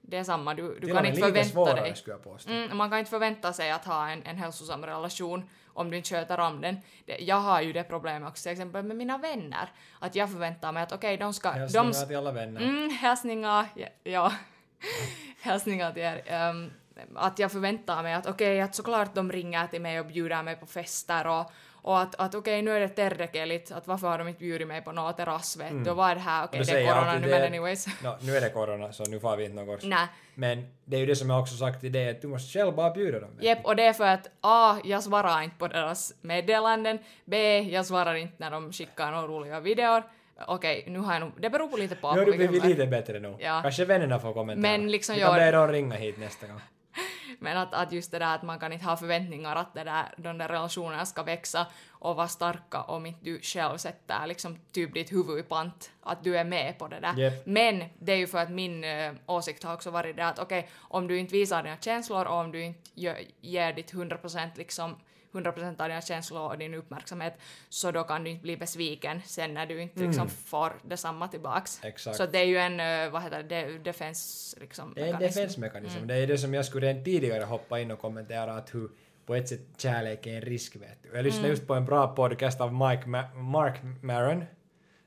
Det 0.00 0.16
är 0.16 0.24
samma, 0.24 0.54
du, 0.54 0.78
du 0.80 0.94
kan 0.94 1.06
inte 1.06 1.20
förvänta 1.20 1.48
svårare 1.48 1.80
dig. 1.80 1.96
skulle 1.96 2.14
jag 2.14 2.24
påstå. 2.24 2.50
Mm, 2.50 2.76
man 2.76 2.90
kan 2.90 2.98
inte 2.98 3.10
förvänta 3.10 3.52
sig 3.52 3.70
att 3.70 3.84
ha 3.84 4.10
en, 4.10 4.22
en 4.22 4.36
hälsosam 4.36 4.86
relation 4.86 5.48
om 5.66 5.90
du 5.90 5.96
inte 5.96 6.08
sköter 6.08 6.40
om 6.40 6.60
den. 6.60 6.76
Det, 7.06 7.18
jag 7.18 7.36
har 7.36 7.60
ju 7.60 7.72
det 7.72 7.84
problemet 7.84 8.28
också 8.28 8.42
till 8.42 8.52
exempel 8.52 8.84
med 8.84 8.96
mina 8.96 9.18
vänner. 9.18 9.68
Att 10.00 10.14
jag 10.14 10.30
förväntar 10.30 10.72
mig 10.72 10.82
att 10.82 10.92
okej, 10.92 11.16
de 11.16 11.34
ska... 11.34 11.52
de, 11.52 11.58
Hälsningar 11.58 12.06
till 12.06 12.16
alla 12.16 12.32
vänner. 12.32 12.60
Mm, 12.60 12.90
hälsningar, 12.90 13.66
ja, 13.74 13.88
ja. 14.02 14.32
hälsningar 15.40 15.92
till 15.92 16.02
er. 16.02 16.22
Ehm, 16.26 16.70
att 17.14 17.38
jag 17.38 17.52
förväntar 17.52 18.02
mig 18.02 18.14
att 18.14 18.26
okej, 18.26 18.60
att 18.60 18.74
såklart 18.74 19.14
de 19.14 19.32
ringer 19.32 19.66
till 19.66 19.80
mig 19.80 20.00
och 20.00 20.06
bjuder 20.06 20.42
mig 20.42 20.56
på 20.56 20.66
fester 20.66 21.26
och, 21.26 21.50
och 21.72 22.00
att, 22.00 22.14
att 22.14 22.34
okej, 22.34 22.62
nu 22.62 22.70
är 22.70 22.80
det 22.80 22.88
terrekelit, 22.88 23.72
att 23.72 23.86
varför 23.86 24.08
har 24.08 24.18
de 24.18 24.28
inte 24.28 24.40
bjudit 24.40 24.68
mig 24.68 24.82
på 24.82 24.92
någon 24.92 25.14
terrass, 25.14 25.56
vet 25.56 25.84
du, 25.84 25.90
och 25.90 25.96
vad 25.96 26.10
är 26.10 26.14
det 26.14 26.20
här, 26.20 26.44
okej, 26.44 26.60
då 26.60 26.64
det 26.64 26.82
är 26.82 26.94
corona 26.94 27.18
nu, 27.18 27.26
men 27.30 27.42
anyways. 27.42 27.86
Nå, 28.02 28.18
nu 28.20 28.36
är 28.36 28.40
det 28.40 28.50
corona 28.50 28.92
så 28.92 29.04
nu 29.04 29.20
får 29.20 29.36
vi 29.36 29.44
inte 29.44 29.64
något. 29.64 29.84
Nej, 29.84 30.06
Men 30.34 30.66
det 30.84 30.96
är 30.96 31.00
ju 31.00 31.06
det 31.06 31.16
som 31.16 31.30
jag 31.30 31.40
också 31.40 31.56
sagt 31.56 31.80
till 31.80 31.92
dig 31.92 32.10
att 32.10 32.22
du 32.22 32.28
måste 32.28 32.58
själv 32.58 32.74
bara 32.74 32.90
bjuda 32.90 33.20
dem. 33.20 33.30
Jep, 33.40 33.64
och 33.64 33.76
det 33.76 33.82
är 33.82 33.92
för 33.92 34.06
att 34.06 34.30
A. 34.40 34.76
Jag 34.84 35.02
svarar 35.02 35.42
inte 35.42 35.56
på 35.56 35.68
deras 35.68 36.14
meddelanden. 36.20 36.98
B. 37.24 37.58
Jag 37.60 37.86
svarar 37.86 38.14
inte 38.14 38.34
när 38.36 38.50
de 38.50 38.72
skickar 38.72 39.10
några 39.10 39.26
roliga 39.26 39.60
videor. 39.60 40.02
Okej, 40.46 40.84
nu 40.86 40.98
har 40.98 41.12
jag 41.12 41.20
nog... 41.20 41.32
Det 41.40 41.50
beror 41.50 41.68
på 41.68 41.76
lite 41.76 41.94
på 41.94 42.12
Nu 42.12 42.18
har 42.18 42.26
du 42.26 42.36
blivit 42.36 42.64
lite 42.64 42.86
bättre 42.86 43.20
nu. 43.20 43.36
Ja. 43.38 43.60
Kanske 43.62 43.84
vännerna 43.84 44.18
får 44.18 44.32
kommentera. 44.32 44.62
Men 44.62 44.90
liksom 44.90 45.14
du 45.14 45.20
kan 45.20 45.30
jag- 45.30 45.52
be 45.52 45.58
dem 45.58 45.72
ringa 45.72 45.96
hit 45.96 46.18
nästa 46.18 46.46
gång. 46.46 46.60
Men 47.38 47.56
att, 47.56 47.74
att 47.74 47.92
just 47.92 48.10
det 48.10 48.18
där 48.18 48.34
att 48.34 48.42
man 48.42 48.58
kan 48.58 48.72
inte 48.72 48.84
ha 48.84 48.96
förväntningar 48.96 49.56
att 49.56 49.74
det 49.74 49.84
där, 49.84 50.04
de 50.16 50.38
där 50.38 50.48
relationerna 50.48 51.06
ska 51.06 51.22
växa 51.22 51.66
och 51.88 52.16
vara 52.16 52.28
starka 52.28 52.82
om 52.82 53.06
inte 53.06 53.24
du 53.24 53.40
själv 53.42 53.76
sätter 53.76 54.26
liksom 54.26 54.58
typ 54.72 54.94
ditt 54.94 55.12
huvud 55.12 55.38
i 55.38 55.42
pant, 55.42 55.90
att 56.02 56.24
du 56.24 56.36
är 56.36 56.44
med 56.44 56.78
på 56.78 56.88
det 56.88 57.00
där. 57.00 57.14
Japp. 57.16 57.46
Men 57.46 57.84
det 57.98 58.12
är 58.12 58.16
ju 58.16 58.26
för 58.26 58.38
att 58.38 58.50
min 58.50 58.84
äh, 58.84 59.12
åsikt 59.26 59.64
har 59.64 59.74
också 59.74 59.90
varit 59.90 60.16
det 60.16 60.26
att 60.26 60.38
okej, 60.38 60.68
om 60.78 61.06
du 61.06 61.18
inte 61.18 61.32
visar 61.32 61.62
dina 61.62 61.76
känslor 61.76 62.24
och 62.24 62.34
om 62.34 62.52
du 62.52 62.62
inte 62.62 62.90
gör, 62.94 63.18
ger 63.40 63.72
ditt 63.72 63.92
100% 63.92 64.48
liksom 64.54 64.96
100% 65.32 65.80
av 65.82 65.88
dina 65.88 66.00
känslor 66.00 66.40
och 66.50 66.58
din 66.58 66.74
uppmärksamhet 66.74 67.34
så 67.68 67.90
då 67.90 68.02
kan 68.04 68.24
du 68.24 68.30
inte 68.30 68.42
bli 68.42 68.56
besviken 68.56 69.20
sen 69.24 69.54
när 69.54 69.66
du 69.66 69.82
inte 69.82 70.00
liksom 70.00 70.28
får 70.28 70.72
detsamma 70.84 71.28
tillbaks. 71.28 71.78
Mm. 71.82 71.92
Exakt. 71.92 72.16
Så 72.16 72.26
det 72.26 72.38
är 72.38 72.44
ju 72.44 72.56
en, 72.58 72.80
äh, 73.06 73.10
vad 73.12 73.22
heter 73.22 73.42
det, 73.42 73.66
de- 73.66 73.78
defense 73.78 74.60
liksom 74.60 74.92
Det 74.94 75.00
är 75.00 75.04
en 75.06 75.12
mekanism. 75.12 75.38
defensmekanism. 75.40 75.96
Mm. 75.96 76.08
Det 76.08 76.14
är 76.14 76.26
det 76.26 76.38
som 76.38 76.54
jag 76.54 76.64
skulle 76.66 76.86
redan 76.86 77.04
tidigare 77.04 77.44
hoppa 77.44 77.80
in 77.80 77.90
och 77.90 77.98
kommentera 77.98 78.54
att 78.56 78.74
hur 78.74 78.90
på 79.26 79.34
ett 79.34 79.48
sätt 79.48 79.60
kärlek 79.76 80.26
är 80.26 80.34
en 80.34 80.40
risk 80.40 80.76
vet 80.76 81.02
du. 81.02 81.08
Jag 81.16 81.24
lyssnade 81.24 81.46
Mm. 81.48 81.50
just 81.56 81.66
på 81.66 81.74
en 81.74 81.84
bra 81.84 82.14
podcast 82.14 82.60
av 82.60 82.72
Mike 82.74 83.02
Ma- 83.06 83.34
Mark 83.34 83.80
Maron, 84.02 84.44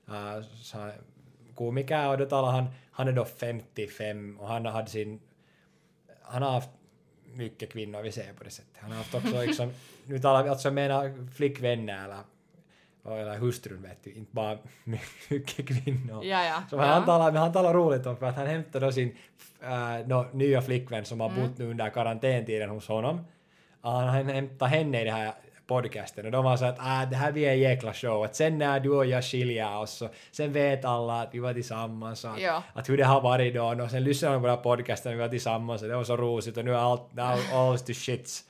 uh, 0.09 0.91
komiker 1.55 2.07
och 2.07 2.17
då 2.17 2.25
talar 2.25 2.51
han, 2.51 2.65
han 2.91 3.07
är 3.07 3.11
då 3.11 3.25
55 3.25 4.39
och 4.39 4.47
han 4.47 4.65
hade 4.65 4.89
sin, 4.89 5.21
han 6.21 6.41
har 6.41 6.51
haft 6.51 6.69
mycket 7.25 7.71
kvinnor, 7.71 8.01
vi 8.01 8.11
säger 8.11 8.33
på 8.33 8.43
det 8.43 8.49
sättet. 8.49 8.77
Han 8.77 8.91
har 8.91 8.97
haft 8.97 9.15
också 9.15 9.41
liksom, 9.45 9.73
nu 10.11 10.19
talar 10.19 10.43
vi 10.43 10.49
alltså 10.49 10.67
jag 10.67 10.73
menar 10.73 11.27
flickvänner 11.35 12.05
eller, 12.05 13.17
eller 13.17 13.37
hustrun 13.37 13.81
vet 13.81 14.03
du, 14.03 14.11
inte 14.13 14.35
bara 14.35 14.57
mycket 15.29 15.67
kvinnor. 15.67 16.25
Ja, 16.25 16.43
ja. 16.45 16.63
Så 16.69 16.75
ja. 16.75 16.81
han, 16.85 17.05
talar, 17.05 17.31
men 17.31 17.41
han 17.41 17.53
talar 17.53 17.73
roligt 17.73 18.05
om 18.05 18.17
för 18.17 18.25
att 18.25 18.35
han 18.35 18.47
hämtade 18.47 18.85
då 18.85 18.91
sin 18.91 19.15
äh, 19.63 20.07
nå, 20.07 20.25
nya 20.33 20.61
flickvän 20.61 21.05
som 21.05 21.19
har 21.19 21.29
Mm. 21.29 21.41
bott 21.41 21.57
nu 21.57 21.69
under 21.69 21.89
karantäntiden 21.89 22.69
hos 22.69 22.87
honom. 22.87 23.25
Han, 23.81 24.07
han 24.07 24.25
hämtade 24.29 24.71
henne 24.71 25.01
i 25.01 25.03
den 25.05 25.13
här 25.13 25.33
podcasten 25.67 26.25
och 26.25 26.31
de 26.31 26.43
var 26.45 26.57
så 26.57 26.65
att 26.65 26.77
ah, 26.79 27.05
det 27.05 27.15
här 27.15 27.31
blir 27.31 27.47
en 27.49 27.59
jäkla 27.59 27.93
show. 27.93 28.23
Att 28.23 28.35
sen 28.35 28.57
när 28.57 28.79
du 28.79 28.89
och 28.89 29.05
jag 29.05 29.23
skiljer 29.23 29.77
oss 29.77 29.91
så 29.91 30.09
sen 30.31 30.53
vet 30.53 30.85
alla 30.85 31.21
att 31.21 31.29
vi 31.35 31.39
var 31.39 31.53
tillsammans 31.53 32.23
och 32.23 32.31
att, 32.31 32.41
Ja. 32.41 32.63
att 32.73 32.89
hur 32.89 32.97
det 32.97 33.03
har 33.05 33.21
varit 33.21 33.53
då. 33.53 33.83
Och 33.83 33.91
sen 33.91 34.03
lyssnade 34.03 34.33
de 34.35 34.41
på 34.41 34.47
den 34.47 34.55
här 34.55 34.63
podcasten 34.63 35.11
och 35.11 35.17
vi 35.17 35.21
var 35.21 35.29
tillsammans 35.29 35.81
och 35.81 35.87
det 35.87 35.95
var 35.95 36.03
så 36.03 36.17
roligt 36.17 36.57
och 36.57 36.65
nu 36.65 36.71
är 36.71 36.77
allt, 36.77 37.13
now 37.13 37.37
all 37.53 37.75
is 37.75 37.81
to 37.83 37.93
shits. 37.93 38.43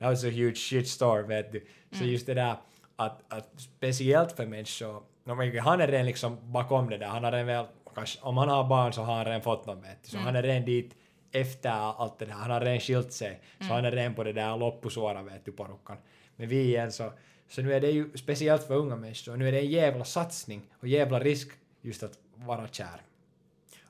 That 0.00 0.10
was 0.10 0.24
a 0.24 0.30
huge 0.30 0.56
shitstorm 0.56 1.28
vet 1.28 1.52
du. 1.52 1.66
Så 1.92 2.04
just 2.04 2.26
det 2.26 2.34
där 2.34 2.56
att, 2.96 3.22
att 3.28 3.50
speciellt 3.56 4.32
för 4.32 4.46
människor, 4.46 5.60
han 5.60 5.80
är 5.80 5.88
redan 5.88 6.06
liksom 6.06 6.52
bakom 6.52 6.90
det 6.90 6.98
där, 6.98 7.06
han 7.06 7.24
har 7.24 7.32
redan 7.32 7.46
väl, 7.46 7.66
kanske, 7.94 8.20
om 8.22 8.36
han 8.36 8.48
har 8.48 8.68
barn 8.68 8.92
så 8.92 9.02
har 9.02 9.14
han 9.14 9.24
redan 9.24 9.42
fått 9.42 9.66
någon 9.66 9.82
vet 9.82 10.02
du. 10.02 10.10
så 10.10 10.18
han 10.18 10.36
är 10.36 10.42
redan 10.42 10.64
dit 10.64 10.94
efter 11.32 11.70
allt 11.70 12.18
det 12.18 12.24
där, 12.24 12.32
han 12.32 12.50
har 12.50 12.60
redan 12.60 12.80
skilt 12.80 13.12
sig, 13.12 13.40
så 13.58 13.64
han 13.64 13.84
är 13.84 13.92
redan 13.92 14.14
på 14.14 14.24
det 14.24 14.32
där 14.32 14.56
loppusåra 14.56 15.22
vet 15.22 15.44
du 15.44 15.52
porukkan. 15.52 15.96
Men 16.36 16.48
vi 16.48 16.64
igen 16.64 16.92
så, 16.92 17.12
så 17.48 17.62
nu 17.62 17.74
är 17.74 17.80
det 17.80 17.90
ju 17.90 18.16
speciellt 18.16 18.66
för 18.66 18.74
unga 18.74 18.96
människor, 18.96 19.36
nu 19.36 19.48
är 19.48 19.52
det 19.52 19.60
en 19.60 19.70
jävla 19.70 20.04
satsning 20.04 20.62
och 20.80 20.88
jävla 20.88 21.20
risk 21.20 21.48
just 21.82 22.02
att 22.02 22.18
vara 22.34 22.68
kär. 22.68 23.02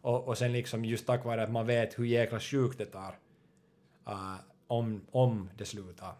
Och, 0.00 0.28
och 0.28 0.38
sen 0.38 0.52
liksom 0.52 0.84
just 0.84 1.06
tack 1.06 1.24
vare 1.24 1.42
att 1.42 1.50
man 1.50 1.66
vet 1.66 1.98
hur 1.98 2.04
jäkla 2.04 2.40
sjukt 2.40 2.78
det 2.78 2.86
tar 2.86 3.18
uh, 4.08 4.36
om, 4.70 5.00
om 5.10 5.50
det 5.56 5.64
slutar. 5.64 6.14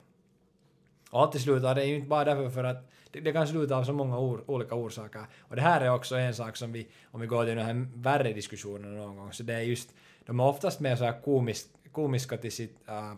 Och 1.10 1.20
alltid 1.20 1.40
slutar 1.40 1.74
det 1.74 1.82
är 1.82 1.86
ju 1.86 1.94
inte 1.94 2.08
bara 2.08 2.24
därför 2.24 2.50
för 2.50 2.64
att 2.64 2.90
det, 3.10 3.20
det 3.20 3.32
kan 3.32 3.48
sluta 3.48 3.76
av 3.76 3.84
så 3.84 3.92
många 3.92 4.18
or, 4.18 4.50
olika 4.50 4.74
orsaker. 4.74 5.24
Och 5.38 5.56
det 5.56 5.62
här 5.62 5.80
är 5.80 5.90
också 5.90 6.16
en 6.16 6.34
sak 6.34 6.56
som 6.56 6.72
vi, 6.72 6.88
om 7.04 7.20
vi 7.20 7.26
går 7.26 7.44
till 7.44 7.56
den 7.56 7.66
här 7.66 7.88
värre 7.94 8.32
diskussionen 8.32 8.96
någon 8.96 9.16
gång, 9.16 9.32
så 9.32 9.42
det 9.42 9.54
är 9.54 9.60
just, 9.60 9.94
de 10.26 10.40
är 10.40 10.44
oftast 10.44 10.80
mer 10.80 10.96
så 10.96 11.04
här 11.04 11.20
komisk, 11.20 11.66
komiska 11.92 12.36
till 12.36 12.52
sitt, 12.52 12.76
uh, 12.88 12.94
uh, 12.94 13.16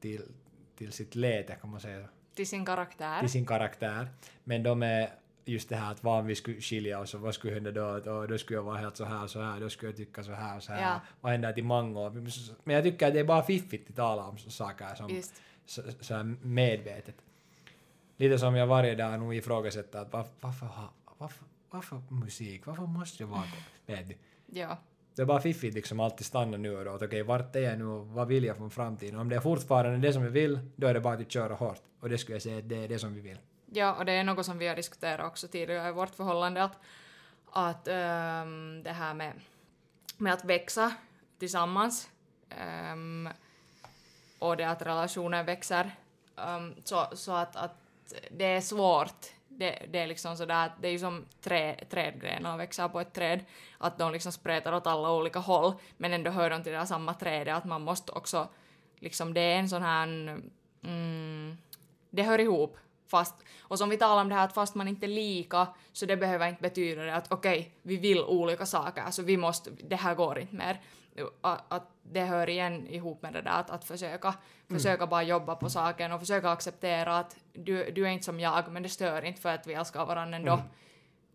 till, 0.00 0.22
till 0.76 0.92
sitt 0.92 1.14
läte 1.14 1.54
kan 1.60 1.70
man 1.70 1.80
säga 1.80 2.08
Till 2.34 2.46
sin 2.46 2.64
karaktär. 2.64 3.20
till 3.20 3.30
sin 3.30 3.46
karaktär. 3.46 4.08
Men 4.44 4.62
de 4.62 4.82
är 4.82 5.10
just 5.48 5.68
det 5.68 5.76
här 5.76 5.92
att 5.92 6.04
vad 6.04 6.18
om 6.18 6.26
vi 6.26 6.34
skulle 6.34 6.60
skilja 6.60 7.00
oss 7.00 7.14
och 7.14 7.20
vad 7.20 7.34
skulle 7.34 7.54
hända 7.54 7.72
då? 7.72 7.84
Att, 7.84 8.06
åh, 8.06 8.22
då 8.22 8.38
skulle 8.38 8.56
jag 8.56 8.62
vara 8.62 8.78
helt 8.78 8.96
så 8.96 9.04
här 9.04 9.26
så 9.26 9.40
här, 9.40 9.60
då 9.60 9.70
skulle 9.70 9.90
jag 9.90 9.96
tycka 9.96 10.22
så 10.22 10.32
här 10.32 10.60
så 10.60 10.72
här. 10.72 10.82
Ja. 10.82 11.00
Vad 11.20 11.32
händer 11.32 11.52
till 11.52 11.70
år? 11.70 12.10
Men 12.64 12.74
jag 12.74 12.84
tycker 12.84 13.06
att 13.06 13.14
det 13.14 13.20
är 13.20 13.24
bara 13.24 13.42
fiffigt 13.42 13.90
att 13.90 13.96
tala 13.96 14.24
om 14.24 14.38
saker 14.38 14.94
som 14.94 15.22
så, 15.66 15.82
så 16.00 16.34
medvetet. 16.42 17.14
Lite 18.16 18.38
som 18.38 18.56
jag 18.56 18.66
varje 18.66 18.94
dag 18.94 19.20
nog 19.20 19.34
ifrågasätter 19.34 19.98
att 19.98 20.12
var, 20.12 20.26
varför, 20.40 20.66
ha, 20.66 20.92
varför, 21.18 21.44
varför 21.70 22.02
musik? 22.08 22.66
Varför 22.66 22.86
måste 22.86 23.22
jag 23.22 23.28
vara 23.28 23.44
med? 23.86 24.14
Ja. 24.46 24.78
Det 25.14 25.22
är 25.22 25.26
bara 25.26 25.40
fiffigt 25.40 25.74
liksom 25.74 26.00
alltid 26.00 26.26
stanna 26.26 26.56
nu 26.56 26.76
och 26.76 26.84
då. 26.84 26.90
att 26.90 27.02
Okej, 27.02 27.22
vart 27.22 27.56
är 27.56 27.60
jag 27.60 27.78
nu 27.78 27.84
och 27.84 28.06
vad 28.06 28.28
vill 28.28 28.44
jag 28.44 28.56
från 28.56 28.70
framtiden? 28.70 29.18
Om 29.18 29.28
det 29.28 29.36
är 29.36 29.40
fortfarande 29.40 30.08
det 30.08 30.12
som 30.12 30.22
jag 30.22 30.30
vill, 30.30 30.58
då 30.76 30.86
är 30.86 30.94
det 30.94 31.00
bara 31.00 31.14
att 31.14 31.32
köra 31.32 31.54
hårt. 31.54 31.82
Och 32.00 32.08
det 32.08 32.18
skulle 32.18 32.34
jag 32.34 32.42
säga 32.42 32.58
att 32.58 32.68
det 32.68 32.84
är 32.84 32.88
det 32.88 32.98
som 32.98 33.14
vi 33.14 33.20
vill. 33.20 33.38
Ja, 33.76 33.94
och 33.94 34.04
det 34.04 34.12
är 34.12 34.24
något 34.24 34.46
som 34.46 34.58
vi 34.58 34.66
har 34.66 34.76
diskuterat 34.76 35.26
också 35.26 35.48
tidigare 35.48 35.88
i 35.88 35.92
vårt 35.92 36.14
förhållande, 36.14 36.64
att, 36.64 36.78
att 37.50 37.88
um, 37.88 38.82
det 38.82 38.92
här 38.92 39.14
med, 39.14 39.32
med 40.16 40.32
att 40.32 40.44
växa 40.44 40.92
tillsammans 41.38 42.08
um, 42.92 43.28
och 44.38 44.56
det 44.56 44.64
att 44.64 44.82
relationen 44.82 45.46
växer 45.46 45.96
um, 46.36 46.74
så, 46.84 47.06
så 47.12 47.32
att, 47.32 47.56
att 47.56 47.76
det 48.30 48.44
är 48.44 48.60
svårt. 48.60 49.26
Det, 49.48 49.86
det 49.90 49.98
är 49.98 50.06
liksom 50.06 50.36
sådär 50.36 50.66
att 50.66 50.82
det 50.82 50.88
är 50.88 50.92
ju 50.92 50.98
som 50.98 51.24
trä, 51.40 51.84
trädgrenar 51.90 52.56
växer 52.56 52.88
på 52.88 53.00
ett 53.00 53.12
träd, 53.12 53.44
att 53.78 53.98
de 53.98 54.12
liksom 54.12 54.32
spretar 54.32 54.72
åt 54.72 54.86
alla 54.86 55.12
olika 55.12 55.38
håll, 55.38 55.74
men 55.96 56.12
ändå 56.12 56.30
hör 56.30 56.50
de 56.50 56.62
till 56.62 56.72
det 56.72 56.86
samma 56.86 57.14
trädet, 57.14 57.56
att 57.56 57.64
man 57.64 57.82
måste 57.82 58.12
också, 58.12 58.48
liksom 58.98 59.34
det 59.34 59.40
är 59.40 59.58
en 59.58 59.68
sån 59.68 59.82
här, 59.82 60.06
mm, 60.82 61.56
det 62.10 62.22
hör 62.22 62.40
ihop. 62.40 62.78
Fast, 63.08 63.34
och 63.60 63.78
som 63.78 63.88
vi 63.88 63.96
talar 63.96 64.22
om 64.22 64.28
det 64.28 64.34
här 64.34 64.44
att 64.44 64.54
fast 64.54 64.74
man 64.74 64.88
inte 64.88 65.06
är 65.06 65.08
lika 65.08 65.66
så 65.92 66.06
det 66.06 66.16
behöver 66.16 66.48
inte 66.48 66.62
betyda 66.62 67.02
det 67.02 67.14
att 67.14 67.32
okej, 67.32 67.58
okay, 67.58 67.70
vi 67.82 67.96
vill 67.96 68.20
olika 68.20 68.66
saker, 68.66 69.10
så 69.10 69.22
vi 69.22 69.36
måste, 69.36 69.70
det 69.70 69.96
här 69.96 70.14
går 70.14 70.38
inte 70.38 70.54
mer. 70.54 70.80
Att, 71.40 71.64
att 71.68 71.90
det 72.02 72.24
hör 72.24 72.48
igen 72.48 72.86
ihop 72.86 73.22
med 73.22 73.32
det 73.32 73.42
där 73.42 73.50
att, 73.50 73.70
att 73.70 73.84
försöka, 73.84 74.28
mm. 74.68 74.78
försöka 74.80 75.06
bara 75.06 75.22
jobba 75.22 75.54
på 75.54 75.70
saken 75.70 76.12
och 76.12 76.20
försöka 76.20 76.50
acceptera 76.50 77.18
att 77.18 77.36
du, 77.52 77.90
du 77.90 78.06
är 78.06 78.10
inte 78.10 78.24
som 78.24 78.40
jag 78.40 78.72
men 78.72 78.82
det 78.82 78.88
stör 78.88 79.24
inte 79.24 79.40
för 79.40 79.54
att 79.54 79.66
vi 79.66 79.74
älskar 79.74 80.06
varandra 80.06 80.36
ändå. 80.36 80.52
Mm. 80.52 80.66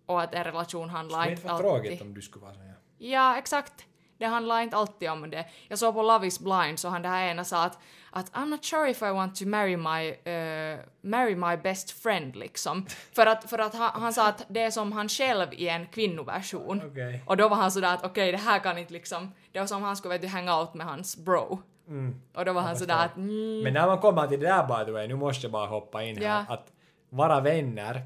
Och 0.05 0.21
att 0.21 0.34
en 0.34 0.43
relation 0.43 0.89
handlar 0.89 1.29
inte 1.29 1.51
alltid... 1.51 1.65
Det 1.65 1.69
är 1.69 1.75
inte 1.75 1.88
för 1.88 1.89
tråkigt 1.89 2.01
om 2.01 2.13
du 2.13 2.21
skulle 2.21 2.45
vara 2.45 2.53
så. 2.53 2.60
Ja, 2.60 2.73
ja 2.97 3.38
exakt 3.38 3.86
det 4.21 4.27
handlar 4.27 4.62
inte 4.62 4.77
alltid 4.77 5.10
om 5.10 5.29
det. 5.29 5.45
Jag 5.67 5.79
såg 5.79 5.93
på 5.93 6.03
Love 6.03 6.27
is 6.27 6.39
blind 6.39 6.79
så 6.79 6.89
han 6.89 7.01
det 7.01 7.07
här 7.07 7.27
ena 7.27 7.43
sa 7.43 7.63
att, 7.63 7.79
att 8.12 8.31
I'm 8.31 8.45
not 8.45 8.65
sure 8.65 8.91
if 8.91 9.01
I 9.01 9.12
want 9.12 9.36
to 9.36 9.45
marry 9.45 9.77
my, 9.77 10.10
uh, 10.12 10.79
marry 11.01 11.36
my 11.36 11.57
best 11.57 12.03
friend 12.03 12.36
liksom. 12.36 12.86
För 13.15 13.25
att, 13.25 13.49
för 13.49 13.60
att 13.60 13.75
han, 13.75 14.01
han 14.01 14.13
sa 14.13 14.27
att 14.27 14.45
det 14.47 14.62
är 14.62 14.71
som 14.71 14.91
han 14.91 15.10
själv 15.10 15.53
i 15.53 15.67
en 15.67 15.86
kvinnoversion. 15.86 16.81
Okay. 16.91 17.19
Och 17.25 17.38
då 17.38 17.47
var 17.47 17.57
han 17.57 17.71
sådär 17.71 17.93
att 17.93 18.05
okej 18.05 18.10
okay, 18.10 18.31
det 18.31 18.38
här 18.38 18.60
kan 18.60 18.77
inte 18.77 18.93
liksom, 18.93 19.31
det 19.51 19.60
var 19.60 19.67
som 19.67 19.84
han 19.84 19.95
skulle 19.95 20.13
vet 20.13 20.21
du 20.21 20.27
hänga 20.27 20.60
out 20.60 20.73
med 20.73 20.88
hans 20.88 21.17
bro. 21.17 21.62
Mm. 21.88 22.21
Och 22.34 22.45
då 22.45 22.53
var 22.53 22.62
han 22.62 22.77
sådär 22.77 23.05
att 23.05 23.15
mm. 23.15 23.63
Men 23.63 23.73
när 23.73 23.88
man 23.88 23.97
kommer 23.97 24.27
till 24.27 24.39
det 24.39 24.47
där 24.47 24.67
by 24.67 24.86
the 24.86 24.91
way, 24.91 25.07
nu 25.07 25.15
måste 25.15 25.45
jag 25.45 25.51
bara 25.51 25.67
hoppa 25.67 26.03
in 26.03 26.17
här, 26.17 26.25
ja. 26.25 26.45
att 26.53 26.71
vara 27.10 27.39
vänner 27.39 28.01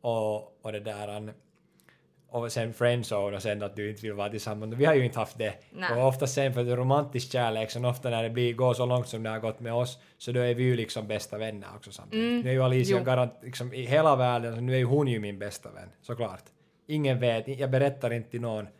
och, 0.00 0.64
och 0.64 0.72
det 0.72 0.80
där 0.80 1.32
och 2.30 2.52
sen 2.52 2.72
friendzone 2.72 3.36
och 3.36 3.42
sen 3.42 3.62
att 3.62 3.76
du 3.76 3.90
inte 3.90 4.02
vill 4.02 4.12
vara 4.12 4.28
tillsammans. 4.28 4.74
Vi 4.74 4.84
har 4.84 4.94
ju 4.94 5.04
inte 5.04 5.18
haft 5.18 5.38
det. 5.38 5.54
Nej. 5.70 5.92
Och 5.92 6.08
ofta 6.08 6.26
sen 6.26 6.54
för 6.54 6.64
romantisk 6.64 7.32
kärlek, 7.32 7.70
så 7.70 7.88
ofta 7.88 8.10
när 8.10 8.22
det 8.22 8.30
blir, 8.30 8.54
går 8.54 8.74
så 8.74 8.86
långt 8.86 9.08
som 9.08 9.22
det 9.22 9.30
har 9.30 9.38
gått 9.38 9.60
med 9.60 9.72
oss, 9.72 9.98
så 10.18 10.32
då 10.32 10.40
är 10.40 10.54
vi 10.54 10.62
ju 10.62 10.76
liksom 10.76 11.06
bästa 11.06 11.38
vänner 11.38 11.68
också 11.76 11.92
samtidigt. 11.92 12.24
Mm. 12.24 12.40
Nu 12.40 12.48
är 12.48 12.54
ju 12.54 12.62
Alicia 12.62 13.00
garant, 13.00 13.32
liksom 13.42 13.74
i 13.74 13.82
hela 13.82 14.16
världen, 14.16 14.54
så 14.54 14.60
nu 14.60 14.74
är 14.74 14.78
ju 14.78 14.84
hon 14.84 15.08
ju 15.08 15.20
min 15.20 15.38
bästa 15.38 15.70
vän, 15.70 15.88
såklart. 16.02 16.44
Ingen 16.86 17.20
vet, 17.20 17.48
jag 17.48 17.70
berättar 17.70 18.12
inte 18.12 18.30
till 18.30 18.40
någon 18.40 18.64
äh, 18.64 18.70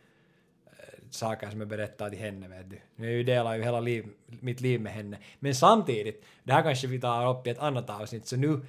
saker 1.10 1.50
som 1.50 1.60
jag 1.60 1.68
berättar 1.68 2.10
till 2.10 2.18
henne, 2.18 2.48
vet 2.48 2.70
du. 2.70 2.76
Nu 2.96 3.22
delar 3.22 3.56
ju 3.56 3.62
hela 3.62 3.80
liv, 3.80 4.06
mitt 4.26 4.60
liv 4.60 4.80
med 4.80 4.92
henne. 4.92 5.18
Men 5.38 5.54
samtidigt, 5.54 6.24
det 6.42 6.52
här 6.52 6.62
kanske 6.62 6.86
vi 6.86 7.00
tar 7.00 7.30
upp 7.30 7.46
i 7.46 7.50
ett 7.50 7.58
annat 7.58 7.90
avsnitt, 7.90 8.26
så 8.26 8.36
nu, 8.36 8.60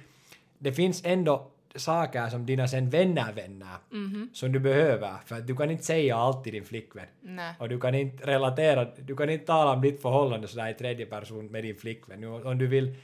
det 0.58 0.72
finns 0.72 1.04
ändå 1.04 1.50
saker 1.76 2.28
som 2.28 2.46
dina 2.46 2.68
sen 2.68 2.90
vänner 2.90 3.32
vänner 3.32 3.76
mm 3.92 4.10
-hmm. 4.10 4.34
som 4.34 4.52
du 4.52 4.58
behöver 4.58 5.12
för 5.26 5.36
att 5.36 5.46
du 5.46 5.56
kan 5.56 5.70
inte 5.70 5.84
säga 5.84 6.16
allt 6.16 6.44
till 6.44 6.52
din 6.52 6.64
flickvän. 6.64 7.06
Nej. 7.20 7.54
Och 7.58 7.68
du 7.68 7.80
kan 7.80 7.94
inte 7.94 8.26
relatera, 8.26 8.84
du 8.84 9.16
kan 9.16 9.30
inte 9.30 9.46
tala 9.46 9.72
om 9.72 9.80
ditt 9.80 10.02
förhållande 10.02 10.48
sådär 10.48 10.70
i 10.70 10.74
tredje 10.74 11.06
person 11.06 11.46
med 11.46 11.64
din 11.64 11.76
flickvän. 11.76 12.24
Om 12.24 12.58
du 12.58 12.66
vill, 12.66 12.94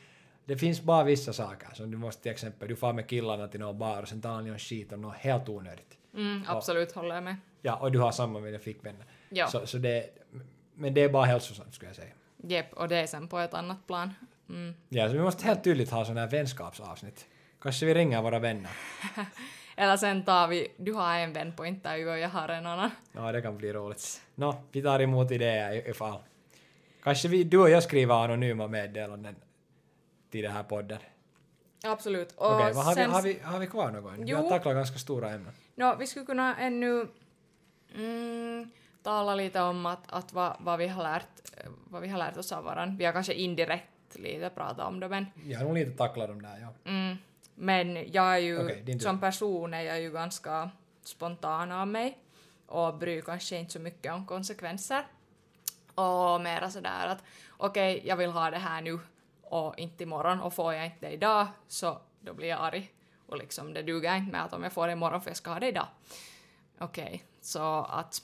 det 0.44 0.56
finns 0.56 0.82
bara 0.82 1.04
vissa 1.04 1.32
saker 1.32 1.68
som 1.74 1.90
du 1.90 1.96
måste 1.96 2.22
till 2.22 2.32
exempel, 2.32 2.68
du 2.68 2.76
får 2.76 2.92
med 2.92 3.08
killarna 3.08 3.48
till 3.48 3.60
någon 3.60 3.78
bar 3.78 4.02
och 4.02 4.08
sen 4.08 4.20
talar 4.20 4.42
ni 4.42 4.50
om 4.50 4.58
skit 4.58 4.92
om 4.92 5.00
något 5.00 5.16
helt 5.16 5.48
onödigt. 5.48 5.98
Mm, 6.14 6.42
absolut, 6.46 6.90
och, 6.90 6.94
håller 6.94 7.14
jag 7.14 7.24
med. 7.24 7.36
Ja, 7.62 7.76
och 7.76 7.92
du 7.92 7.98
har 7.98 8.12
samma 8.12 8.40
med 8.40 8.52
dina 8.52 8.62
flickvänner. 8.62 9.04
Ja. 9.28 9.46
Så, 9.46 9.66
så 9.66 9.78
det, 9.78 10.10
men 10.74 10.94
det 10.94 11.00
är 11.00 11.08
bara 11.08 11.24
hälsosamt 11.24 11.74
skulle 11.74 11.88
jag 11.88 11.96
säga. 11.96 12.12
Jepp, 12.36 12.72
och 12.72 12.88
det 12.88 12.96
är 12.96 13.06
sen 13.06 13.28
på 13.28 13.38
ett 13.38 13.54
annat 13.54 13.86
plan. 13.86 14.14
Mm. 14.48 14.74
Ja, 14.88 15.08
så 15.08 15.14
vi 15.14 15.20
måste 15.20 15.44
helt 15.44 15.64
tydligt 15.64 15.90
ha 15.90 16.04
sådana 16.04 16.20
här 16.20 16.30
vänskapsavsnitt. 16.30 17.26
Kanske 17.62 17.86
vi 17.90 17.94
ringer 17.94 18.22
våra 18.22 18.38
vänner. 18.38 18.70
Eller 19.76 19.96
sen 19.96 20.24
tar 20.24 20.48
vi, 20.48 20.68
du 20.76 20.92
har 20.92 21.18
en 21.18 21.32
vän 21.32 21.52
på 21.56 21.66
intervju 21.66 22.08
och 22.08 22.18
jag 22.18 22.28
har 22.28 22.48
en 22.48 22.66
annan. 22.66 22.90
Ja, 23.12 23.32
det 23.32 23.42
kan 23.42 23.56
bli 23.56 23.72
roligt. 23.72 24.22
Nå, 24.34 24.62
vi 24.72 24.82
tar 24.82 25.00
emot 25.00 25.30
idéer 25.30 25.88
ifall. 25.90 26.18
Kanske 27.02 27.28
vi, 27.28 27.44
du 27.44 27.58
och 27.58 27.70
jag 27.70 27.82
skriver 27.82 28.24
anonyma 28.24 28.68
meddelanden 28.68 29.36
till 30.30 30.42
den 30.42 30.52
här 30.52 30.62
podden. 30.62 30.98
Absolut. 31.84 32.34
Okej, 32.36 32.70
okay, 32.70 32.82
har, 32.82 32.94
sen... 32.94 33.08
vi, 33.08 33.14
har, 33.14 33.22
vi, 33.22 33.38
har 33.42 33.58
vi 33.58 33.66
kvar 33.66 33.90
något? 33.90 34.14
Jo. 34.18 34.24
Vi 34.24 34.32
har 34.32 34.48
tacklat 34.48 34.74
ganska 34.74 34.98
stora 34.98 35.30
ämnen. 35.30 35.52
No, 35.74 35.96
vi 35.98 36.06
skulle 36.06 36.26
kunna 36.26 36.56
ännu 36.56 37.08
mm, 37.94 38.70
tala 39.02 39.34
lite 39.34 39.60
om 39.60 39.86
att, 39.86 40.12
att 40.12 40.32
vad, 40.32 40.56
vad, 40.60 40.78
vi 40.78 40.88
har 40.88 41.02
lärt, 41.02 41.28
vad 41.84 42.02
vi 42.02 42.08
har 42.08 42.18
lärt 42.18 42.36
oss 42.36 42.52
av 42.52 42.64
varandra. 42.64 42.96
Vi 42.98 43.04
har 43.04 43.12
kanske 43.12 43.34
indirekt 43.34 44.16
lite 44.18 44.50
pratat 44.50 44.86
om 44.86 45.00
det 45.00 45.08
men... 45.08 45.26
Jag 45.44 45.58
har 45.58 45.64
nog 45.64 45.74
lite 45.74 45.90
tacklat 45.90 46.28
dem 46.28 46.42
där, 46.42 46.58
ja. 46.60 46.90
Mm. 46.90 47.16
Men 47.60 48.12
jag 48.12 48.34
är 48.34 48.38
ju, 48.38 48.64
okay, 48.64 48.98
som 48.98 49.20
person 49.20 49.74
är 49.74 49.82
jag 49.82 50.00
ju 50.00 50.12
ganska 50.12 50.70
spontan 51.02 51.72
av 51.72 51.88
mig 51.88 52.18
och 52.66 52.94
bryr 52.94 53.20
kanske 53.20 53.56
inte 53.56 53.72
så 53.72 53.78
mycket 53.78 54.12
om 54.12 54.26
konsekvenser. 54.26 55.06
Och 55.94 56.40
mera 56.40 56.70
sådär 56.70 57.06
att 57.06 57.22
okej, 57.56 57.96
okay, 57.96 58.08
jag 58.08 58.16
vill 58.16 58.30
ha 58.30 58.50
det 58.50 58.58
här 58.58 58.82
nu 58.82 59.00
och 59.42 59.78
inte 59.78 60.02
imorgon 60.02 60.40
och 60.40 60.54
får 60.54 60.74
jag 60.74 60.86
inte 60.86 61.06
det 61.06 61.12
idag 61.12 61.46
så 61.68 61.98
då 62.20 62.34
blir 62.34 62.48
jag 62.48 62.60
arg. 62.60 62.92
Och 63.26 63.38
liksom 63.38 63.74
det 63.74 63.82
duger 63.82 64.16
inte 64.16 64.32
med 64.32 64.44
att 64.44 64.52
om 64.52 64.62
jag 64.62 64.72
får 64.72 64.86
det 64.86 64.92
imorgon 64.92 65.20
för 65.20 65.30
jag 65.30 65.36
ska 65.36 65.50
ha 65.50 65.60
det 65.60 65.68
idag. 65.68 65.86
Okej, 66.78 67.04
okay, 67.04 67.20
så 67.40 67.86
att 67.90 68.22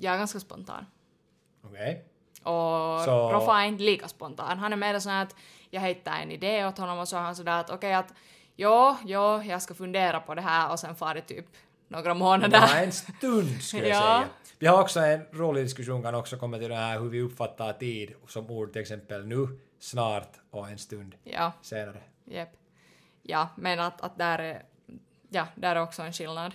jag 0.00 0.14
är 0.14 0.18
ganska 0.18 0.40
spontan. 0.40 0.86
Okej. 1.62 1.80
Okay. 1.80 2.02
Och 2.52 3.00
så... 3.00 3.32
Roffa 3.32 3.62
är 3.62 3.66
inte 3.66 3.82
lika 3.82 4.08
spontan. 4.08 4.58
Han 4.58 4.72
är 4.72 4.76
mer 4.76 4.98
sån 4.98 5.12
att 5.12 5.36
jag 5.70 5.80
hittar 5.80 6.18
en 6.18 6.30
idé 6.30 6.66
åt 6.66 6.78
honom 6.78 6.98
och 6.98 7.08
så 7.08 7.16
är 7.16 7.20
han 7.20 7.36
sådär 7.36 7.60
att 7.60 7.70
okej 7.70 7.94
att 7.94 8.14
jo, 8.56 8.96
jo, 9.04 9.42
jag 9.42 9.62
ska 9.62 9.74
fundera 9.74 10.20
på 10.20 10.34
det 10.34 10.42
här 10.42 10.72
och 10.72 10.80
sen 10.80 10.94
far 10.94 11.14
det 11.14 11.20
typ 11.20 11.46
några 11.88 12.14
månader. 12.14 12.58
Ja, 12.58 12.76
en 12.76 12.92
stund 12.92 13.62
skulle 13.62 13.88
jag 13.88 13.96
säga. 14.02 14.28
Vi 14.58 14.66
har 14.66 14.80
också 14.80 15.00
en 15.00 15.26
rolig 15.32 15.64
diskussion 15.64 16.02
kan 16.02 16.14
också 16.14 16.36
komma 16.36 16.58
till 16.58 16.68
det 16.68 16.76
här 16.76 17.00
hur 17.00 17.08
vi 17.08 17.20
uppfattar 17.20 17.72
tid 17.72 18.14
som 18.28 18.50
ord 18.50 18.72
till 18.72 18.82
exempel 18.82 19.26
nu, 19.26 19.48
snart 19.78 20.32
och 20.50 20.68
en 20.68 20.78
stund 20.78 21.14
ja. 21.24 21.52
senare. 21.62 22.00
Yep. 22.26 22.48
Ja, 23.22 23.48
men 23.56 23.80
att, 23.80 24.00
att 24.00 24.18
där 24.18 24.38
är, 24.38 24.62
ja, 25.28 25.46
där 25.54 25.76
är 25.76 25.82
också 25.82 26.02
en 26.02 26.12
skillnad. 26.12 26.52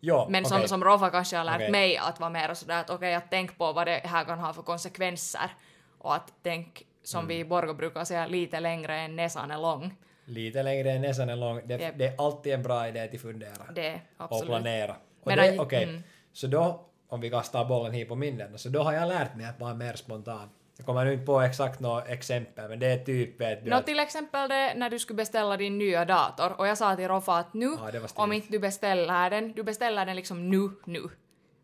Jo, 0.00 0.26
men 0.30 0.46
okay. 0.46 0.58
som, 0.58 0.68
som 0.68 0.84
Rova 0.84 1.10
kanske 1.10 1.36
har 1.36 1.44
lärt 1.44 1.56
okay. 1.56 1.70
mig 1.70 1.96
att 1.96 2.20
vara 2.20 2.30
mer 2.30 2.54
sådär 2.54 2.80
att 2.80 2.90
okej, 2.90 2.96
okay, 2.96 3.14
att 3.14 3.30
tänk 3.30 3.58
på 3.58 3.72
vad 3.72 3.86
det 3.86 4.00
här 4.04 4.24
kan 4.24 4.38
ha 4.38 4.52
för 4.52 4.62
konsekvenser 4.62 5.50
och 5.98 6.14
att 6.14 6.32
tänk 6.42 6.86
som 7.02 7.18
mm. 7.18 7.28
vi 7.28 7.38
i 7.38 7.44
Borgå 7.44 7.74
brukar 7.74 8.04
säga 8.04 8.26
lite 8.26 8.60
längre 8.60 8.96
än 9.00 9.16
näsan 9.16 9.50
är 9.50 9.58
lång. 9.58 9.94
Lite 10.32 10.62
längre 10.62 10.90
än 10.90 11.02
näsan 11.02 11.28
är 11.28 11.36
lång. 11.36 11.60
Det, 11.64 11.80
yep. 11.80 11.94
det 11.98 12.06
är 12.06 12.14
alltid 12.18 12.52
en 12.52 12.62
bra 12.62 12.88
idé 12.88 13.00
att 13.00 13.20
fundera. 13.20 13.72
Det. 13.74 14.00
Och 14.16 14.46
planera. 14.46 14.96
Och 15.22 15.36
det, 15.36 15.58
okej, 15.58 15.84
mm. 15.84 16.02
så 16.32 16.46
då, 16.46 16.88
om 17.08 17.20
vi 17.20 17.30
kastar 17.30 17.64
bollen 17.64 17.92
hit 17.92 18.08
på 18.08 18.14
minnen, 18.14 18.58
så 18.58 18.68
då 18.68 18.82
har 18.82 18.92
jag 18.92 19.08
lärt 19.08 19.36
mig 19.36 19.46
att 19.46 19.60
vara 19.60 19.74
mer 19.74 19.92
spontan. 19.92 20.48
Jag 20.76 20.86
kommer 20.86 21.04
nu 21.04 21.12
inte 21.12 21.26
på 21.26 21.40
exakt 21.40 21.80
något 21.80 22.08
exempel, 22.08 22.68
men 22.68 22.78
det 22.78 22.86
är 22.86 23.04
typ 23.04 23.40
vet 23.40 23.64
du... 23.64 23.70
Nå, 23.70 23.80
till 23.80 23.98
exempel 23.98 24.48
det 24.48 24.74
när 24.76 24.90
du 24.90 24.98
skulle 24.98 25.16
beställa 25.16 25.56
din 25.56 25.78
nya 25.78 26.04
dator 26.04 26.52
och 26.58 26.66
jag 26.66 26.78
sa 26.78 26.96
till 26.96 27.08
Roffa 27.08 27.36
att 27.38 27.54
nu, 27.54 27.76
ja, 27.92 28.08
om 28.14 28.32
inte 28.32 28.48
du 28.50 28.58
beställer 28.58 29.30
den, 29.30 29.52
du 29.52 29.62
beställer 29.62 30.06
den 30.06 30.16
liksom 30.16 30.50
nu, 30.50 30.70
nu. 30.84 31.02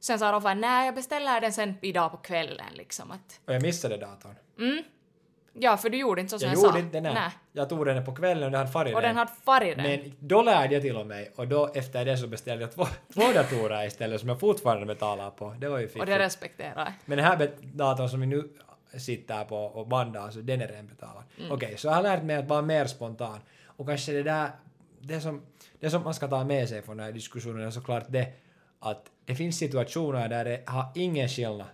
Sen 0.01 0.19
sa 0.19 0.33
Roffa 0.33 0.55
nej, 0.55 0.87
jag 0.87 0.95
beställer 0.95 1.41
den 1.41 1.53
sen 1.53 1.75
idag 1.83 2.11
på 2.11 2.17
kvällen 2.17 2.73
liksom 2.75 3.11
att... 3.11 3.41
Och 3.47 3.55
jag 3.55 3.63
missade 3.63 3.97
datorn. 3.97 4.35
Mm. 4.59 4.83
Ja, 5.61 5.77
för 5.77 5.91
du 5.91 5.99
gjorde 5.99 6.21
inte 6.21 6.31
så 6.31 6.39
som 6.39 6.47
jag, 6.49 6.53
jag 6.53 6.61
sa. 6.61 6.67
Gjorde 6.67 6.79
inte 6.79 7.01
det, 7.01 7.13
nej. 7.13 7.31
Jag 7.53 7.69
tog 7.69 7.87
den 7.87 8.05
på 8.05 8.15
kvällen 8.15 8.45
och 8.45 8.51
den 8.51 8.59
hade 8.59 8.71
farit 8.71 8.95
Och 8.95 9.03
den 9.03 9.17
hade 9.17 9.31
farit 9.45 9.77
Men 9.77 10.13
då 10.19 10.43
lärde 10.43 10.75
jag 10.75 10.83
till 10.83 10.97
och 10.97 11.07
med 11.07 11.29
och 11.37 11.49
då 11.49 11.71
efter 11.75 12.05
det 12.05 12.17
så 12.17 12.27
beställde 12.27 12.65
jag 12.65 12.73
två, 12.73 12.87
två 13.15 13.33
datorer 13.35 13.87
istället 13.87 14.21
som 14.21 14.29
jag 14.29 14.41
fortfarande 14.41 14.87
betalar 14.87 15.31
på. 15.31 15.55
Det 15.59 15.69
var 15.69 15.79
ju 15.79 15.87
fiffigt. 15.87 16.01
Och 16.01 16.07
det 16.07 16.19
respekterar 16.19 16.73
jag. 16.77 16.93
Men 17.05 17.19
den 17.19 17.27
här 17.27 17.51
datorn 17.63 18.09
som 18.09 18.21
vi 18.21 18.27
nu 18.27 18.49
sitter 18.99 19.45
på 19.45 19.57
och 19.57 19.89
bandar, 19.89 20.21
alltså 20.21 20.41
den 20.41 20.61
är 20.61 20.69
redan 20.69 20.87
betalad. 20.87 21.23
Mm. 21.39 21.53
Okej, 21.53 21.67
okay, 21.67 21.77
så 21.77 21.87
jag 21.87 21.95
har 21.95 22.03
lärt 22.03 22.23
mig 22.23 22.37
att 22.37 22.49
vara 22.49 22.63
mer 22.63 22.87
spontan. 22.87 23.39
Och 23.67 23.87
kanske 23.87 24.13
det 24.13 24.23
där, 24.23 24.51
det 25.01 25.21
som, 25.21 25.43
det 25.81 25.91
som 25.91 26.03
man 26.03 26.15
ska 26.15 26.29
ta 26.29 26.45
med 26.45 26.69
sig 26.69 26.83
från 26.83 26.97
den 26.97 27.07
här 27.07 27.13
diskussionen 27.13 27.67
är 27.67 27.71
såklart 27.71 28.05
det 28.09 28.33
att 28.81 29.07
det 29.25 29.35
finns 29.35 29.59
situationer 29.59 30.29
där 30.29 30.45
det 30.45 30.63
har 30.67 30.87
ingen 30.95 31.29
skillnad 31.29 31.67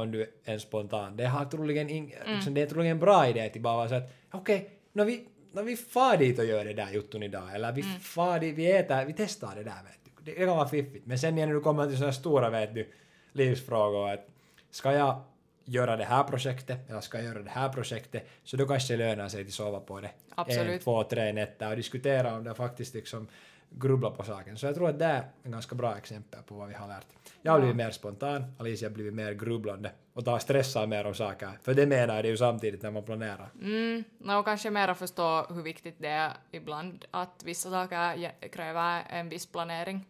om 0.00 0.10
du 0.10 0.26
är 0.44 0.58
spontan. 0.58 1.16
Det, 1.16 1.26
har 1.26 1.44
troligen 1.44 1.88
in, 1.88 2.12
mm. 2.12 2.34
liksom, 2.34 2.54
det 2.54 2.62
är 2.62 2.66
troligen 2.66 2.92
en 2.92 3.00
bra 3.00 3.28
idé 3.28 3.48
till 3.48 3.62
bara 3.62 3.76
vara 3.76 3.88
så 3.88 3.94
att 3.94 4.12
okej, 4.30 4.56
okay, 4.56 4.68
när 4.92 5.04
vi, 5.04 5.26
när 5.52 5.62
vi 5.62 5.76
far 5.76 6.16
dit 6.16 6.38
och 6.38 6.44
gör 6.44 6.64
det 6.64 6.72
där 6.72 6.90
jutton 6.90 7.22
idag, 7.22 7.54
eller 7.54 7.72
vi 7.72 7.82
mm. 7.82 8.00
far 8.00 8.40
dit, 8.40 8.54
vi 8.54 8.72
äter, 8.72 9.04
vi 9.04 9.12
testar 9.12 9.54
det 9.56 9.62
där 9.62 9.82
vet 9.84 10.00
du. 10.04 10.32
Det 10.32 10.32
kan 10.32 10.56
vara 10.56 10.68
fiffigt. 10.68 11.06
Men 11.06 11.18
sen 11.18 11.34
när 11.34 11.46
du 11.46 11.60
kommer 11.60 11.86
till 11.86 11.96
sådana 11.96 12.12
stora 12.12 12.50
vet 12.50 12.74
du, 12.74 12.88
livsfrågor 13.32 14.10
att 14.10 14.28
ska 14.70 14.92
jag 14.92 15.22
göra 15.64 15.96
det 15.96 16.04
här 16.04 16.24
projektet 16.24 16.90
eller 16.90 17.00
ska 17.00 17.18
jag 17.18 17.26
göra 17.26 17.42
det 17.42 17.50
här 17.50 17.68
projektet 17.68 18.28
så 18.44 18.56
då 18.56 18.66
kanske 18.66 18.96
det 18.96 18.96
lönar 18.96 19.28
sig 19.28 19.42
att 19.42 19.50
sova 19.50 19.80
på 19.80 20.00
det 20.00 20.10
Absolut. 20.34 20.72
en, 20.72 20.78
två, 20.78 21.04
tre 21.04 21.32
nätter 21.32 21.70
och 21.70 21.76
diskutera 21.76 22.36
om 22.36 22.44
det 22.44 22.54
faktiskt 22.54 22.94
liksom 22.94 23.28
grubbla 23.70 24.10
på 24.10 24.22
saken. 24.22 24.56
Så 24.56 24.66
jag 24.66 24.74
tror 24.74 24.88
att 24.88 24.98
det 24.98 25.04
är 25.04 25.24
en 25.42 25.52
ganska 25.52 25.74
bra 25.74 25.96
exempel 25.96 26.42
på 26.42 26.54
vad 26.54 26.68
vi 26.68 26.74
har 26.74 26.88
lärt. 26.88 27.06
Jag 27.42 27.52
har 27.52 27.58
blivit 27.58 27.76
mer 27.76 27.90
spontan, 27.90 28.44
Alicia 28.58 28.88
har 28.88 28.94
blivit 28.94 29.14
mer 29.14 29.32
grubblande 29.32 29.92
och 30.12 30.24
tar 30.24 30.38
stressar 30.38 30.86
mer 30.86 31.06
om 31.06 31.14
saker. 31.14 31.58
För 31.62 31.74
det 31.74 31.86
menar 31.86 32.22
det 32.22 32.28
ju 32.28 32.36
samtidigt 32.36 32.82
när 32.82 32.90
man 32.90 33.02
planerar. 33.02 33.50
Mm, 33.62 34.04
och 34.38 34.44
kanske 34.44 34.70
mera 34.70 34.94
förstå 34.94 35.46
hur 35.50 35.62
viktigt 35.62 35.94
det 35.98 36.08
är 36.08 36.32
ibland 36.50 37.04
att 37.10 37.42
vissa 37.44 37.70
saker 37.70 38.32
kräver 38.48 39.02
en 39.10 39.28
viss 39.28 39.46
planering. 39.46 40.06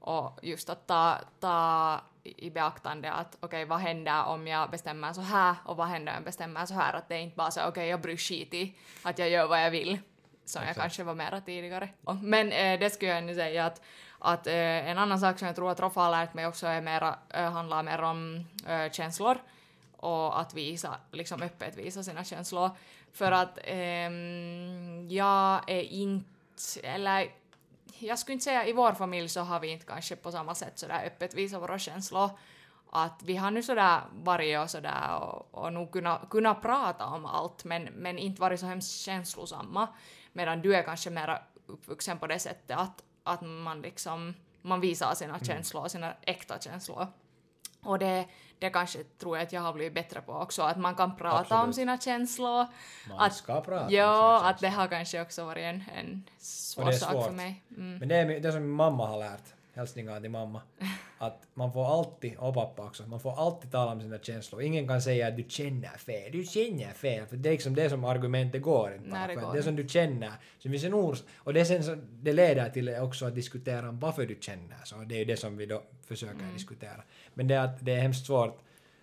Och 0.00 0.38
just 0.42 0.70
att 0.70 0.86
ta, 0.86 1.18
ta 1.40 2.00
i 2.22 2.50
beaktande 2.50 3.12
att 3.12 3.36
okej, 3.40 3.64
vad 3.64 3.78
händer 3.78 4.24
om 4.24 4.46
jag 4.46 4.70
bestämmer 4.70 5.12
så 5.12 5.20
här 5.20 5.56
och 5.64 5.76
vad 5.76 5.86
händer 5.86 6.12
om 6.12 6.16
jag 6.16 6.24
bestämmer 6.24 6.66
så 6.66 6.74
här? 6.74 6.92
Att 6.92 7.08
det 7.08 7.14
är 7.14 7.20
inte 7.20 7.36
bara 7.36 7.50
så 7.50 7.68
okej, 7.68 7.88
jag 7.88 8.00
bryr 8.00 8.16
skit 8.16 8.54
i 8.54 8.74
att 9.02 9.18
jag 9.18 9.30
gör 9.30 9.46
vad 9.46 9.64
jag 9.64 9.70
vill. 9.70 9.98
Som 10.46 10.62
jag 10.62 10.70
Exakt. 10.70 10.82
kanske 10.82 11.04
var 11.04 11.14
mera 11.14 11.40
tidigare. 11.40 11.88
Men 12.22 12.52
eh, 12.52 12.80
det 12.80 12.90
skulle 12.90 13.10
jag 13.10 13.24
nu 13.24 13.34
säga 13.34 13.66
att, 13.66 13.82
att 14.18 14.46
eh, 14.46 14.88
en 14.90 14.98
annan 14.98 15.20
sak 15.20 15.38
som 15.38 15.46
jag 15.46 15.56
tror 15.56 15.70
att 15.70 15.80
Roffa 15.80 16.00
har 16.00 16.10
lärt 16.10 16.34
mig 16.34 16.46
också 16.46 16.66
är 16.66 16.80
mera, 16.80 17.18
eh, 17.30 17.50
handlar 17.50 17.82
mer 17.82 18.02
om 18.02 18.46
eh, 18.68 18.92
känslor 18.92 19.38
och 19.96 20.40
att 20.40 20.54
visa, 20.54 20.96
liksom 21.12 21.42
öppet 21.42 21.76
visa 21.76 22.02
sina 22.02 22.24
känslor. 22.24 22.70
För 23.12 23.32
att 23.32 23.58
ehm, 23.64 25.08
jag 25.10 25.70
är 25.70 25.82
inte, 25.82 26.80
eller 26.82 27.30
jag 27.98 28.18
skulle 28.18 28.32
inte 28.32 28.44
säga 28.44 28.66
i 28.66 28.72
vår 28.72 28.92
familj 28.92 29.28
så 29.28 29.40
har 29.40 29.60
vi 29.60 29.68
inte 29.68 29.86
kanske 29.86 30.16
på 30.16 30.32
samma 30.32 30.54
sätt 30.54 30.78
sådär 30.78 31.06
öppet 31.06 31.34
visa 31.34 31.58
våra 31.58 31.78
känslor. 31.78 32.30
Att 32.90 33.22
vi 33.22 33.36
har 33.36 33.50
nu 33.50 33.62
sådär 33.62 34.00
varit 34.12 34.58
och 34.58 34.70
sådär 34.70 35.18
och, 35.20 35.48
och 35.50 35.72
nog 35.72 35.92
kunnat 35.92 36.30
kunna 36.30 36.54
prata 36.54 37.06
om 37.06 37.26
allt 37.26 37.64
men, 37.64 37.82
men 37.82 38.18
inte 38.18 38.40
varit 38.40 38.60
så 38.60 38.66
hemskt 38.66 39.00
känslosamma. 39.00 39.88
Medan 40.36 40.62
du 40.62 40.74
är 40.76 40.82
kanske 40.82 41.10
mera 41.10 41.42
uppvuxen 41.66 42.18
på 42.18 42.26
det 42.26 42.38
sättet 42.38 42.76
att, 42.78 43.02
att 43.24 43.40
man 43.42 43.82
liksom 43.82 44.34
man 44.62 44.80
visar 44.80 45.14
sina 45.14 45.38
känslor, 45.40 45.88
sina 45.88 46.14
äkta 46.22 46.58
känslor. 46.58 47.06
Och 47.82 47.98
det, 47.98 48.26
det 48.58 48.70
kanske 48.70 49.04
tror 49.04 49.36
jag 49.36 49.46
att 49.46 49.52
jag 49.52 49.60
har 49.60 49.72
blivit 49.72 49.94
bättre 49.94 50.20
på 50.20 50.32
också, 50.32 50.62
att 50.62 50.76
man 50.78 50.94
kan 50.94 51.16
prata 51.16 51.54
om 51.54 51.60
Absolut. 51.60 51.74
sina 51.74 51.98
känslor. 52.00 52.66
Man 53.08 53.20
Att- 53.20 53.34
ska 53.34 53.60
prata 53.60 53.86
om 53.86 53.92
Ja, 53.92 54.38
sina 54.40 54.50
att 54.50 54.58
det 54.58 54.68
har 54.68 54.86
kanske 54.88 55.22
också 55.22 55.44
varit 55.44 55.62
en, 55.64 55.82
en 55.96 56.24
svår 56.38 56.92
sak 56.92 57.24
för 57.24 57.32
mig. 57.32 57.62
Mm. 57.70 57.98
Men 57.98 58.08
det 58.08 58.16
är 58.16 58.40
det 58.40 58.52
som 58.52 58.60
min 58.62 58.70
mamma 58.70 59.06
har 59.06 59.18
lärt, 59.18 59.54
hälsningar 59.74 60.20
till 60.20 60.30
mamma, 60.30 60.62
att 61.18 61.48
man 61.54 61.72
får 61.72 61.86
alltid, 61.98 62.36
och 62.36 62.54
pappa 62.54 62.82
också, 62.84 63.06
man 63.06 63.20
får 63.20 63.40
alltid 63.40 63.72
tala 63.72 63.92
om 63.92 64.00
sina 64.00 64.18
känslor. 64.18 64.62
Ingen 64.62 64.88
kan 64.88 65.02
säga 65.02 65.28
att 65.28 65.36
du 65.36 65.44
känner 65.48 65.88
fel, 65.88 66.32
du 66.32 66.44
känner 66.44 66.92
fel, 66.92 67.26
för 67.26 67.36
det 67.36 67.48
är 67.48 67.52
liksom 67.52 67.74
det 67.74 67.90
som 67.90 68.04
argumentet 68.04 68.62
går 68.62 68.94
inte. 68.94 69.08
Nej, 69.08 69.28
det 69.28 69.34
går 69.34 69.54
det 69.54 69.62
som 69.62 69.76
du 69.76 69.88
känner, 69.88 70.32
så 70.58 70.70
finns 70.70 70.84
en 70.84 70.94
ors 70.94 71.22
och 71.36 71.54
det, 71.54 71.64
sen, 71.64 71.84
så, 71.84 71.96
det 72.10 72.32
leder 72.32 72.70
till 72.70 72.88
också 72.88 73.26
att 73.26 73.34
diskutera 73.34 73.88
om 73.88 73.98
varför 73.98 74.26
du 74.26 74.38
känner 74.40 74.76
så, 74.84 74.96
det 74.96 75.14
är 75.14 75.18
ju 75.18 75.24
det 75.24 75.36
som 75.36 75.56
vi 75.56 75.66
då 75.66 75.82
försöker 76.06 76.34
Mm. 76.34 76.54
diskutera. 76.54 77.02
Men 77.34 77.48
det 77.48 77.54
är, 77.54 77.64
att 77.64 77.84
det 77.84 77.92
är 77.92 78.00
hemskt 78.00 78.26
svårt, 78.26 78.58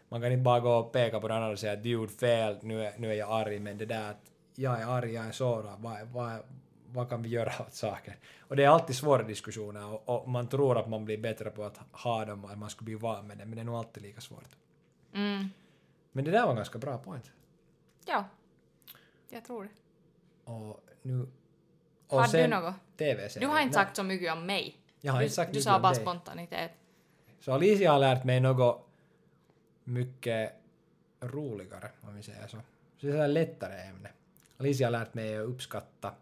man 0.09 0.21
kan 0.21 0.31
inte 0.31 0.43
bara 0.43 0.59
gå 0.59 0.71
och 0.71 0.91
peka 0.91 1.19
på 1.19 1.27
den 1.27 1.37
andra 1.37 1.51
och 1.51 1.59
säga 1.59 1.73
att 1.73 1.83
du 1.83 1.89
gjorde 1.89 2.11
fel, 2.11 2.57
nu 2.61 2.85
är, 2.85 2.93
nu 2.97 3.09
är 3.11 3.13
jag 3.15 3.29
arg, 3.31 3.59
men 3.59 3.77
det 3.77 3.85
där 3.85 4.09
att 4.09 4.21
jag 4.55 4.81
är 4.81 4.85
arg, 4.85 5.13
jag 5.13 5.25
är 5.25 5.31
sårad, 5.31 5.75
vad, 5.79 6.07
vad, 6.07 6.31
vad 6.93 7.09
kan 7.09 7.23
vi 7.23 7.29
göra 7.29 7.51
åt 7.67 7.73
saken? 7.73 8.13
Och 8.39 8.55
det 8.55 8.63
är 8.63 8.67
alltid 8.67 8.95
svåra 8.95 9.23
diskussioner 9.23 9.85
och, 9.93 10.09
och 10.09 10.29
man 10.29 10.47
tror 10.47 10.77
att 10.79 10.89
man 10.89 11.05
blir 11.05 11.17
bättre 11.17 11.49
på 11.49 11.63
att 11.63 11.79
ha 11.91 12.25
dem 12.25 12.45
och 12.45 12.51
att 12.51 12.57
man 12.57 12.69
skulle 12.69 12.85
bli 12.85 12.95
van 12.95 13.27
med 13.27 13.37
det, 13.37 13.45
men 13.45 13.55
det 13.55 13.61
är 13.61 13.65
nog 13.65 13.75
alltid 13.75 14.03
lika 14.03 14.21
svårt. 14.21 14.55
Mm. 15.13 15.49
Men 16.11 16.25
det 16.25 16.31
där 16.31 16.41
var 16.43 16.49
en 16.49 16.55
ganska 16.55 16.79
bra 16.79 16.97
point. 16.97 17.31
Ja, 18.05 18.25
jag 19.29 19.45
tror 19.45 19.63
det. 19.63 19.69
Och 20.51 20.79
nu... 21.01 21.27
Och 22.07 22.19
Har 22.19 22.27
du 22.27 22.47
något? 22.47 22.75
TV-serier. 22.97 23.47
Du 23.49 23.53
har 23.53 23.61
inte 23.61 23.73
sagt 23.73 23.95
så 23.95 24.03
mycket 24.03 24.33
om 24.33 24.45
mig. 24.45 24.77
Jag 25.01 25.13
har 25.13 25.19
du 25.19 25.25
inte 25.25 25.35
sagt 25.35 25.51
du 25.51 25.57
mycket 25.57 25.63
sa 25.63 25.79
bara 25.79 25.93
dig. 25.93 26.01
spontanitet. 26.01 26.71
Så 27.39 27.51
Alicia 27.51 27.91
har 27.91 27.99
lärt 27.99 28.23
mig 28.23 28.39
något 28.39 28.87
mycket 29.83 30.53
roligare, 31.21 31.89
om 32.01 32.15
vi 32.15 32.23
säger 32.23 32.47
så. 32.47 32.57
Så 32.97 33.07
det 33.07 33.17
är 33.17 33.23
ett 33.23 33.29
lättare 33.29 33.81
ämne. 33.81 34.09
Alicia 34.57 34.87
har 34.87 34.91
lärt 34.91 35.13
mig 35.13 35.37
att 35.37 35.47
uppskatta 35.47 36.13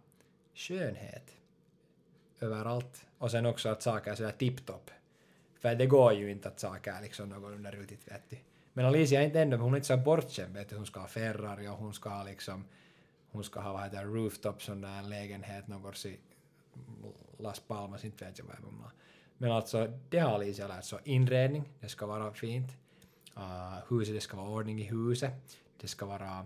skönhet 0.56 1.36
överallt. 2.40 3.06
Och 3.18 3.32
sen 3.32 3.46
också 3.46 3.70
att 3.70 3.82
saker 3.82 4.12
är 4.12 4.16
sådär 4.16 4.32
tipptopp. 4.32 4.92
För 5.60 5.76
det 5.76 5.86
går 5.86 6.14
ju 6.14 6.32
inte 6.32 6.48
att 6.48 6.60
saker 6.60 6.92
är 6.92 7.02
liksom 7.02 7.30
någorlunda 7.30 7.72
rutigt 7.72 8.12
vet 8.12 8.30
du. 8.30 8.38
Men 8.74 8.86
Alicia 8.86 9.22
är 9.22 9.26
inte 9.26 9.42
ändå, 9.42 9.58
hon 9.58 9.74
är 9.74 9.78
inte 9.78 9.88
så 9.88 9.98
bortskämd 9.98 10.54
vet 10.56 10.70
du. 10.70 10.76
Hon 10.76 10.86
ska 10.86 11.00
ha 11.00 11.08
Ferrari 11.08 11.68
och 11.68 11.78
hon 11.78 11.94
ska 11.94 12.10
ha 12.10 12.24
liksom, 12.24 12.66
hon 13.32 13.44
ska 13.44 13.60
ha 13.60 13.74
vad 13.74 13.84
heter 13.84 14.06
rooftop 14.06 14.62
sån 14.62 14.82
där 14.82 15.02
lägenhet 15.02 15.68
någonstans 15.68 16.06
i 16.06 16.20
Las 17.38 17.60
Palmas, 17.60 18.06
inte 18.06 18.26
vet 18.26 18.40
jag 18.40 18.46
vad 18.46 18.56
jag. 18.56 18.92
Men 19.38 19.52
alltså, 19.52 20.00
det 20.10 20.20
har 20.20 20.32
Alicia 20.32 20.68
lärt 20.68 20.86
sig. 20.86 21.00
Inredning, 21.04 21.64
det 21.80 21.90
ska 21.90 22.06
vara 22.06 22.34
fint. 22.34 22.72
Uh, 23.38 23.78
huset, 23.90 24.16
det 24.16 24.22
ska 24.22 24.38
vara 24.38 24.50
ordning 24.50 24.82
i 24.82 24.84
huset. 24.84 25.58
Det 25.78 25.88
ska 25.88 26.06
vara... 26.06 26.46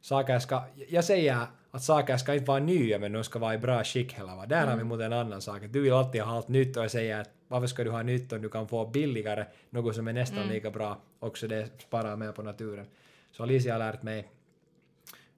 Saker 0.00 0.38
ska... 0.38 0.62
Jag 0.88 1.04
säger 1.04 1.46
att 1.70 1.82
saker 1.82 2.16
ska 2.16 2.34
inte 2.34 2.46
vara 2.46 2.58
nya, 2.58 2.98
men 2.98 3.12
de 3.12 3.24
ska 3.24 3.38
vara 3.38 3.54
i 3.54 3.58
bra 3.58 3.84
skick 3.84 4.12
hela 4.12 4.36
va. 4.36 4.46
Där 4.46 4.66
har 4.66 4.76
vi 4.76 4.84
mot 4.84 5.00
en 5.00 5.12
annan 5.12 5.40
sak. 5.40 5.62
Du 5.70 5.80
vill 5.80 5.92
alltid 5.92 6.22
ha 6.22 6.36
allt 6.36 6.48
nytt 6.48 6.76
och 6.76 6.82
jag 6.82 6.90
säger 6.90 7.20
att 7.20 7.30
varför 7.48 7.66
ska 7.66 7.84
du 7.84 7.90
ha 7.90 8.02
nytt 8.02 8.32
om 8.32 8.42
du 8.42 8.48
kan 8.48 8.68
få 8.68 8.86
billigare 8.86 9.44
något 9.70 9.94
som 9.94 10.08
är 10.08 10.12
nästan 10.12 10.48
lika 10.48 10.70
bra. 10.70 10.98
Också 11.18 11.48
det 11.48 11.68
sparar 11.82 12.16
mer 12.16 12.32
på 12.32 12.42
naturen. 12.42 12.86
Så 13.32 13.42
Alicia 13.42 13.72
har 13.72 13.78
lärt 13.78 14.02
mig 14.02 14.28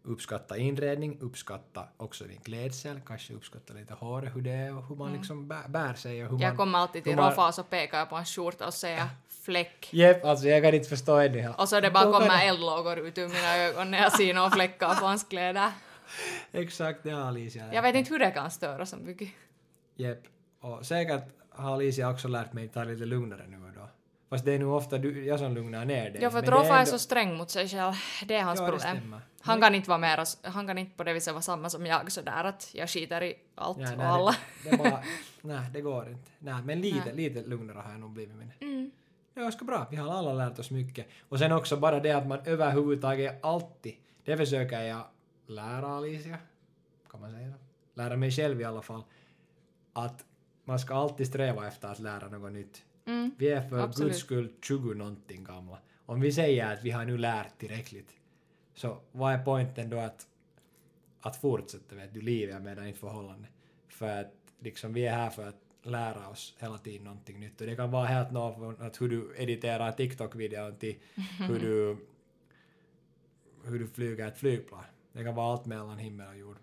uppskatta 0.04 0.56
inredning, 0.56 1.18
uppskatta 1.20 1.88
också 1.96 2.24
din 2.24 2.40
klädsel, 2.40 3.00
kanske 3.06 3.34
uppskatta 3.34 3.74
lite 3.74 3.94
håret, 3.94 4.36
hur 4.36 4.40
det 4.42 4.50
är 4.50 4.76
och 4.76 4.86
hur 4.88 4.96
man 4.96 5.12
liksom 5.12 5.48
bär, 5.48 5.68
bär 5.68 5.94
sig 5.94 6.24
och 6.24 6.30
hur 6.30 6.40
Jag 6.40 6.48
man... 6.48 6.56
kommer 6.56 6.78
alltid 6.78 7.04
till 7.04 7.16
man- 7.16 7.30
Roffa 7.30 7.48
och 7.48 7.54
så 7.54 7.62
pekar 7.62 7.98
jag 7.98 8.10
på 8.10 8.16
en 8.16 8.24
skjorta 8.24 8.66
och 8.66 8.74
säger 8.74 9.08
fläck. 9.28 9.88
Jep, 9.92 10.24
alltså 10.24 10.48
jag 10.48 10.62
kan 10.62 10.74
inte 10.74 10.88
förstå 10.88 11.16
ännu. 11.16 11.48
Och 11.58 11.68
så 11.68 11.80
det 11.80 11.90
bara 11.90 12.12
kommer 12.12 12.46
eldlågor 12.48 12.98
ut 12.98 13.18
ur 13.18 13.28
mina 13.28 13.56
ögon 13.56 13.90
när 13.90 14.02
jag 14.02 14.12
ser 14.12 14.34
några 14.34 14.50
fläckar 14.50 14.94
på 14.94 15.06
hans 15.06 15.24
kläder. 15.24 15.72
Exakt, 16.52 17.02
det 17.02 17.10
har 17.10 17.22
Alicia 17.22 17.74
Jag 17.74 17.82
vet 17.82 17.94
inte 17.94 18.10
hur 18.12 18.18
det 18.18 18.30
kan 18.30 18.50
störa 18.50 18.86
så 18.86 18.96
mycket. 18.96 19.28
Jep. 19.96 20.18
Och 20.60 20.86
säkert 20.86 21.24
har 21.50 21.72
Alicia 21.74 22.10
också 22.10 22.28
lärt 22.28 22.52
mig 22.52 22.64
att 22.66 22.72
ta 22.72 22.84
lite 22.84 23.04
lugnare 23.04 23.46
nu. 23.48 23.71
Fast 24.32 24.44
det 24.44 24.52
är 24.52 24.58
nog 24.58 24.74
ofta 24.74 24.98
du, 24.98 25.24
jag 25.24 25.38
som 25.38 25.54
lugnar 25.54 25.84
ner 25.84 26.10
dig. 26.10 26.22
Ja, 26.22 26.30
för 26.30 26.42
det 26.42 26.50
Roffa 26.50 26.74
är 26.74 26.78
ändå- 26.78 26.90
så 26.90 26.98
sträng 26.98 27.36
mot 27.36 27.50
sig 27.50 27.68
själv. 27.68 27.92
Det 28.26 28.34
är 28.34 28.42
hans 28.42 28.60
Ja, 28.60 28.66
det 28.66 28.72
problem. 28.72 29.16
Han 29.40 29.60
kan 29.60 29.74
inte 29.74 29.88
vara 29.88 29.98
mera, 29.98 30.24
han 30.42 30.66
kan 30.66 30.78
inte 30.78 30.96
på 30.96 31.04
det 31.04 31.12
viset 31.12 31.32
vara 31.34 31.42
samma 31.42 31.70
som 31.70 31.86
jag 31.86 32.12
sådär 32.12 32.44
att 32.44 32.70
jag 32.74 32.90
skiter 32.90 33.22
i 33.22 33.34
allt 33.54 33.78
Ja, 33.78 33.92
och 33.92 33.98
nej, 33.98 34.06
alla. 34.06 34.36
Det, 34.64 34.70
det, 34.70 34.76
bara, 34.76 35.02
nej, 35.40 35.70
det 35.72 35.80
går 35.80 36.08
inte. 36.08 36.30
Nej, 36.38 36.62
men 36.64 36.80
lite, 36.80 37.04
Nej. 37.04 37.14
lite 37.14 37.42
lugnare 37.48 37.78
har 37.78 37.90
jag 37.90 38.00
nog 38.00 38.10
blivit. 38.10 38.34
Men 38.36 38.50
Mm. 38.60 38.90
det 39.34 39.40
är 39.40 39.44
ganska 39.44 39.64
bra. 39.64 39.86
Vi 39.90 39.96
har 39.96 40.12
alla 40.18 40.32
lärt 40.32 40.58
oss 40.58 40.70
mycket. 40.70 41.06
Och 41.28 41.38
sen 41.38 41.52
också 41.52 41.76
bara 41.76 42.00
det 42.00 42.12
att 42.12 42.26
man 42.26 42.38
överhuvudtaget 42.44 43.44
alltid, 43.44 43.94
det 44.24 44.36
försöker 44.36 44.80
jag 44.82 45.02
lära 45.46 45.86
Alicia, 45.96 46.38
kan 47.10 47.20
man 47.20 47.30
säga? 47.32 47.52
Lära 47.94 48.16
mig 48.16 48.30
själv 48.30 48.60
i 48.60 48.64
alla 48.64 48.82
fall, 48.82 49.02
att 49.92 50.24
man 50.64 50.78
ska 50.78 50.94
alltid 50.94 51.26
sträva 51.26 51.66
efter 51.66 51.88
att 51.88 51.98
lära 51.98 52.28
något 52.28 52.52
nytt. 52.52 52.82
Mm. 53.04 53.30
Vi 53.38 53.48
är 53.48 53.68
för 53.68 53.78
Absolut. 53.78 54.12
guds 54.12 54.20
skull 54.20 54.52
20 54.62 54.94
någonting 54.94 55.44
gamla. 55.44 55.78
Om 56.06 56.20
vi 56.20 56.32
säger 56.32 56.72
att 56.72 56.84
vi 56.84 56.90
har 56.90 57.04
nu 57.04 57.18
lärt 57.18 57.58
tillräckligt, 57.58 58.16
så 58.74 59.00
vad 59.12 59.32
är 59.32 59.44
poängen 59.44 59.90
då 59.90 59.98
att, 59.98 60.26
att 61.20 61.36
fortsätta 61.36 61.96
vet 61.96 62.14
du, 62.14 62.20
livet 62.20 62.62
medan 62.62 62.86
inte 62.86 62.98
förhållande? 62.98 63.48
För 63.88 64.20
att 64.20 64.32
liksom 64.60 64.92
vi 64.92 65.06
är 65.06 65.14
här 65.14 65.30
för 65.30 65.48
att 65.48 65.62
lära 65.82 66.28
oss 66.28 66.54
hela 66.58 66.78
tiden 66.78 67.04
någonting 67.04 67.40
nytt. 67.40 67.60
Och 67.60 67.66
det 67.66 67.76
kan 67.76 67.90
vara 67.90 68.06
helt 68.06 68.30
något 68.30 68.54
från 68.54 68.86
att 68.86 69.00
hur 69.00 69.08
du 69.08 69.34
editerar 69.36 69.92
TikTok-videon 69.92 70.78
till 70.78 70.96
hur 71.48 71.60
du, 71.60 71.96
hur 73.64 73.78
du 73.78 73.86
flyger 73.86 74.26
ett 74.26 74.38
flygplan. 74.38 74.84
Det 75.12 75.24
kan 75.24 75.34
vara 75.34 75.52
allt 75.52 75.66
mellan 75.66 75.98
himmel 75.98 76.28
och 76.28 76.36
jord. 76.36 76.56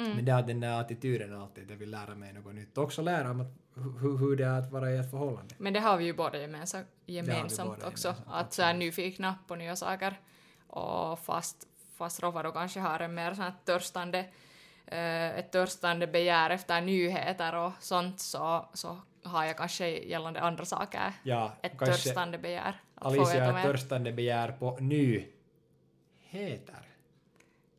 Mm. 0.00 0.16
Men 0.16 0.24
det 0.24 0.32
är 0.32 0.42
den 0.42 0.60
där 0.60 0.80
attityden 0.80 1.40
alltid, 1.40 1.64
att 1.64 1.70
jag 1.70 1.76
vill 1.76 1.90
lära 1.90 2.14
mig 2.14 2.32
något 2.32 2.54
nytt. 2.54 2.78
Också 2.78 3.02
lära 3.02 3.30
om 3.30 3.40
att, 3.40 3.52
hur, 3.74 4.18
hur 4.18 4.36
det 4.36 4.44
är 4.44 4.58
att 4.58 4.70
vara 4.70 4.90
i 4.90 4.96
ett 4.96 5.10
förhållande. 5.10 5.54
Men 5.58 5.72
det 5.72 5.80
har 5.80 5.96
vi 5.96 6.04
ju 6.04 6.12
båda 6.12 6.38
gemensamt, 6.38 6.86
gemensamt 7.06 7.70
båda 7.70 7.88
också. 7.88 8.08
gemensamt, 8.08 8.34
att 8.34 8.52
så 8.52 8.62
är 8.62 8.74
nyfikna 8.74 9.34
på 9.46 9.54
nya 9.54 9.76
saker. 9.76 10.20
Och 10.66 11.18
fast, 11.18 11.66
fast 11.96 12.20
då 12.20 12.32
kanske 12.32 12.80
har 12.80 13.00
en 13.00 13.14
mer 13.14 13.34
sån 13.34 13.52
törstande, 13.64 14.18
eh, 14.86 15.38
ett 15.38 15.52
törstande 15.52 16.06
begär 16.06 16.50
efter 16.50 16.80
nyheter 16.80 17.54
och 17.54 17.72
sånt 17.80 18.20
så, 18.20 18.68
så 18.74 18.98
har 19.22 19.44
jag 19.44 19.56
kanske 19.56 19.88
gällande 19.88 20.40
andra 20.40 20.64
saker 20.64 21.12
Ja, 21.22 21.52
ett 21.62 21.78
törstande 21.78 22.38
begär. 22.38 22.80
Alicia 22.94 23.52
har 23.52 23.58
ett 23.58 23.64
törstande 23.64 24.12
begär 24.12 24.52
på 24.52 24.78
nyheter. 24.80 25.26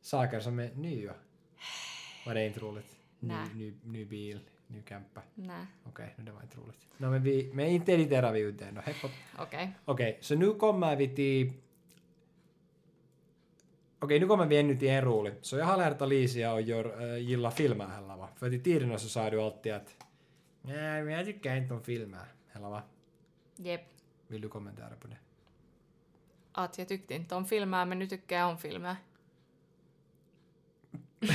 Saker 0.02 0.40
som 0.40 0.60
är 0.60 0.72
nya. 0.74 1.14
Var 2.26 2.34
det 2.34 2.48
inte 2.48 2.60
roligt? 2.60 2.98
Ny, 3.20 3.34
ny, 3.56 3.74
ny 3.84 4.06
bil, 4.06 4.40
ny 4.68 4.82
camper. 4.82 5.24
Nej, 5.36 5.66
Okej, 5.84 6.14
no, 6.18 6.24
det 6.24 6.32
var 6.32 6.42
inte 6.42 6.58
roligt. 6.58 6.88
No, 6.98 7.10
men, 7.10 7.24
vi, 7.24 7.52
men 7.54 7.68
inte 7.68 7.92
editerar 7.92 8.32
vi 8.34 8.40
ut 8.40 8.60
det 8.60 8.66
ändå. 8.66 8.82
Hepp, 8.82 8.96
hopp. 8.96 9.12
okej. 9.38 9.74
Okej, 9.86 10.18
så 10.22 10.36
nu 10.36 10.54
kommer 10.54 10.96
vi 10.96 11.16
till 11.16 11.54
Okej, 14.00 14.20
nu 14.20 14.28
kommer 14.28 14.46
vi 14.46 14.58
ännu 14.58 14.76
till 14.76 14.90
en 14.90 15.02
rolig. 15.06 15.34
Så 15.42 15.58
jag 15.58 15.66
har 15.66 15.78
lärt 15.78 16.02
Alicia 16.02 16.54
att 16.54 16.66
gör, 16.66 17.14
äh, 17.14 17.18
gilla 17.18 17.52
filmer 17.52 17.88
heller 17.88 18.18
va? 18.18 18.30
För 18.36 18.54
i 18.54 18.60
tiderna 18.60 18.98
så 18.98 19.10
sa 19.10 19.30
du 19.30 19.42
alltid 19.42 19.74
att 19.74 19.96
nej, 20.62 21.04
men 21.04 21.14
jag 21.14 21.26
tycker 21.26 21.56
inte 21.56 21.74
om 21.74 21.84
filmer. 21.84 22.26
Eller 22.54 22.70
va? 22.70 22.82
Jep. 23.56 23.82
Vill 24.28 24.42
du 24.42 24.50
kommentera 24.50 24.96
på 25.02 25.08
det? 25.08 25.18
Att 26.52 26.78
jag 26.78 26.88
tyckte 26.88 27.14
inte 27.14 27.36
om 27.36 27.46
filmer, 27.46 27.86
men 27.86 28.00
nu 28.00 28.08
tycker 28.08 28.36
jag 28.38 28.50
om 28.50 28.58
filmer. 28.58 28.96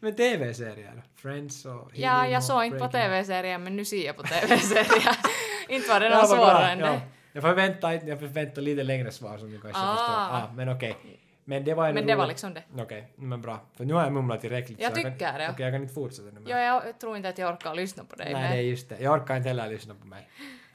Men 0.00 0.16
TV-serier? 0.16 1.02
Friends 1.16 1.64
och... 1.64 1.90
Ja, 1.94 2.10
Healing 2.10 2.32
jag 2.32 2.38
och 2.38 2.44
såg 2.44 2.64
inte 2.64 2.78
på 2.78 2.88
TV-serier, 2.88 3.58
men 3.58 3.76
nu 3.76 3.84
ser 3.84 4.06
jag 4.06 4.16
på 4.16 4.22
TV-serier. 4.22 5.16
inte 5.68 5.88
var 5.88 6.00
det 6.00 6.06
Ja, 6.06 6.16
någon 6.16 6.26
svårare 6.26 6.70
än 6.70 6.78
ja. 6.78 6.86
det. 6.86 7.00
Jag 7.32 7.42
förväntar, 7.42 7.92
jag 8.08 8.18
förväntar 8.18 8.62
lite 8.62 8.82
längre 8.82 9.10
svar 9.10 9.38
som 9.38 9.50
du 9.50 9.60
kanske 9.60 9.82
Ah. 9.82 9.96
förstår. 9.96 10.14
Ah, 10.14 10.52
men 10.54 10.68
okej. 10.68 10.96
Men 11.44 11.64
det 11.64 11.74
var 11.74 11.88
en 11.88 11.94
Men 11.94 12.06
det 12.06 12.14
var 12.14 12.26
liksom 12.26 12.54
det. 12.54 12.62
Okej, 12.78 13.12
men 13.16 13.40
bra. 13.42 13.60
För 13.76 13.84
nu 13.84 13.94
har 13.94 14.02
jag 14.02 14.12
mumlat 14.12 14.40
tillräckligt. 14.40 14.80
Jag 14.80 14.96
så 14.96 15.02
kan, 15.02 15.12
tycker 15.12 15.38
det. 15.38 15.48
Okej, 15.50 15.64
jag 15.64 15.74
kan 15.74 15.82
inte 15.82 15.94
fortsätta 15.94 16.30
nu. 16.30 16.40
Ja, 16.46 16.58
jag 16.58 16.98
tror 16.98 17.16
inte 17.16 17.28
att 17.28 17.38
jag 17.38 17.52
orkar 17.54 17.74
lyssna 17.74 18.04
på 18.04 18.16
dig. 18.16 18.32
Nej, 18.32 18.42
men 18.42 18.52
det 18.52 18.58
är 18.58 18.62
just 18.62 18.88
det. 18.88 18.96
Jag 19.00 19.20
orkar 19.20 19.36
inte 19.36 19.48
heller 19.48 19.68
lyssna 19.68 19.94
på 19.94 20.06
mig. 20.06 20.28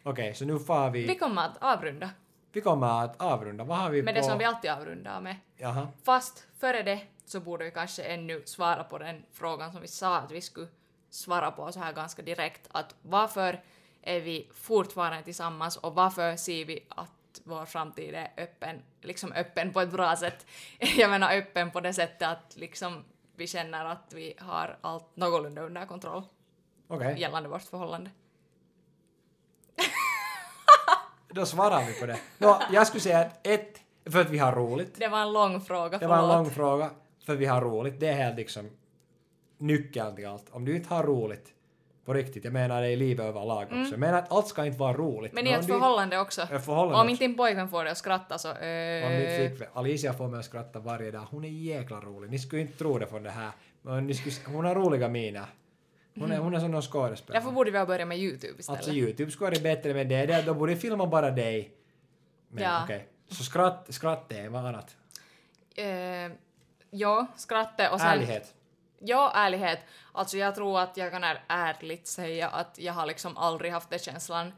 Okej, 0.04 0.34
så 0.34 0.46
nu 0.46 0.60
får 0.60 0.90
vi... 0.90 1.06
Vi 1.08 1.16
kommer 1.16 1.42
att 1.42 1.58
avrunda 1.62 2.10
Vi 2.56 2.62
kommer 2.62 3.04
att 3.04 3.22
avrunda. 3.22 3.64
Vad 3.64 3.78
har 3.78 3.90
vi 3.90 4.02
med 4.02 4.14
på... 4.14 4.22
det 4.22 4.26
som 4.26 4.38
vi 4.38 4.46
alltid 4.46 4.72
avrundar 4.72 5.22
med. 5.22 5.36
Jaha. 5.58 5.88
Fast 6.04 6.48
före 6.60 6.84
det 6.84 7.02
så 7.26 7.40
borde 7.40 7.66
vi 7.66 7.72
kanske 7.72 8.04
ännu 8.04 8.42
svara 8.46 8.84
på 8.84 8.98
den 8.98 9.24
frågan 9.32 9.72
som 9.72 9.82
vi 9.82 9.88
sa 9.88 10.18
att 10.18 10.32
vi 10.32 10.42
skulle 10.42 10.68
svara 11.10 11.52
på 11.52 11.72
så 11.72 11.80
här 11.80 11.94
ganska 11.94 12.22
direkt. 12.22 12.68
Att 12.72 12.96
varför 13.02 13.64
är 14.02 14.20
vi 14.20 14.50
fortfarande 14.54 15.24
tillsammans 15.24 15.78
och 15.78 15.96
varför 15.96 16.36
ser 16.36 16.66
vi 16.66 16.86
att 16.90 17.42
vår 17.44 17.66
framtid 17.66 18.14
är 18.14 18.32
öppen, 18.38 18.82
liksom 19.02 19.32
öppen 19.32 19.74
på 19.74 19.82
ett 19.82 19.92
bra 19.92 20.16
sätt. 20.16 20.46
Jag 20.98 21.10
menar 21.10 21.38
öppen 21.38 21.72
på 21.72 21.80
det 21.80 21.94
sättet 21.94 22.28
att 22.28 22.56
liksom 22.56 23.04
vi 23.36 23.48
känner 23.48 23.86
att 23.86 24.14
vi 24.14 24.34
har 24.40 24.78
allt 24.82 25.16
någorlunda 25.16 25.62
under 25.62 25.86
kontroll 25.86 26.24
Okej, 26.88 27.20
gällande 27.20 27.50
vårt 27.50 27.62
förhållande. 27.62 28.12
Då 31.36 31.46
svarar 31.46 31.86
vi 31.86 32.00
på 32.00 32.06
det. 32.06 32.18
Nå, 32.38 32.62
jag 32.72 32.88
skulle 32.88 33.02
säga 33.02 33.20
att 33.20 33.48
ett, 33.48 33.80
för 34.10 34.22
att 34.22 34.30
vi 34.30 34.38
har 34.38 34.52
roligt. 34.52 34.96
Det 35.00 35.08
var 35.08 35.22
en 35.22 35.34
lång 35.34 35.62
fråga, 35.62 35.98
Det 35.98 36.08
var 36.08 36.16
en 36.16 36.22
förlåt. 36.22 36.36
lång 36.36 36.50
fråga. 36.50 36.90
För 37.26 37.34
att 37.34 37.40
vi 37.40 37.46
har 37.46 37.62
roligt. 37.62 38.00
Det 38.00 38.08
är 38.08 38.14
helt 38.14 38.36
liksom 38.36 38.70
nyckeln 39.58 40.16
till 40.16 40.28
allt. 40.28 40.46
Om 40.52 40.66
du 40.66 40.76
inte 40.76 40.94
har 40.94 41.04
roligt 41.04 41.48
på 42.06 42.14
riktigt, 42.14 42.44
jag 42.44 42.54
menar 42.54 42.82
det 42.82 42.90
i 42.90 42.96
livet 42.96 43.26
överlag 43.26 43.64
också. 43.64 43.92
Jag 43.92 44.00
menar 44.00 44.18
att 44.18 44.32
allt 44.32 44.48
ska 44.48 44.66
inte 44.66 44.80
vara 44.80 44.94
roligt. 44.94 45.32
Mm. 45.32 45.44
Men 45.44 45.54
i 45.54 45.56
om 45.56 45.60
ett 45.62 45.68
förhållande 45.68 46.20
också. 46.20 46.48
Förhållande 46.48 47.02
Om 47.02 47.10
inte 47.10 47.24
din 47.24 47.38
pojkvän 47.38 47.70
får 47.70 47.84
dig 47.84 47.92
att 47.92 47.98
skratta 47.98 48.38
så... 48.38 48.52
Om 48.52 48.58
Eh, 48.58 49.20
ditt 49.20 49.36
flickvän. 49.38 49.68
Alicia 49.74 50.14
får 50.14 50.28
mig 50.28 50.40
att 50.40 50.46
skratta 50.46 50.80
varje 50.80 51.12
dag. 51.12 51.28
Hon 51.32 51.46
är 51.46 51.50
jäkla 51.50 52.00
rolig. 52.00 52.32
Ni 52.32 52.40
skulle 52.40 52.62
inte 52.62 52.78
tro 52.78 52.98
det 53.00 53.08
från 53.08 53.24
det 53.24 53.30
här. 53.30 53.52
Men 53.82 54.08
ni 54.08 54.14
skulle, 54.14 54.56
hon 54.56 54.66
har 54.66 54.76
roliga 54.76 55.08
miner. 55.08 55.46
Hon 56.20 56.32
är, 56.32 56.38
hon 56.38 56.56
är 56.56 56.60
som 56.60 56.72
någon 56.72 56.82
skådespelare. 56.82 57.40
därför 57.42 57.56
borde 57.56 57.72
vi 57.72 57.78
ha 57.78 57.86
börjat 57.86 58.08
med 58.08 58.18
YouTube 58.18 58.60
istället. 58.60 58.80
Alltså 58.80 58.94
Youtube 58.94 59.32
skulle 59.32 59.50
vara 59.50 59.62
bättre 59.62 59.94
med 59.94 60.08
det. 60.08 60.26
det. 60.26 60.42
Då 60.42 60.54
borde 60.54 60.76
filma 60.76 61.08
bara 61.08 61.32
dig. 61.32 61.72
Men 62.50 62.64
Ja. 62.64 62.84
okej. 62.84 63.08
Så 63.30 63.44
skratt, 63.44 63.86
skratt 63.90 64.32
är 64.32 64.50
vad 64.50 64.66
annat? 64.66 64.96
Eh, 65.76 66.32
ja, 66.90 67.28
skrattet 67.36 67.92
och 67.92 68.00
sen... 68.00 68.10
Ärlighet. 68.10 68.54
Ja, 69.00 69.32
ärlighet. 69.36 69.80
Alltså 70.12 70.38
jag 70.38 70.56
tror 70.56 70.80
att 70.80 70.98
jag 70.98 71.12
kan 71.12 71.24
är 71.24 71.44
ärligt 71.48 72.08
säga 72.08 72.50
att 72.50 72.80
jag 72.80 72.94
har 72.94 73.06
liksom 73.06 73.38
aldrig 73.38 73.72
haft 73.72 73.90
den 73.90 74.00
känslan 74.00 74.54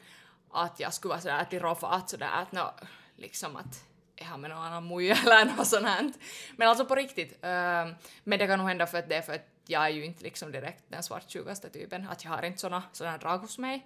att 0.51 0.80
jag 0.80 0.93
skulle 0.93 1.10
vara 1.10 1.22
sådär 1.22 1.45
till 1.49 1.60
Roffa 1.60 1.88
att 1.88 2.10
sådär 2.10 2.30
att 2.34 2.51
nå, 2.51 2.74
liksom 3.16 3.55
att 3.55 3.84
jag 4.18 4.39
med 4.39 4.49
någon 4.49 4.59
annan 4.63 4.88
muja 4.88 5.15
eller 5.26 5.45
något 5.57 5.68
sånt 5.68 5.86
här. 5.86 6.11
Men 6.57 6.68
alltså 6.68 6.86
på 6.86 6.95
riktigt. 6.95 7.38
ehm, 7.41 7.93
men 8.24 8.39
det 8.39 8.47
kan 8.47 8.59
nog 8.59 8.68
hända 8.68 8.86
för 8.88 8.97
att 8.97 9.09
det 9.09 9.15
är 9.15 9.22
för 9.22 9.34
att 9.34 9.47
jag 9.68 9.86
är 9.86 9.89
ju 9.89 10.05
inte 10.05 10.24
liksom 10.24 10.51
direkt 10.51 10.84
den 10.88 11.03
svartsjukaste 11.03 11.70
typen. 11.70 12.07
Att 12.09 12.24
jag 12.24 12.32
har 12.32 12.43
inte 12.45 12.59
såna, 12.59 12.84
såna 12.91 13.18
drag 13.18 13.38
hos 13.38 13.57
mig. 13.57 13.86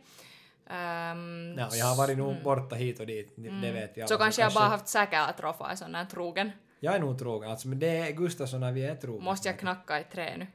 Um, 0.69 1.55
Ja, 1.57 1.69
jag 1.73 1.86
har 1.86 1.97
varit 1.97 2.17
nog 2.17 2.43
borta 2.43 2.75
hit 2.75 2.99
och 2.99 3.05
dit. 3.05 3.34
Det 3.36 3.71
vet 3.71 3.97
jag. 3.97 4.09
så 4.09 4.17
kanske 4.17 4.41
jag 4.41 4.53
bara 4.53 4.65
haft 4.65 4.88
säkert 4.88 5.29
att 5.29 5.39
Roffa 5.39 5.71
är 5.71 5.75
sån 5.75 5.91
där 5.91 6.05
trogen. 6.05 6.51
Jag 6.79 6.95
är 6.95 6.99
nog 6.99 7.19
trogen. 7.19 7.51
Alltså, 7.51 7.67
men 7.67 7.79
det 7.79 7.97
är 7.97 8.11
Gustafsson 8.11 8.59
när 8.59 8.71
vi 8.71 8.86
är 8.86 8.95
trogna. 8.95 9.23
Måste 9.23 9.49
jag 9.49 9.59
knacka 9.59 9.99
i 9.99 10.03
trä 10.03 10.38
nu? 10.38 10.47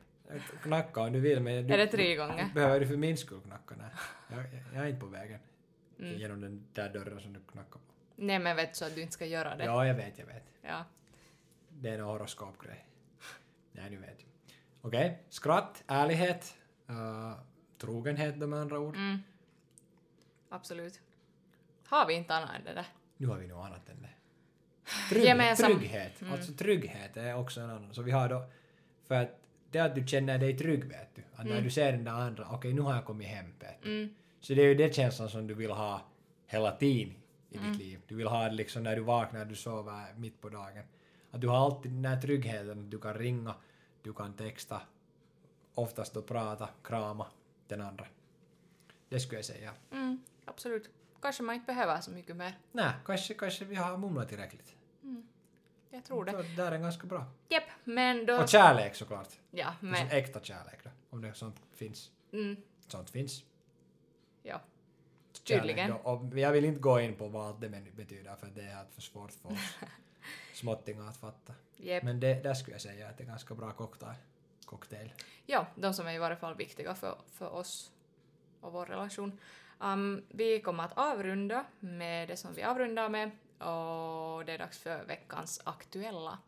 Knacka 0.62 1.00
om 1.00 1.12
du 1.12 1.20
vill, 1.20 1.40
men... 1.40 1.66
Du, 1.66 1.74
Är 1.74 1.78
det 1.78 1.86
tre 1.86 2.16
gånger? 2.16 2.50
Behöver 2.54 2.80
du 2.80 2.86
för 2.86 2.96
min 2.96 3.16
skull 3.16 3.40
knacka? 3.40 3.74
Nej. 3.78 3.86
Jag, 4.28 4.44
jag 4.74 4.84
är 4.84 4.88
inte 4.88 5.00
på 5.00 5.06
vägen. 5.06 5.40
Mm. 6.00 6.18
Genom 6.18 6.40
den 6.40 6.66
där 6.72 6.88
dörren 6.88 7.20
som 7.20 7.32
du 7.32 7.40
knackar 7.52 7.70
på. 7.70 7.80
Nej 8.16 8.38
men 8.38 8.56
vet 8.56 8.76
så 8.76 8.84
att 8.84 8.94
du 8.94 9.00
inte 9.00 9.12
ska 9.12 9.26
göra 9.26 9.56
det. 9.56 9.64
Ja, 9.64 9.86
jag 9.86 9.94
vet, 9.94 10.18
jag 10.18 10.26
vet. 10.26 10.44
Ja. 10.62 10.84
Det 11.68 11.88
är 11.88 11.94
en 11.98 12.04
horoskopgrej. 12.04 12.86
Nej, 13.72 13.90
nu 13.90 13.96
vet. 13.96 14.18
Okej, 14.80 15.22
skratt, 15.28 15.84
ärlighet, 15.86 16.54
uh, 16.90 17.32
trogenhet 17.78 18.36
med 18.36 18.58
andra 18.58 18.78
ord. 18.78 18.96
Mm. 18.96 19.18
Absolut. 20.48 21.00
Har 21.86 22.06
vi 22.06 22.14
inte 22.14 22.34
annat 22.34 22.50
än 22.56 22.64
det 22.64 22.74
där? 22.74 22.86
Nu 23.16 23.26
har 23.26 23.36
vi 23.36 23.46
nog 23.46 23.58
annat 23.66 23.88
än 23.88 24.02
det. 24.02 24.08
Gemensam- 25.26 25.66
Trygghet. 25.78 26.22
Alltså 26.32 26.52
trygghet 26.52 27.16
är 27.16 27.34
också 27.36 27.60
en 27.60 27.70
annan. 27.70 27.94
Så 27.94 28.02
vi 28.02 28.10
har 28.10 28.28
då, 28.28 28.44
för 29.08 29.14
att 29.14 29.40
det 29.70 29.78
att 29.78 29.94
du 29.94 30.06
känner 30.06 30.38
dig 30.38 30.58
trygg 30.58 30.84
vet 30.84 31.14
du. 31.14 31.22
Att 31.34 31.46
när 31.46 31.60
du 31.60 31.70
ser 31.70 31.92
den 31.92 32.04
där 32.04 32.12
andra, 32.12 32.48
okej 32.50 32.72
nu 32.72 32.80
har 32.80 32.94
jag 32.94 33.04
kommit 33.04 33.26
hem 33.28 33.54
vet 33.60 33.82
du. 33.82 33.88
Mm. 34.02 34.14
Så 34.40 34.54
det 34.54 34.62
är 34.62 34.66
ju 34.66 34.74
den 34.74 34.92
känslan 34.92 35.28
som 35.30 35.46
du 35.46 35.54
vill 35.54 35.70
ha 35.70 36.00
hela 36.46 36.70
tiden 36.76 37.14
i 37.56 37.68
ditt 37.68 37.78
liv. 37.78 38.00
Du 38.08 38.14
vill 38.16 38.26
ha 38.26 38.44
det 38.44 38.54
liksom 38.54 38.82
när 38.82 38.96
du 38.96 39.02
vaknar, 39.02 39.44
du 39.44 39.56
sover 39.56 40.14
mitt 40.16 40.40
på 40.40 40.48
dagen. 40.48 40.84
Att 41.30 41.40
du 41.40 41.48
har 41.48 41.56
alltid 41.56 41.92
den 41.92 42.04
här 42.04 42.20
tryggheten 42.20 42.80
att 42.84 42.90
du 42.90 42.98
kan 42.98 43.14
ringa, 43.14 43.54
du 44.02 44.12
kan 44.12 44.32
texta, 44.36 44.80
oftast 45.74 46.14
då 46.14 46.22
prata, 46.22 46.68
krama 46.84 47.26
den 47.68 47.80
andra. 47.80 48.06
Det 49.08 49.20
skulle 49.20 49.38
jag 49.38 49.44
säga. 49.44 49.72
Mm, 49.92 50.20
absolut. 50.44 50.90
Kanske 51.20 51.42
man 51.42 51.54
inte 51.54 51.66
behöver 51.66 52.00
så 52.00 52.10
mycket 52.10 52.36
mer. 52.36 52.58
Nej, 52.72 52.92
kanske, 53.04 53.34
kanske 53.34 53.64
vi 53.64 53.74
har 53.76 53.96
mumlat 53.98 54.28
tillräckligt. 54.28 54.76
Jag 55.90 56.04
tror 56.04 56.24
det. 56.24 56.32
Så 56.32 56.38
det 56.38 56.56
där 56.56 56.72
är 56.72 56.78
ganska 56.78 57.06
bra. 57.06 57.24
Japp, 57.48 57.62
men 57.84 58.26
då... 58.26 58.42
Och 58.42 58.48
kärlek 58.48 58.94
såklart. 58.94 59.28
Ja, 59.50 59.74
Men... 59.80 59.90
men... 59.90 60.08
äkta 60.10 60.40
kärlek 60.40 60.84
då, 60.84 60.90
om 61.10 61.20
det 61.22 61.34
sånt 61.34 61.56
finns. 61.74 62.10
Mm, 62.32 62.56
Sånt 62.86 63.10
finns. 63.10 63.44
ja. 64.42 64.60
Tydligen. 65.46 65.92
Och 65.92 66.38
jag 66.38 66.52
vill 66.52 66.64
inte 66.64 66.80
gå 66.80 67.00
in 67.00 67.14
på 67.14 67.28
vad 67.28 67.60
det 67.60 67.68
betyder 67.96 68.36
för 68.36 68.46
det 68.46 68.62
är 68.62 68.84
för 68.94 69.02
svårt 69.02 69.32
för 69.32 69.48
oss 69.52 69.78
småttingar 70.54 71.08
att 71.08 71.16
fatta. 71.16 71.54
Japp. 71.76 72.02
Men 72.02 72.20
det, 72.20 72.42
där 72.42 72.54
skulle 72.54 72.74
jag 72.74 72.80
säga 72.80 73.08
att 73.08 73.18
det 73.18 73.24
är 73.24 73.28
ganska 73.28 73.54
bra 73.54 73.70
cocktail. 73.70 74.16
cocktail. 74.64 75.12
Ja, 75.46 75.66
de 75.74 75.94
som 75.94 76.06
är 76.06 76.12
i 76.12 76.18
varje 76.18 76.36
fall 76.36 76.54
viktiga 76.54 76.94
för, 76.94 77.18
för 77.32 77.48
oss 77.48 77.92
och 78.60 78.72
vår 78.72 78.86
relation. 78.86 79.38
Um, 79.78 80.24
vi 80.28 80.60
kommer 80.60 80.84
att 80.84 80.98
avrunda 80.98 81.64
med 81.80 82.28
det 82.28 82.36
som 82.36 82.54
vi 82.54 82.62
avrundar 82.62 83.08
med 83.08 83.30
och 83.58 84.44
det 84.44 84.52
är 84.52 84.58
dags 84.58 84.78
för 84.78 85.04
veckans 85.04 85.60
aktuella. 85.64 86.38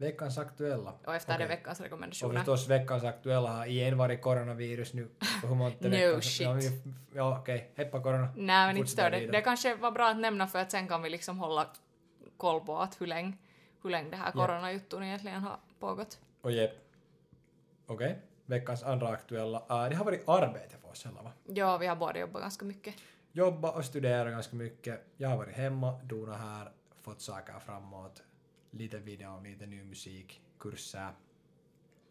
Veckans 0.00 0.38
aktuella. 0.38 0.94
Och 1.04 1.14
efter 1.14 1.34
Okej. 1.34 1.46
det 1.46 1.54
veckans 1.54 1.78
Och 1.78 1.84
rekommendationer. 1.84 2.34
förstås 2.34 2.68
veckans 2.68 3.04
aktuella 3.04 3.48
har 3.50 3.66
igen 3.66 3.98
varit 3.98 4.22
coronavirus 4.22 4.94
nu. 4.94 5.08
Hur 5.42 5.48
många 5.54 5.70
No 5.80 6.20
shit. 6.20 6.40
Ja, 6.40 6.52
vi- 6.52 6.82
ja 7.14 7.38
okej. 7.40 7.72
Heppa 7.76 8.02
corona. 8.02 8.28
Nej, 8.36 8.66
men 8.66 8.76
inte 8.76 8.90
stör 8.90 9.10
det. 9.10 9.26
Det 9.26 9.40
kanske 9.40 9.74
var 9.74 9.90
bra 9.90 10.08
att 10.08 10.16
nämna 10.18 10.46
för 10.46 10.58
att 10.58 10.70
sen 10.70 10.88
kan 10.88 11.02
vi 11.02 11.10
liksom 11.10 11.38
hålla 11.38 11.66
koll 12.36 12.60
på 12.60 12.78
att 12.78 13.00
hur 13.00 13.06
länge, 13.06 13.32
hur 13.82 13.90
länge 13.90 14.10
det 14.10 14.16
här 14.16 14.32
coronajutton 14.32 15.02
egentligen 15.02 15.40
har 15.42 15.56
pågått. 15.80 16.18
Och 16.40 16.52
jep. 16.52 16.70
Okej. 17.86 18.18
Veckans 18.46 18.82
andra 18.82 19.08
aktuella. 19.08 19.58
Uh, 19.58 19.88
det 19.90 19.96
har 19.96 20.04
varit 20.04 20.28
arbete 20.28 20.76
för 20.82 20.90
oss 20.90 21.06
alla 21.06 21.22
va? 21.22 21.32
Ja, 21.46 21.78
vi 21.78 21.86
har 21.86 21.96
båda 21.96 22.18
jobbat 22.20 22.42
ganska 22.42 22.64
mycket. 22.64 22.94
jobba 23.32 23.70
och 23.70 23.84
studera 23.84 24.30
ganska 24.30 24.56
mycket. 24.56 25.00
Jag 25.16 25.28
har 25.28 25.36
varit 25.36 25.56
hemma, 25.56 25.92
donat 26.04 26.40
här, 26.40 26.70
fått 27.02 27.20
saker 27.20 27.54
framåt. 27.66 28.22
Lite 28.70 28.98
video, 28.98 29.40
lite 29.44 29.66
ny 29.66 29.82
musik, 29.84 30.40
kurser, 30.58 31.12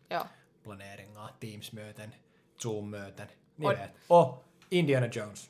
Ja. 0.08 0.28
planeringar, 0.64 1.32
Teams-möten, 1.40 2.12
Zoom-möten. 2.58 3.28
Ni 3.56 3.66
Och- 3.68 3.72
vet. 3.72 3.92
Och 4.08 4.46
Indiana 4.70 5.08
Jones. 5.12 5.50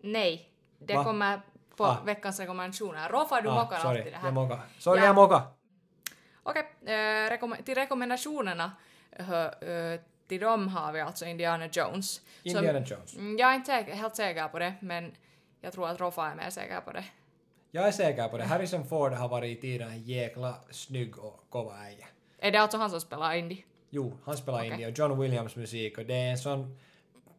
Nej, 0.00 0.52
det 0.78 0.94
Va? 0.94 1.04
kommer 1.04 1.40
på 1.76 1.84
Ah. 1.84 2.00
veckans 2.04 2.40
rekommendationer. 2.40 3.08
Roffa, 3.08 3.40
du 3.40 3.50
mockar 3.50 3.78
sorry, 3.78 3.98
alltid 3.98 4.12
det 4.12 4.16
här. 4.16 4.24
jag 4.26 4.34
mockar. 4.34 4.60
Sorry, 4.78 5.00
Ja. 5.00 5.06
jag 5.06 5.14
mockar. 5.14 5.42
Okej, 6.42 6.62
eh, 6.86 7.30
rekomm- 7.30 7.62
till 7.62 7.74
rekommendationerna 7.74 8.72
eh, 9.12 10.00
till 10.28 10.40
dem 10.40 10.68
har 10.68 10.92
vi 10.92 11.00
alltså 11.00 11.26
Indiana 11.26 11.66
Jones. 11.72 12.10
Som- 12.14 12.22
Indiana 12.42 12.78
Jones. 12.86 13.16
Mm, 13.16 13.38
jag 13.38 13.50
är 13.50 13.54
inte 13.54 13.66
säker, 13.66 13.92
helt 13.94 14.16
säker 14.16 14.48
på 14.48 14.58
det, 14.58 14.74
men 14.80 15.14
jag 15.60 15.72
tror 15.72 15.88
att 15.88 16.00
Roffa 16.00 16.30
är 16.30 16.34
mer 16.34 16.50
säker 16.50 16.80
på 16.80 16.92
det. 16.92 17.04
Jag 17.72 17.88
är 17.88 17.92
säker 17.92 18.28
på 18.28 18.38
det. 18.38 18.44
Harrison 18.44 18.84
Ford 18.84 19.12
har 19.12 19.28
varit 19.28 19.58
i 19.58 19.60
tiden 19.60 19.88
en 19.88 20.02
jäkla 20.02 20.54
snygg 20.70 21.18
och 21.18 21.44
kova 21.48 21.84
äijä. 21.86 22.06
Är 22.38 22.50
det 22.50 22.58
alltså 22.58 22.78
han 22.78 22.90
som 22.90 23.00
spelar 23.00 23.34
Indy? 23.34 23.62
Jo, 23.90 24.18
han 24.24 24.36
spelar 24.36 24.58
Okej. 24.58 24.70
Indy 24.70 24.86
och 24.86 24.98
John 24.98 25.20
Williams 25.20 25.56
musik 25.56 25.98
och 25.98 26.06
det 26.06 26.14
är 26.14 26.30
en 26.30 26.38
sån 26.38 26.78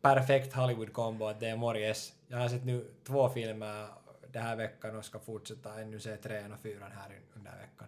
perfekt 0.01 0.53
Hollywood-kombo 0.53 1.25
att 1.27 1.39
det 1.39 1.47
är 1.47 1.55
morjes. 1.55 2.13
Jag 2.27 2.37
har 2.37 2.49
sett 2.49 2.65
nu 2.65 2.91
två 3.07 3.29
filmer 3.29 3.87
den 4.31 4.43
här 4.43 4.55
veckan 4.55 4.97
och 4.97 5.05
ska 5.05 5.19
fortsätta 5.19 5.81
ännu 5.81 5.99
se 5.99 6.15
trean 6.15 6.53
och 6.53 6.59
fyran 6.59 6.91
här 6.91 7.19
under 7.35 7.51
veckan. 7.51 7.87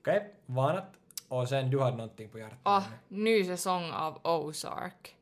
Okej, 0.00 0.34
vanat. 0.46 0.84
Och 1.28 1.48
sen 1.48 1.70
du 1.70 1.80
hade 1.80 1.96
någonting 1.96 2.28
på 2.28 2.38
hjärtat. 2.38 2.58
Ah, 2.62 2.82
ny 3.08 3.44
säsong 3.44 3.90
av 3.90 4.20
Ozark. 4.26 5.16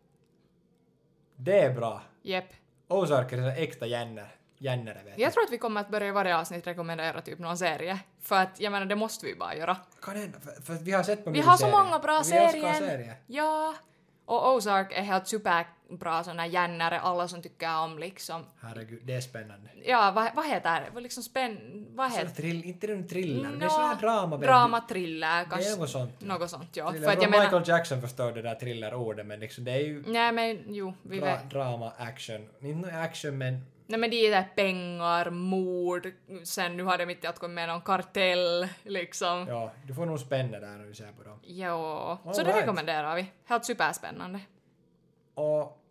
Det 1.36 1.60
är 1.60 1.74
bra. 1.74 2.02
Jep. 2.22 2.44
Ozark 2.88 3.32
är 3.32 3.36
sån 3.36 3.46
äkta 3.46 3.86
jänner. 3.86 4.37
Jännare 4.58 4.98
vet 5.04 5.18
Jag 5.18 5.32
tror 5.32 5.44
att 5.44 5.50
vi 5.52 5.58
kommer 5.58 5.80
att 5.80 5.90
börja 5.90 6.08
i 6.08 6.10
varje 6.10 6.36
avsnitt 6.38 6.66
rekommendera 6.66 7.20
typ 7.20 7.38
någon 7.38 7.58
serie. 7.58 7.98
För 8.22 8.36
att 8.36 8.60
jag 8.60 8.72
menar, 8.72 8.86
det 8.86 8.96
måste 8.96 9.26
vi 9.26 9.34
bara 9.34 9.54
göra. 9.54 9.76
Kan 10.02 10.16
hända, 10.16 10.38
för, 10.40 10.62
för 10.62 10.74
vi 10.74 10.92
har 10.92 11.02
sett 11.02 11.24
på 11.24 11.30
Vi 11.30 11.32
mycket 11.32 11.46
har 11.46 11.56
så 11.56 11.64
serier. 11.64 11.84
många 11.84 11.98
bra 11.98 12.18
Och 12.18 12.26
vi 12.26 12.36
älskar 12.36 12.72
serier. 12.72 12.74
serier. 12.90 13.16
Ja. 13.26 13.74
Och 14.24 14.54
Ozark 14.54 14.92
är 14.92 15.02
helt 15.02 15.26
superbra 15.28 16.24
såna 16.24 16.46
jännare, 16.46 17.00
alla 17.00 17.28
som 17.28 17.42
tycker 17.42 17.78
om 17.78 17.98
liksom... 17.98 18.44
Herregud, 18.62 19.00
det 19.04 19.14
är 19.14 19.20
spännande. 19.20 19.70
Ja, 19.84 20.12
vad, 20.14 20.30
vad 20.34 20.46
heter 20.46 20.80
det? 20.80 20.86
Vad 20.94 21.02
liksom 21.02 21.22
spänn... 21.22 21.86
Vad 21.90 22.10
Sån 22.12 22.18
heter 22.20 22.34
thrill, 22.34 22.64
inte 22.64 22.92
en 22.92 23.08
thriller, 23.08 23.50
det 23.50 23.64
är 23.64 23.68
sån 23.68 23.82
här 23.82 23.94
drama. 24.00 24.26
men 24.36 24.40
Drama, 24.40 24.80
thriller, 24.80 25.26
Det 25.36 25.40
är 25.42 25.44
kanske. 25.44 25.76
något 25.80 25.90
sånt. 25.90 26.20
Något 26.20 26.50
sånt, 26.50 26.76
ja. 26.76 26.90
Thriller. 26.90 27.06
För 27.06 27.16
att 27.16 27.22
jag 27.22 27.30
Michael 27.30 27.50
menar... 27.52 27.68
Jackson 27.68 28.00
förstår 28.00 28.32
det 28.32 28.42
där 28.42 28.54
thriller-ordet 28.54 29.26
men 29.26 29.40
liksom 29.40 29.64
det 29.64 29.72
är 29.72 29.80
ju 29.80 30.04
Nej 30.06 30.32
men 30.32 30.64
jo, 30.74 30.94
vi 31.02 31.18
dra, 31.18 31.24
vet. 31.26 31.50
drama, 31.50 31.92
action. 31.98 32.48
Inte 32.60 32.88
någon 32.90 33.00
action 33.00 33.38
men 33.38 33.64
Nej 33.90 34.00
men 34.00 34.10
det 34.10 34.16
är 34.16 34.30
där 34.30 34.48
pengar, 34.54 35.30
mord, 35.30 36.12
sen 36.42 36.76
nu 36.76 36.82
har 36.82 36.98
de 36.98 37.10
inte 37.10 37.28
att 37.28 37.38
komma 37.38 37.54
med 37.54 37.68
någon 37.68 37.80
kartell 37.80 38.68
liksom. 38.82 39.46
ja, 39.48 39.72
du 39.86 39.94
får 39.94 40.06
nog 40.06 40.20
spänna 40.20 40.58
där 40.58 40.76
när 40.76 40.86
du 40.86 40.94
ser 40.94 41.12
på 41.12 41.22
dem. 41.22 41.40
Jo. 41.42 41.72
Så 41.72 42.18
All 42.24 42.34
det 42.34 42.42
right. 42.44 42.56
rekommenderar 42.56 43.16
vi. 43.16 43.32
Helt 43.44 43.64
superspännande. 43.64 44.40
Och 45.34 45.84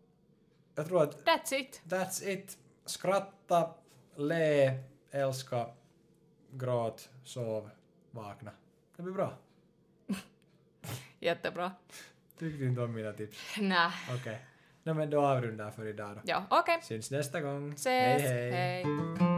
jag 0.76 0.88
tror 0.88 1.04
att 1.04 1.26
That's 1.26 1.54
it. 1.54 1.82
that's 1.84 2.30
it. 2.30 2.58
Skratta, 2.86 3.74
le, 4.16 4.80
älska, 5.12 5.68
gråt, 6.52 7.10
sov, 7.24 7.70
vakna. 8.12 8.52
Det 8.96 9.04
blir 9.04 9.14
bra. 9.14 9.34
Jättebra. 11.20 11.72
Tyckte 12.40 12.66
inte 12.66 12.82
om 12.82 12.94
mina 12.94 13.14
tips. 13.14 13.58
Nä. 13.58 13.92
Okej. 14.10 14.16
Okay. 14.18 14.36
Men 14.94 15.10
då 15.10 15.22
avrundar 15.22 15.72
för 15.72 15.88
idag 15.88 16.10
då. 16.16 16.22
Ja, 16.24 16.44
okej. 16.50 16.80
Syns 16.84 17.12
nästa 17.12 17.42
gång. 17.42 17.74
Ses. 17.74 18.22
hej. 18.22 18.52
hej. 18.52 19.37